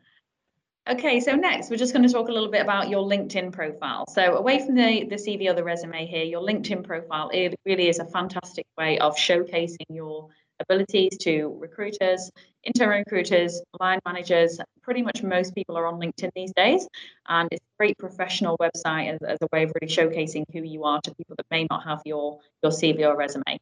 Okay, 0.90 1.22
so 1.22 1.34
next 1.34 1.70
we're 1.70 1.78
just 1.78 1.94
going 1.94 2.06
to 2.06 2.12
talk 2.12 2.28
a 2.28 2.32
little 2.32 2.52
bit 2.52 2.62
about 2.62 2.90
your 2.90 3.08
LinkedIn 3.08 3.54
profile. 3.54 4.06
So 4.10 4.36
away 4.36 4.60
from 4.66 4.76
the, 4.76 5.06
the 5.06 5.16
CV 5.16 5.50
or 5.50 5.54
the 5.54 5.64
resume 5.64 6.06
here, 6.06 6.26
your 6.26 6.42
LinkedIn 6.42 6.84
profile, 6.84 7.30
it 7.34 7.56
really 7.66 7.88
is 7.88 8.00
a 8.00 8.06
fantastic 8.06 8.66
way 8.78 9.00
of 9.00 9.16
showcasing 9.16 9.86
your 9.90 10.28
abilities 10.60 11.18
to 11.20 11.56
recruiters, 11.60 12.32
internal 12.64 12.98
recruiters, 12.98 13.62
line 13.80 14.00
managers. 14.06 14.60
Pretty 14.82 15.02
much 15.02 15.24
most 15.24 15.56
people 15.56 15.78
are 15.78 15.86
on 15.86 16.00
LinkedIn 16.00 16.32
these 16.36 16.54
days, 16.54 16.88
and 17.28 17.50
it's 17.52 17.62
a 17.62 17.78
great 17.78 17.98
professional 17.98 18.58
website 18.58 19.14
as, 19.14 19.20
as 19.22 19.38
a 19.42 19.48
way 19.52 19.64
of 19.64 19.72
really 19.80 19.94
showcasing 19.94 20.44
who 20.52 20.64
you 20.64 20.84
are 20.84 21.02
to 21.02 21.14
people 21.16 21.36
that 21.38 21.46
may 21.52 21.66
not 21.70 21.84
have 21.84 22.02
your, 22.06 22.40
your 22.62 22.72
CV 22.72 23.08
or 23.08 23.16
resume. 23.16 23.60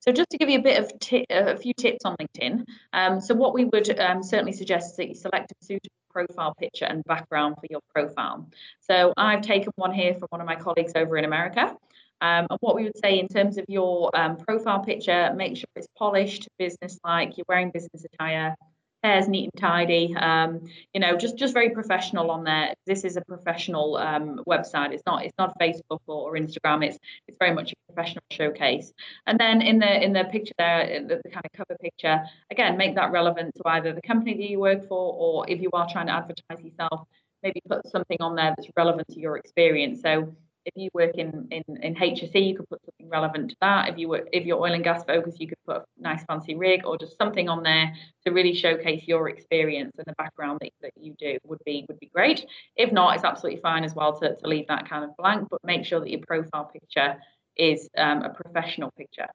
So 0.00 0.12
just 0.12 0.30
to 0.30 0.38
give 0.38 0.48
you 0.48 0.58
a 0.58 0.62
bit 0.62 0.82
of 0.82 0.98
t- 1.00 1.26
a 1.28 1.56
few 1.56 1.74
tips 1.74 2.04
on 2.04 2.16
LinkedIn. 2.16 2.64
Um, 2.92 3.20
so 3.20 3.34
what 3.34 3.52
we 3.52 3.64
would 3.64 3.98
um, 3.98 4.22
certainly 4.22 4.52
suggest 4.52 4.92
is 4.92 4.96
that 4.96 5.08
you 5.08 5.14
select 5.14 5.52
a 5.52 5.64
suitable 5.64 5.90
profile 6.10 6.54
picture 6.54 6.84
and 6.84 7.04
background 7.04 7.56
for 7.56 7.66
your 7.68 7.80
profile. 7.94 8.48
So 8.80 9.12
I've 9.16 9.42
taken 9.42 9.72
one 9.76 9.92
here 9.92 10.14
from 10.14 10.28
one 10.30 10.40
of 10.40 10.46
my 10.46 10.56
colleagues 10.56 10.92
over 10.94 11.16
in 11.16 11.24
America. 11.24 11.76
Um, 12.20 12.46
and 12.50 12.58
what 12.60 12.74
we 12.74 12.84
would 12.84 12.98
say 12.98 13.18
in 13.18 13.28
terms 13.28 13.58
of 13.58 13.64
your 13.68 14.10
um, 14.14 14.36
profile 14.36 14.80
picture, 14.80 15.32
make 15.36 15.56
sure 15.56 15.66
it's 15.76 15.88
polished, 15.96 16.48
business-like, 16.58 17.36
you're 17.36 17.46
wearing 17.48 17.70
business 17.70 18.04
attire, 18.12 18.54
hair's 19.02 19.28
neat 19.28 19.50
and 19.52 19.60
tidy. 19.60 20.14
Um, 20.16 20.60
you 20.92 21.00
know, 21.00 21.16
just 21.16 21.36
just 21.36 21.54
very 21.54 21.70
professional 21.70 22.30
on 22.30 22.44
there. 22.44 22.74
This 22.86 23.04
is 23.04 23.16
a 23.16 23.22
professional 23.22 23.96
um, 23.96 24.42
website. 24.48 24.92
It's 24.92 25.02
not 25.06 25.24
it's 25.24 25.34
not 25.38 25.58
Facebook 25.60 26.00
or, 26.06 26.30
or, 26.30 26.32
Instagram. 26.34 26.84
It's 26.84 26.98
it's 27.26 27.36
very 27.38 27.54
much 27.54 27.72
a 27.72 27.92
professional 27.92 28.24
showcase. 28.30 28.92
And 29.26 29.38
then 29.38 29.62
in 29.62 29.78
the 29.78 30.04
in 30.04 30.12
the 30.12 30.24
picture 30.24 30.54
there, 30.58 31.02
the, 31.06 31.20
the 31.22 31.30
kind 31.30 31.44
of 31.44 31.52
cover 31.52 31.76
picture, 31.80 32.22
again, 32.50 32.76
make 32.76 32.94
that 32.96 33.12
relevant 33.12 33.54
to 33.56 33.62
either 33.66 33.92
the 33.92 34.02
company 34.02 34.34
that 34.34 34.50
you 34.50 34.60
work 34.60 34.88
for 34.88 35.14
or 35.14 35.48
if 35.48 35.60
you 35.60 35.70
are 35.72 35.88
trying 35.90 36.06
to 36.06 36.12
advertise 36.12 36.64
yourself, 36.64 37.06
maybe 37.42 37.60
put 37.68 37.86
something 37.88 38.18
on 38.20 38.34
there 38.34 38.54
that's 38.56 38.68
relevant 38.76 39.06
to 39.08 39.20
your 39.20 39.36
experience. 39.36 40.02
So 40.02 40.34
if 40.64 40.74
you 40.76 40.90
work 40.92 41.16
in, 41.16 41.48
in, 41.50 41.62
in 41.82 41.94
HSE, 41.94 42.46
you 42.46 42.56
could 42.56 42.68
put 42.68 42.80
something 42.84 43.08
relevant 43.08 43.50
to 43.50 43.56
that. 43.60 43.88
If 43.88 43.98
you 43.98 44.08
were 44.08 44.28
if 44.32 44.44
you're 44.44 44.58
oil 44.58 44.72
and 44.74 44.84
gas 44.84 45.04
focused, 45.04 45.40
you 45.40 45.48
could 45.48 45.58
put 45.66 45.76
a 45.76 45.84
nice 45.98 46.22
fancy 46.24 46.54
rig 46.54 46.84
or 46.84 46.98
just 46.98 47.16
something 47.16 47.48
on 47.48 47.62
there 47.62 47.94
to 48.26 48.32
really 48.32 48.54
showcase 48.54 49.04
your 49.06 49.28
experience 49.28 49.92
and 49.96 50.06
the 50.06 50.14
background 50.18 50.58
that, 50.60 50.70
that 50.82 50.92
you 51.00 51.14
do 51.18 51.38
would 51.44 51.60
be 51.64 51.84
would 51.88 51.98
be 52.00 52.10
great. 52.14 52.46
If 52.76 52.92
not, 52.92 53.14
it's 53.14 53.24
absolutely 53.24 53.60
fine 53.60 53.84
as 53.84 53.94
well 53.94 54.18
to, 54.20 54.36
to 54.36 54.46
leave 54.46 54.66
that 54.68 54.88
kind 54.88 55.04
of 55.04 55.16
blank, 55.16 55.48
but 55.50 55.60
make 55.64 55.84
sure 55.84 56.00
that 56.00 56.10
your 56.10 56.20
profile 56.26 56.70
picture 56.72 57.16
is 57.56 57.88
um, 57.96 58.22
a 58.22 58.30
professional 58.30 58.90
picture. 58.96 59.26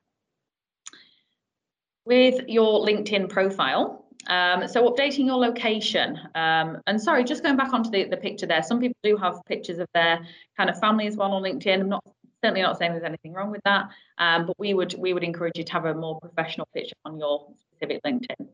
With 2.06 2.48
your 2.48 2.86
LinkedIn 2.86 3.30
profile, 3.30 4.03
um, 4.28 4.68
so 4.68 4.90
updating 4.90 5.26
your 5.26 5.38
location. 5.38 6.20
Um, 6.36 6.82
and 6.88 7.02
sorry, 7.02 7.24
just 7.24 7.44
going 7.44 7.58
back 7.58 7.74
onto 7.74 7.90
the, 7.90 8.06
the 8.06 8.18
picture 8.18 8.46
there, 8.46 8.64
some 8.64 8.80
people 8.80 8.98
do 9.04 9.18
have 9.18 9.40
pictures 9.46 9.80
of 9.80 9.88
their 9.94 10.20
kind 10.58 10.70
of 10.70 10.80
family 10.80 11.08
as 11.08 11.16
well 11.16 11.32
on 11.32 11.44
LinkedIn. 11.44 11.82
I'm 11.82 11.90
not 11.90 12.04
certainly 12.44 12.62
not 12.62 12.78
saying 12.78 12.92
there's 12.92 13.04
anything 13.04 13.34
wrong 13.34 13.52
with 13.52 13.62
that, 13.64 13.90
um, 14.18 14.46
but 14.46 14.60
we 14.60 14.74
would 14.74 14.96
we 14.98 15.14
would 15.14 15.24
encourage 15.24 15.58
you 15.58 15.64
to 15.64 15.74
have 15.74 15.86
a 15.86 15.94
more 15.94 16.20
professional 16.20 16.68
picture 16.74 16.96
on 17.06 17.18
your 17.18 17.48
specific 17.72 18.02
LinkedIn. 18.04 18.48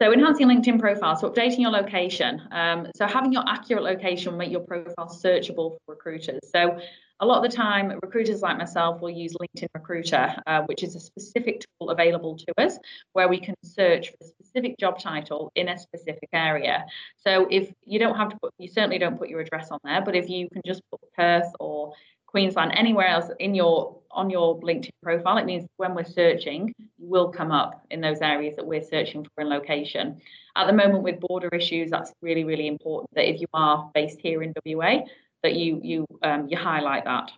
So 0.00 0.12
enhancing 0.12 0.48
LinkedIn 0.48 0.78
profile, 0.78 1.16
so 1.16 1.30
updating 1.30 1.60
your 1.60 1.70
location. 1.70 2.42
Um, 2.50 2.88
so 2.94 3.06
having 3.06 3.32
your 3.32 3.44
accurate 3.46 3.82
location 3.82 4.32
will 4.32 4.38
make 4.38 4.50
your 4.50 4.60
profile 4.60 5.08
searchable 5.08 5.76
for 5.86 5.94
recruiters. 5.94 6.40
So 6.52 6.78
a 7.20 7.26
lot 7.26 7.42
of 7.42 7.50
the 7.50 7.56
time, 7.56 7.98
recruiters 8.02 8.42
like 8.42 8.58
myself 8.58 9.00
will 9.00 9.10
use 9.10 9.34
LinkedIn 9.34 9.68
Recruiter, 9.74 10.34
uh, 10.46 10.62
which 10.62 10.82
is 10.82 10.94
a 10.96 11.00
specific 11.00 11.64
tool 11.78 11.90
available 11.90 12.36
to 12.36 12.52
us 12.58 12.78
where 13.14 13.28
we 13.28 13.40
can 13.40 13.54
search 13.64 14.10
for 14.10 14.16
a 14.22 14.26
specific 14.26 14.78
job 14.78 14.98
title 14.98 15.50
in 15.54 15.68
a 15.68 15.78
specific 15.78 16.28
area. 16.32 16.84
So 17.16 17.46
if 17.50 17.72
you 17.84 17.98
don't 17.98 18.16
have 18.16 18.28
to 18.30 18.36
put, 18.42 18.52
you 18.58 18.68
certainly 18.68 18.98
don't 18.98 19.18
put 19.18 19.30
your 19.30 19.40
address 19.40 19.68
on 19.70 19.78
there, 19.84 20.02
but 20.02 20.14
if 20.14 20.28
you 20.28 20.48
can 20.50 20.60
just 20.66 20.82
put 20.90 21.00
Perth 21.16 21.50
or 21.58 21.94
Queensland, 22.26 22.72
anywhere 22.74 23.06
else 23.06 23.30
in 23.38 23.54
your 23.54 23.96
on 24.10 24.30
your 24.30 24.60
LinkedIn 24.60 24.90
profile, 25.02 25.38
it 25.38 25.44
means 25.44 25.66
when 25.76 25.94
we're 25.94 26.04
searching, 26.04 26.74
you 26.78 27.08
will 27.08 27.28
come 27.28 27.50
up 27.50 27.84
in 27.90 28.00
those 28.00 28.18
areas 28.20 28.56
that 28.56 28.66
we're 28.66 28.82
searching 28.82 29.24
for 29.24 29.42
in 29.42 29.48
location. 29.48 30.20
At 30.56 30.66
the 30.66 30.72
moment, 30.72 31.02
with 31.02 31.20
border 31.20 31.48
issues, 31.48 31.90
that's 31.90 32.12
really, 32.22 32.44
really 32.44 32.66
important 32.66 33.10
that 33.14 33.28
if 33.28 33.40
you 33.40 33.46
are 33.52 33.90
based 33.94 34.20
here 34.20 34.42
in 34.42 34.54
WA, 34.64 35.00
that 35.42 35.54
you 35.54 35.80
you 35.82 36.06
um, 36.22 36.48
you 36.48 36.56
highlight 36.56 37.04
that. 37.04 37.30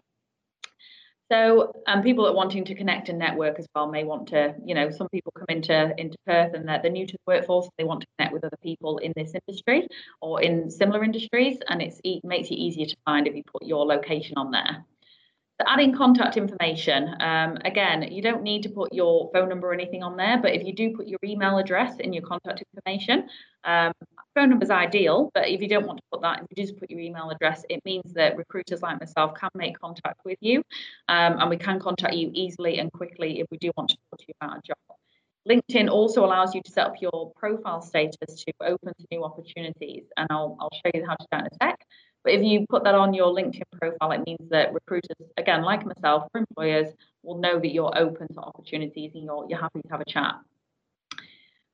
So 1.30 1.74
um, 1.86 2.02
people 2.02 2.24
that 2.24 2.30
are 2.30 2.36
wanting 2.36 2.64
to 2.64 2.74
connect 2.74 3.10
and 3.10 3.18
network 3.18 3.58
as 3.58 3.66
well 3.74 3.90
may 3.90 4.02
want 4.02 4.28
to, 4.28 4.54
you 4.64 4.74
know, 4.74 4.90
some 4.90 5.08
people 5.10 5.30
come 5.36 5.44
into 5.50 5.94
into 5.98 6.16
Perth 6.26 6.54
and 6.54 6.66
they're, 6.66 6.80
they're 6.80 6.90
new 6.90 7.06
to 7.06 7.12
the 7.12 7.18
workforce. 7.26 7.68
They 7.76 7.84
want 7.84 8.00
to 8.00 8.06
connect 8.16 8.32
with 8.32 8.44
other 8.44 8.56
people 8.62 8.96
in 8.98 9.12
this 9.14 9.32
industry 9.34 9.88
or 10.22 10.40
in 10.40 10.70
similar 10.70 11.04
industries, 11.04 11.58
and 11.68 11.82
it's, 11.82 12.00
it 12.02 12.24
makes 12.24 12.48
it 12.48 12.54
easier 12.54 12.86
to 12.86 12.96
find 13.04 13.26
if 13.26 13.34
you 13.34 13.42
put 13.44 13.66
your 13.66 13.84
location 13.84 14.38
on 14.38 14.50
there. 14.50 14.84
Adding 15.66 15.92
contact 15.92 16.36
information, 16.36 17.16
um, 17.20 17.58
again, 17.64 18.12
you 18.12 18.22
don't 18.22 18.42
need 18.44 18.62
to 18.62 18.68
put 18.68 18.94
your 18.94 19.28
phone 19.32 19.48
number 19.48 19.68
or 19.68 19.74
anything 19.74 20.04
on 20.04 20.16
there, 20.16 20.38
but 20.40 20.54
if 20.54 20.64
you 20.64 20.72
do 20.72 20.96
put 20.96 21.08
your 21.08 21.18
email 21.24 21.58
address 21.58 21.98
in 21.98 22.12
your 22.12 22.22
contact 22.22 22.62
information, 22.62 23.28
um, 23.64 23.92
phone 24.36 24.50
number 24.50 24.64
is 24.64 24.70
ideal, 24.70 25.30
but 25.34 25.48
if 25.48 25.60
you 25.60 25.68
don't 25.68 25.84
want 25.84 25.98
to 25.98 26.04
put 26.12 26.22
that, 26.22 26.42
if 26.42 26.46
you 26.56 26.64
just 26.64 26.78
put 26.78 26.88
your 26.88 27.00
email 27.00 27.30
address, 27.30 27.64
it 27.68 27.84
means 27.84 28.12
that 28.14 28.36
recruiters 28.36 28.82
like 28.82 29.00
myself 29.00 29.34
can 29.34 29.50
make 29.56 29.76
contact 29.80 30.20
with 30.24 30.38
you 30.40 30.58
um, 31.08 31.40
and 31.40 31.50
we 31.50 31.56
can 31.56 31.80
contact 31.80 32.14
you 32.14 32.30
easily 32.34 32.78
and 32.78 32.92
quickly 32.92 33.40
if 33.40 33.46
we 33.50 33.58
do 33.58 33.72
want 33.76 33.90
to 33.90 33.96
talk 33.96 34.20
to 34.20 34.24
you 34.28 34.34
about 34.40 34.58
a 34.58 34.62
job. 34.62 34.98
LinkedIn 35.48 35.90
also 35.90 36.24
allows 36.24 36.54
you 36.54 36.60
to 36.62 36.70
set 36.70 36.86
up 36.86 36.94
your 37.00 37.32
profile 37.34 37.80
status 37.80 38.44
to 38.44 38.52
open 38.60 38.92
to 38.98 39.06
new 39.10 39.24
opportunities, 39.24 40.04
and 40.16 40.28
I'll, 40.30 40.56
I'll 40.60 40.70
show 40.72 40.90
you 40.94 41.06
how 41.06 41.14
to 41.14 41.22
do 41.22 41.28
that 41.32 41.40
in 41.40 41.46
a 41.46 41.56
sec. 41.64 41.80
But 42.24 42.34
if 42.34 42.42
you 42.42 42.66
put 42.68 42.84
that 42.84 42.94
on 42.94 43.14
your 43.14 43.34
LinkedIn 43.34 43.62
profile, 43.80 44.12
it 44.12 44.22
means 44.26 44.50
that 44.50 44.72
recruiters, 44.74 45.16
again, 45.36 45.62
like 45.62 45.86
myself, 45.86 46.28
or 46.34 46.40
employers, 46.40 46.92
will 47.22 47.38
know 47.38 47.58
that 47.58 47.72
you're 47.72 47.96
open 47.96 48.28
to 48.34 48.40
opportunities 48.40 49.12
and 49.14 49.24
you're, 49.24 49.46
you're 49.48 49.60
happy 49.60 49.80
to 49.82 49.88
have 49.88 50.00
a 50.00 50.04
chat. 50.04 50.34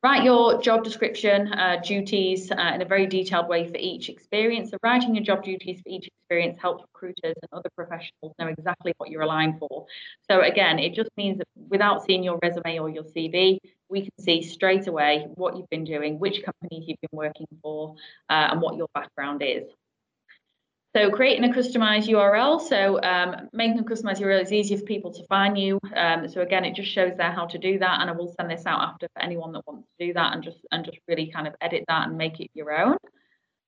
Write 0.05 0.22
your 0.22 0.61
job 0.61 0.84
description, 0.84 1.51
uh, 1.55 1.80
duties 1.82 2.51
uh, 2.51 2.72
in 2.74 2.82
a 2.82 2.84
very 2.84 3.07
detailed 3.07 3.49
way 3.49 3.66
for 3.66 3.78
each 3.78 4.11
experience. 4.11 4.70
So 4.70 4.76
writing 4.82 5.14
your 5.14 5.24
job 5.24 5.42
duties 5.42 5.80
for 5.80 5.88
each 5.88 6.09
experience 6.09 6.61
helps 6.61 6.84
recruiters 6.92 7.34
and 7.40 7.49
other 7.55 7.70
professionals 7.74 8.34
know 8.38 8.49
exactly 8.49 8.92
what 8.99 9.09
you're 9.09 9.22
aligned 9.22 9.59
for. 9.59 9.86
So 10.30 10.42
again, 10.42 10.78
it 10.78 10.92
just 10.92 11.09
means 11.16 11.38
that 11.38 11.49
without 11.70 12.05
seeing 12.05 12.22
your 12.22 12.38
resume 12.42 12.80
or 12.80 12.90
your 12.90 13.05
CV, 13.05 13.57
we 13.88 14.03
can 14.03 14.12
see 14.20 14.42
straight 14.42 14.88
away 14.88 15.26
what 15.36 15.57
you've 15.57 15.70
been 15.70 15.84
doing, 15.84 16.18
which 16.18 16.42
companies 16.45 16.84
you've 16.86 17.01
been 17.01 17.16
working 17.16 17.47
for, 17.62 17.95
uh, 18.28 18.49
and 18.51 18.61
what 18.61 18.76
your 18.76 18.88
background 18.92 19.42
is. 19.42 19.64
So 20.97 21.11
creating 21.11 21.45
a 21.45 21.53
customized 21.53 22.09
URL. 22.09 22.61
So 22.61 23.03
um, 23.03 23.49
making 23.53 23.80
a 23.80 23.82
customized 23.82 24.20
URL 24.20 24.42
is 24.42 24.53
easier 24.53 24.78
for 24.78 24.84
people 24.84 25.12
to 25.14 25.26
find 25.26 25.59
you. 25.59 25.80
Um, 25.97 26.28
so 26.28 26.40
again, 26.40 26.64
it 26.64 26.76
just 26.76 26.92
shows 26.92 27.16
there 27.16 27.32
how 27.32 27.47
to 27.47 27.59
do 27.59 27.80
that. 27.80 28.01
And 28.01 28.09
I 28.09 28.12
will 28.12 28.32
send 28.38 28.49
this 28.49 28.64
out 28.64 28.80
after 28.80 29.09
for 29.12 29.22
anyone 29.22 29.51
that 29.53 29.66
wants 29.66 29.88
to 29.99 30.07
do 30.07 30.12
that 30.12 30.34
and 30.34 30.45
just 30.45 30.59
and 30.70 30.84
just 30.84 30.99
really 31.09 31.32
kind 31.32 31.49
of 31.49 31.55
edit 31.61 31.84
that 31.88 32.07
and 32.07 32.16
make 32.16 32.38
it 32.38 32.49
your 32.55 32.72
own. 32.72 32.97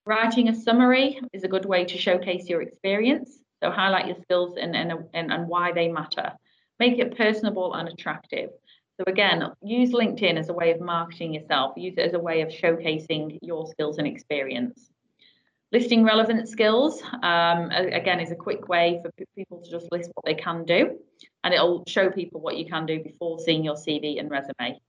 Writing 0.07 0.49
a 0.49 0.55
summary 0.55 1.20
is 1.33 1.43
a 1.43 1.49
good 1.49 1.64
way 1.64 1.85
to 1.85 1.99
showcase 1.99 2.49
your 2.49 2.62
experience. 2.62 3.41
So 3.61 3.72
highlight 3.72 4.07
your 4.07 4.16
skills 4.22 4.57
and, 4.61 4.77
and, 4.77 4.93
and, 5.12 5.33
and 5.33 5.49
why 5.49 5.72
they 5.72 5.89
matter. 5.89 6.31
Make 6.79 7.01
it 7.01 7.16
personable 7.16 7.74
and 7.74 7.89
attractive. 7.89 8.51
So 8.99 9.05
again, 9.09 9.51
use 9.62 9.91
LinkedIn 9.91 10.39
as 10.39 10.49
a 10.49 10.53
way 10.53 10.70
of 10.70 10.81
marketing 10.81 11.35
yourself. 11.35 11.72
Use 11.77 11.95
it 11.97 12.03
as 12.03 12.14
a 12.14 12.20
way 12.20 12.43
of 12.43 12.51
showcasing 12.51 13.39
your 13.43 13.66
skills 13.66 13.99
and 13.99 14.07
experience. 14.07 14.91
Listing 15.77 16.05
relevant 16.05 16.49
skills, 16.49 17.03
um, 17.22 17.70
again, 17.70 18.18
is 18.18 18.31
a 18.31 18.35
quick 18.35 18.66
way 18.66 18.99
for 19.03 19.11
people 19.37 19.61
to 19.61 19.70
just 19.70 19.93
list 19.93 20.11
what 20.14 20.24
they 20.24 20.33
can 20.33 20.64
do, 20.64 20.99
and 21.45 21.53
it'll 21.53 21.85
show 21.87 22.09
people 22.09 22.41
what 22.41 22.57
you 22.57 22.64
can 22.64 22.87
do 22.87 23.03
before 23.03 23.39
seeing 23.39 23.62
your 23.62 23.74
CV 23.74 24.18
and 24.18 24.31
resume. 24.31 24.81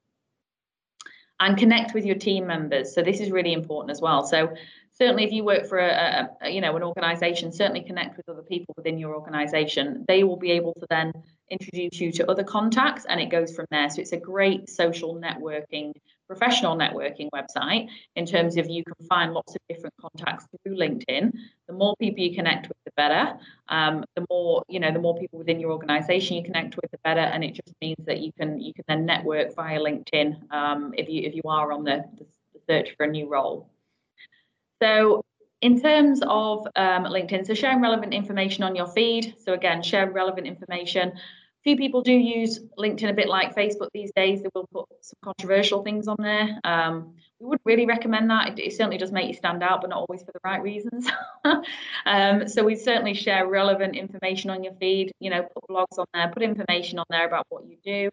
And 1.42 1.58
connect 1.58 1.94
with 1.94 2.06
your 2.06 2.16
team 2.16 2.48
members. 2.48 2.96
So 2.96 3.02
this 3.02 3.20
is 3.20 3.32
really 3.32 3.52
important 3.52 3.92
as 3.92 4.00
well. 4.00 4.26
So 4.26 4.54
certainly, 4.94 5.26
if 5.26 5.34
you 5.34 5.44
work 5.44 5.68
for 5.68 5.78
a, 5.78 6.30
a 6.42 6.50
you 6.50 6.62
know 6.62 6.74
an 6.78 6.84
organisation, 6.84 7.52
certainly 7.52 7.82
connect 7.82 8.16
with 8.16 8.30
other 8.30 8.44
people 8.44 8.74
within 8.78 8.98
your 8.98 9.14
organisation. 9.14 10.06
They 10.08 10.24
will 10.24 10.38
be 10.38 10.52
able 10.52 10.74
to 10.76 10.88
then 10.90 11.12
introduce 11.50 12.00
you 12.00 12.14
to 12.14 12.32
other 12.32 12.46
contacts, 12.46 13.04
and 13.10 13.20
it 13.20 13.30
goes 13.30 13.54
from 13.54 13.66
there. 13.72 13.90
So 13.90 14.00
it's 14.00 14.14
a 14.14 14.18
great 14.18 14.70
social 14.70 15.16
networking 15.16 15.92
professional 16.28 16.76
networking 16.76 17.30
website 17.34 17.88
in 18.16 18.26
terms 18.26 18.58
of 18.58 18.70
you 18.70 18.84
can 18.84 19.08
find 19.08 19.34
lots 19.34 19.56
of 19.56 19.62
different 19.70 19.94
contacts 20.00 20.46
through 20.64 20.76
LinkedIn. 20.76 21.32
The 21.68 21.74
more 21.74 21.96
people 22.00 22.24
you 22.24 22.36
connect 22.36 22.68
with, 22.68 22.78
the 22.86 22.92
better. 22.96 23.38
Um, 23.70 24.04
the 24.16 24.26
more 24.30 24.64
you 24.68 24.80
know, 24.80 24.92
the 24.92 25.00
more 25.00 25.18
people 25.18 25.40
within 25.40 25.60
your 25.60 25.72
organization 25.72 26.38
you 26.38 26.44
connect 26.44 26.76
with, 26.76 26.92
the 26.92 27.00
better. 27.04 27.22
And 27.22 27.44
it 27.44 27.54
just 27.54 27.74
means 27.82 28.06
that 28.06 28.20
you 28.20 28.32
can 28.34 28.60
you 28.60 28.74
can 28.74 28.84
then 28.88 29.06
network 29.06 29.56
via 29.56 29.80
LinkedIn 29.80 30.52
um, 30.52 30.94
if 30.98 31.10
you 31.10 31.22
if 31.24 31.36
you 31.36 31.44
are 31.46 31.72
on 31.72 31.84
the, 31.84 32.04
the 32.18 32.26
search 32.70 32.96
for 32.98 33.06
a 33.06 33.10
new 33.10 33.28
role. 33.30 33.70
So 34.82 35.24
in 35.62 35.82
terms 35.82 36.22
of 36.22 36.68
um, 36.76 37.06
LinkedIn, 37.06 37.48
so 37.48 37.54
sharing 37.54 37.82
relevant 37.82 38.14
information 38.14 38.64
on 38.64 38.76
your 38.76 38.88
feed. 38.88 39.36
So 39.44 39.54
again, 39.54 39.82
share 39.82 40.10
relevant 40.10 40.46
information 40.46 41.14
few 41.68 41.76
people 41.76 42.02
do 42.02 42.14
use 42.14 42.60
LinkedIn 42.80 43.10
a 43.10 43.14
bit 43.14 43.28
like 43.28 43.54
Facebook 43.54 43.90
these 43.94 44.10
days. 44.16 44.42
They 44.42 44.48
will 44.56 44.68
put 44.72 44.86
some 45.02 45.18
controversial 45.22 45.84
things 45.84 46.08
on 46.08 46.16
there. 46.18 46.58
Um, 46.64 47.14
we 47.42 47.48
would 47.48 47.60
really 47.66 47.86
recommend 47.86 48.30
that. 48.30 48.58
It, 48.58 48.60
it, 48.60 48.72
certainly 48.72 48.98
does 48.98 49.12
make 49.12 49.28
you 49.28 49.34
stand 49.34 49.62
out, 49.62 49.82
but 49.82 49.90
not 49.90 49.98
always 50.08 50.24
for 50.24 50.32
the 50.32 50.40
right 50.46 50.62
reasons. 50.62 51.10
um, 52.06 52.48
so 52.48 52.64
we 52.64 52.78
certainly 52.78 53.14
share 53.14 53.48
relevant 53.48 53.98
information 53.98 54.50
on 54.50 54.64
your 54.64 54.76
feed. 54.76 55.12
You 55.20 55.30
know, 55.30 55.42
put 55.42 55.70
blogs 55.70 56.00
on 56.00 56.06
there, 56.14 56.30
put 56.30 56.42
information 56.42 57.00
on 57.00 57.06
there 57.10 57.28
about 57.28 57.46
what 57.50 57.66
you 57.66 57.76
do. 57.84 58.10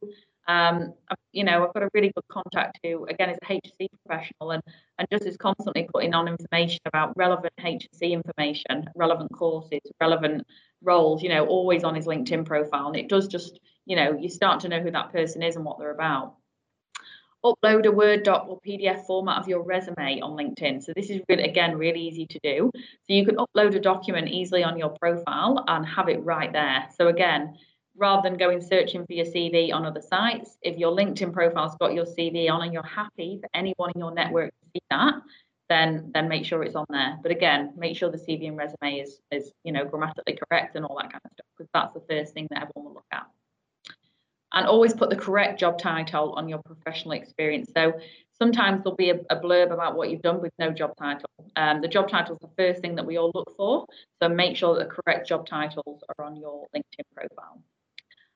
Um, 0.48 0.92
you 1.32 1.44
know, 1.44 1.64
I've 1.64 1.72
got 1.74 1.84
a 1.84 1.90
really 1.94 2.12
good 2.14 2.24
contact 2.28 2.80
who, 2.82 3.06
again, 3.06 3.30
is 3.30 3.38
a 3.42 3.46
HSE 3.46 3.86
professional 4.04 4.50
and, 4.50 4.62
and 4.98 5.08
just 5.12 5.26
is 5.26 5.36
constantly 5.36 5.88
putting 5.94 6.12
on 6.12 6.26
information 6.26 6.80
about 6.86 7.16
relevant 7.16 7.52
HSE 7.60 8.10
information, 8.10 8.90
relevant 8.96 9.32
courses, 9.32 9.80
relevant 10.00 10.44
roles, 10.84 11.22
you 11.22 11.28
know, 11.28 11.46
always 11.46 11.84
on 11.84 11.94
his 11.94 12.06
LinkedIn 12.06 12.44
profile. 12.44 12.88
And 12.88 12.96
it 12.96 13.08
does 13.08 13.28
just, 13.28 13.58
you 13.86 13.96
know, 13.96 14.16
you 14.16 14.28
start 14.28 14.60
to 14.60 14.68
know 14.68 14.80
who 14.80 14.90
that 14.90 15.12
person 15.12 15.42
is 15.42 15.56
and 15.56 15.64
what 15.64 15.78
they're 15.78 15.90
about. 15.90 16.34
Upload 17.44 17.84
a 17.84 17.92
Word 17.92 18.22
doc 18.22 18.46
or 18.48 18.58
PDF 18.66 19.04
format 19.06 19.38
of 19.38 19.48
your 19.48 19.62
resume 19.62 20.20
on 20.20 20.32
LinkedIn. 20.32 20.82
So 20.82 20.92
this 20.96 21.10
is 21.10 21.20
really, 21.28 21.42
again, 21.44 21.76
really 21.76 22.00
easy 22.00 22.26
to 22.26 22.38
do. 22.42 22.70
So 22.74 23.08
you 23.08 23.26
can 23.26 23.36
upload 23.36 23.74
a 23.74 23.80
document 23.80 24.28
easily 24.28 24.64
on 24.64 24.78
your 24.78 24.90
profile 24.98 25.62
and 25.68 25.86
have 25.86 26.08
it 26.08 26.24
right 26.24 26.52
there. 26.52 26.86
So 26.96 27.08
again, 27.08 27.58
rather 27.96 28.28
than 28.28 28.38
going 28.38 28.60
searching 28.60 29.06
for 29.06 29.12
your 29.12 29.26
CV 29.26 29.72
on 29.72 29.84
other 29.84 30.00
sites, 30.00 30.56
if 30.62 30.78
your 30.78 30.96
LinkedIn 30.96 31.32
profile's 31.32 31.76
got 31.76 31.94
your 31.94 32.06
CV 32.06 32.50
on 32.50 32.62
and 32.62 32.72
you're 32.72 32.82
happy 32.82 33.38
for 33.40 33.48
anyone 33.54 33.92
in 33.94 34.00
your 34.00 34.12
network 34.12 34.50
to 34.50 34.70
see 34.74 34.82
that, 34.90 35.14
then 35.68 36.10
then 36.12 36.28
make 36.28 36.44
sure 36.44 36.62
it's 36.62 36.74
on 36.74 36.86
there. 36.90 37.18
But 37.22 37.32
again, 37.32 37.72
make 37.76 37.96
sure 37.96 38.10
the 38.10 38.18
CV 38.18 38.48
and 38.48 38.56
resume 38.56 39.00
is 39.00 39.20
is 39.30 39.52
you 39.64 39.72
know 39.72 39.84
grammatically 39.84 40.38
correct 40.48 40.76
and 40.76 40.84
all 40.84 40.96
that 40.96 41.12
kind 41.12 41.20
of 41.24 41.32
stuff 41.32 41.46
because 41.56 41.70
that's 41.72 41.94
the 41.94 42.02
first 42.08 42.34
thing 42.34 42.46
that 42.50 42.62
everyone 42.62 42.84
will 42.84 42.94
look 42.94 43.06
at. 43.12 43.26
And 44.52 44.68
always 44.68 44.94
put 44.94 45.10
the 45.10 45.16
correct 45.16 45.58
job 45.58 45.80
title 45.80 46.32
on 46.34 46.48
your 46.48 46.60
professional 46.64 47.12
experience. 47.12 47.70
So 47.74 47.94
sometimes 48.38 48.84
there'll 48.84 48.94
be 48.94 49.10
a, 49.10 49.16
a 49.28 49.36
blurb 49.40 49.72
about 49.72 49.96
what 49.96 50.10
you've 50.10 50.22
done 50.22 50.40
with 50.40 50.52
no 50.60 50.70
job 50.70 50.92
title. 50.96 51.28
Um, 51.56 51.80
the 51.80 51.88
job 51.88 52.08
title 52.08 52.36
is 52.36 52.40
the 52.40 52.54
first 52.56 52.80
thing 52.80 52.94
that 52.94 53.04
we 53.04 53.18
all 53.18 53.32
look 53.34 53.56
for. 53.56 53.86
So 54.22 54.28
make 54.28 54.56
sure 54.56 54.78
that 54.78 54.88
the 54.88 54.94
correct 54.94 55.26
job 55.26 55.48
titles 55.48 56.04
are 56.16 56.24
on 56.24 56.36
your 56.36 56.68
LinkedIn 56.74 57.04
profile. 57.16 57.60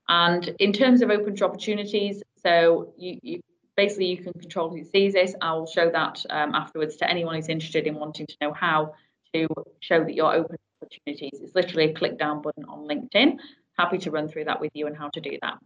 And 0.09 0.49
in 0.59 0.73
terms 0.73 1.03
of 1.03 1.11
open 1.11 1.37
to 1.37 1.45
opportunities, 1.45 2.23
so 2.43 2.93
you, 2.97 3.21
you 3.23 3.41
basically 3.79 4.07
you 4.07 4.17
can 4.17 4.33
control 4.33 4.69
who 4.71 4.83
sees 4.83 5.13
this. 5.13 5.37
I'll 5.41 5.69
show 5.69 5.89
that 5.89 6.27
um, 6.31 6.53
afterwards 6.53 6.97
to 6.97 7.09
anyone 7.09 7.37
who's 7.37 7.49
interested 7.49 7.87
in 7.87 7.95
wanting 7.95 8.27
to 8.27 8.35
know 8.43 8.53
how 8.53 8.95
to 9.33 9.47
show 9.79 10.03
that 10.03 10.15
you're 10.15 10.35
open 10.35 10.57
to 10.57 10.87
opportunities. 10.87 11.41
It's 11.41 11.55
literally 11.55 11.91
a 11.91 11.95
click 11.95 12.19
down 12.19 12.43
button 12.43 12.65
on 12.65 12.89
LinkedIn. 12.89 13.39
Happy 13.79 13.99
to 13.99 14.11
run 14.11 14.27
through 14.27 14.47
that 14.47 14.61
with 14.61 14.73
you 14.75 14.89
and 14.89 14.97
how 14.97 15.11
to 15.11 15.21
do 15.21 15.39
that. 15.43 15.59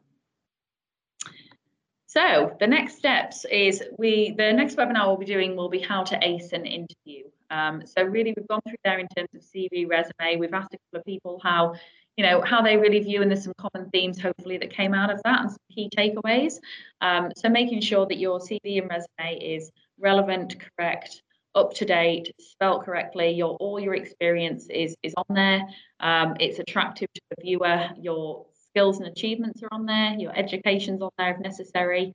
So 2.06 2.54
the 2.60 2.66
next 2.66 2.98
steps 2.98 3.46
is 3.46 3.82
we 3.96 4.34
the 4.36 4.52
next 4.52 4.76
webinar 4.76 5.06
we'll 5.06 5.16
be 5.16 5.24
doing 5.24 5.56
will 5.56 5.70
be 5.70 5.80
how 5.80 6.04
to 6.04 6.18
ace 6.20 6.52
an 6.52 6.66
interview. 6.66 7.24
Um, 7.50 7.86
so 7.86 8.02
really 8.02 8.34
we've 8.36 8.46
gone 8.46 8.60
through 8.68 8.76
there 8.84 8.98
in 8.98 9.08
terms 9.16 9.30
of 9.34 9.40
CV, 9.40 9.88
resume. 9.88 10.38
We've 10.38 10.52
asked 10.52 10.74
a 10.74 10.78
couple 10.78 11.00
of 11.00 11.04
people 11.06 11.40
how 11.42 11.76
you 12.16 12.24
know 12.24 12.42
how 12.42 12.60
they 12.62 12.76
really 12.76 13.00
view 13.00 13.22
and 13.22 13.30
there's 13.30 13.44
some 13.44 13.54
common 13.58 13.88
themes 13.90 14.20
hopefully 14.20 14.58
that 14.58 14.70
came 14.70 14.94
out 14.94 15.10
of 15.10 15.20
that 15.24 15.40
and 15.40 15.50
some 15.50 15.58
key 15.70 15.88
takeaways. 15.96 16.58
Um, 17.00 17.30
so 17.36 17.48
making 17.48 17.80
sure 17.80 18.06
that 18.06 18.18
your 18.18 18.38
cv 18.38 18.80
and 18.80 18.90
resume 18.90 19.40
is 19.40 19.70
relevant 19.98 20.56
correct 20.76 21.22
up 21.54 21.74
to 21.74 21.84
date 21.84 22.32
spelt 22.38 22.84
correctly 22.84 23.30
your 23.30 23.56
all 23.56 23.78
your 23.78 23.94
experience 23.94 24.66
is 24.70 24.96
is 25.02 25.14
on 25.16 25.34
there. 25.34 25.62
Um, 26.00 26.36
it's 26.40 26.58
attractive 26.58 27.08
to 27.14 27.20
the 27.30 27.42
viewer. 27.42 27.90
Your 28.00 28.46
skills 28.72 28.98
and 28.98 29.06
achievements 29.08 29.62
are 29.62 29.68
on 29.72 29.86
there. 29.86 30.14
Your 30.14 30.36
education's 30.36 31.02
on 31.02 31.10
there 31.18 31.34
if 31.34 31.40
necessary. 31.40 32.12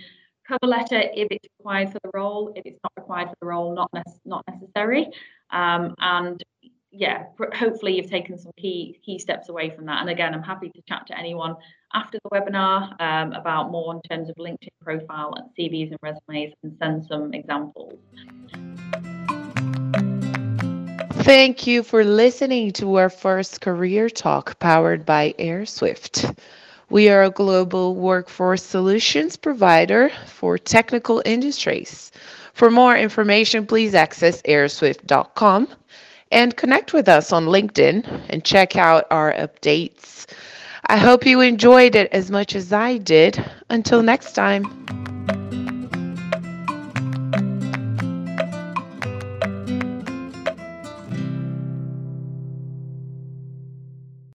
Cover 0.47 0.65
letter 0.65 1.01
if 1.13 1.27
it's 1.29 1.47
required 1.59 1.91
for 1.91 1.99
the 2.03 2.11
role. 2.13 2.53
If 2.55 2.65
it's 2.65 2.79
not 2.83 2.93
required 2.97 3.29
for 3.29 3.35
the 3.41 3.47
role 3.47 3.75
not, 3.75 3.89
ne- 3.93 4.01
not 4.25 4.43
necessary. 4.49 5.07
Um, 5.51 5.93
and 5.99 6.43
yeah, 6.97 7.25
hopefully 7.53 7.95
you've 7.95 8.09
taken 8.09 8.37
some 8.37 8.51
key 8.57 8.99
key 9.05 9.19
steps 9.19 9.49
away 9.49 9.69
from 9.69 9.85
that. 9.85 10.01
And 10.01 10.09
again, 10.09 10.33
I'm 10.33 10.41
happy 10.41 10.69
to 10.69 10.81
chat 10.87 11.05
to 11.07 11.17
anyone 11.17 11.55
after 11.93 12.17
the 12.23 12.29
webinar 12.29 12.99
um, 12.99 13.33
about 13.33 13.71
more 13.71 13.93
in 13.93 14.01
terms 14.09 14.29
of 14.29 14.35
LinkedIn 14.37 14.69
profile 14.81 15.33
and 15.35 15.49
CVs 15.57 15.91
and 15.91 15.99
resumes 16.01 16.53
and 16.63 16.75
send 16.81 17.05
some 17.05 17.33
examples. 17.33 17.99
Thank 21.23 21.67
you 21.67 21.83
for 21.83 22.03
listening 22.03 22.71
to 22.73 22.95
our 22.95 23.09
first 23.09 23.61
career 23.61 24.09
talk 24.09 24.57
powered 24.59 25.05
by 25.05 25.35
Airswift. 25.37 26.37
We 26.89 27.09
are 27.09 27.23
a 27.23 27.29
global 27.29 27.95
workforce 27.95 28.63
solutions 28.63 29.35
provider 29.35 30.09
for 30.25 30.57
technical 30.57 31.21
industries. 31.25 32.11
For 32.53 32.71
more 32.71 32.97
information, 32.97 33.67
please 33.67 33.93
access 33.93 34.41
airswift.com 34.43 35.67
and 36.31 36.55
connect 36.55 36.93
with 36.93 37.07
us 37.07 37.31
on 37.31 37.45
LinkedIn 37.45 38.25
and 38.29 38.43
check 38.43 38.75
out 38.75 39.05
our 39.11 39.33
updates. 39.33 40.25
I 40.87 40.97
hope 40.97 41.25
you 41.25 41.41
enjoyed 41.41 41.95
it 41.95 42.11
as 42.13 42.31
much 42.31 42.55
as 42.55 42.71
I 42.71 42.97
did. 42.97 43.43
Until 43.69 44.01
next 44.01 44.33
time. 44.33 45.16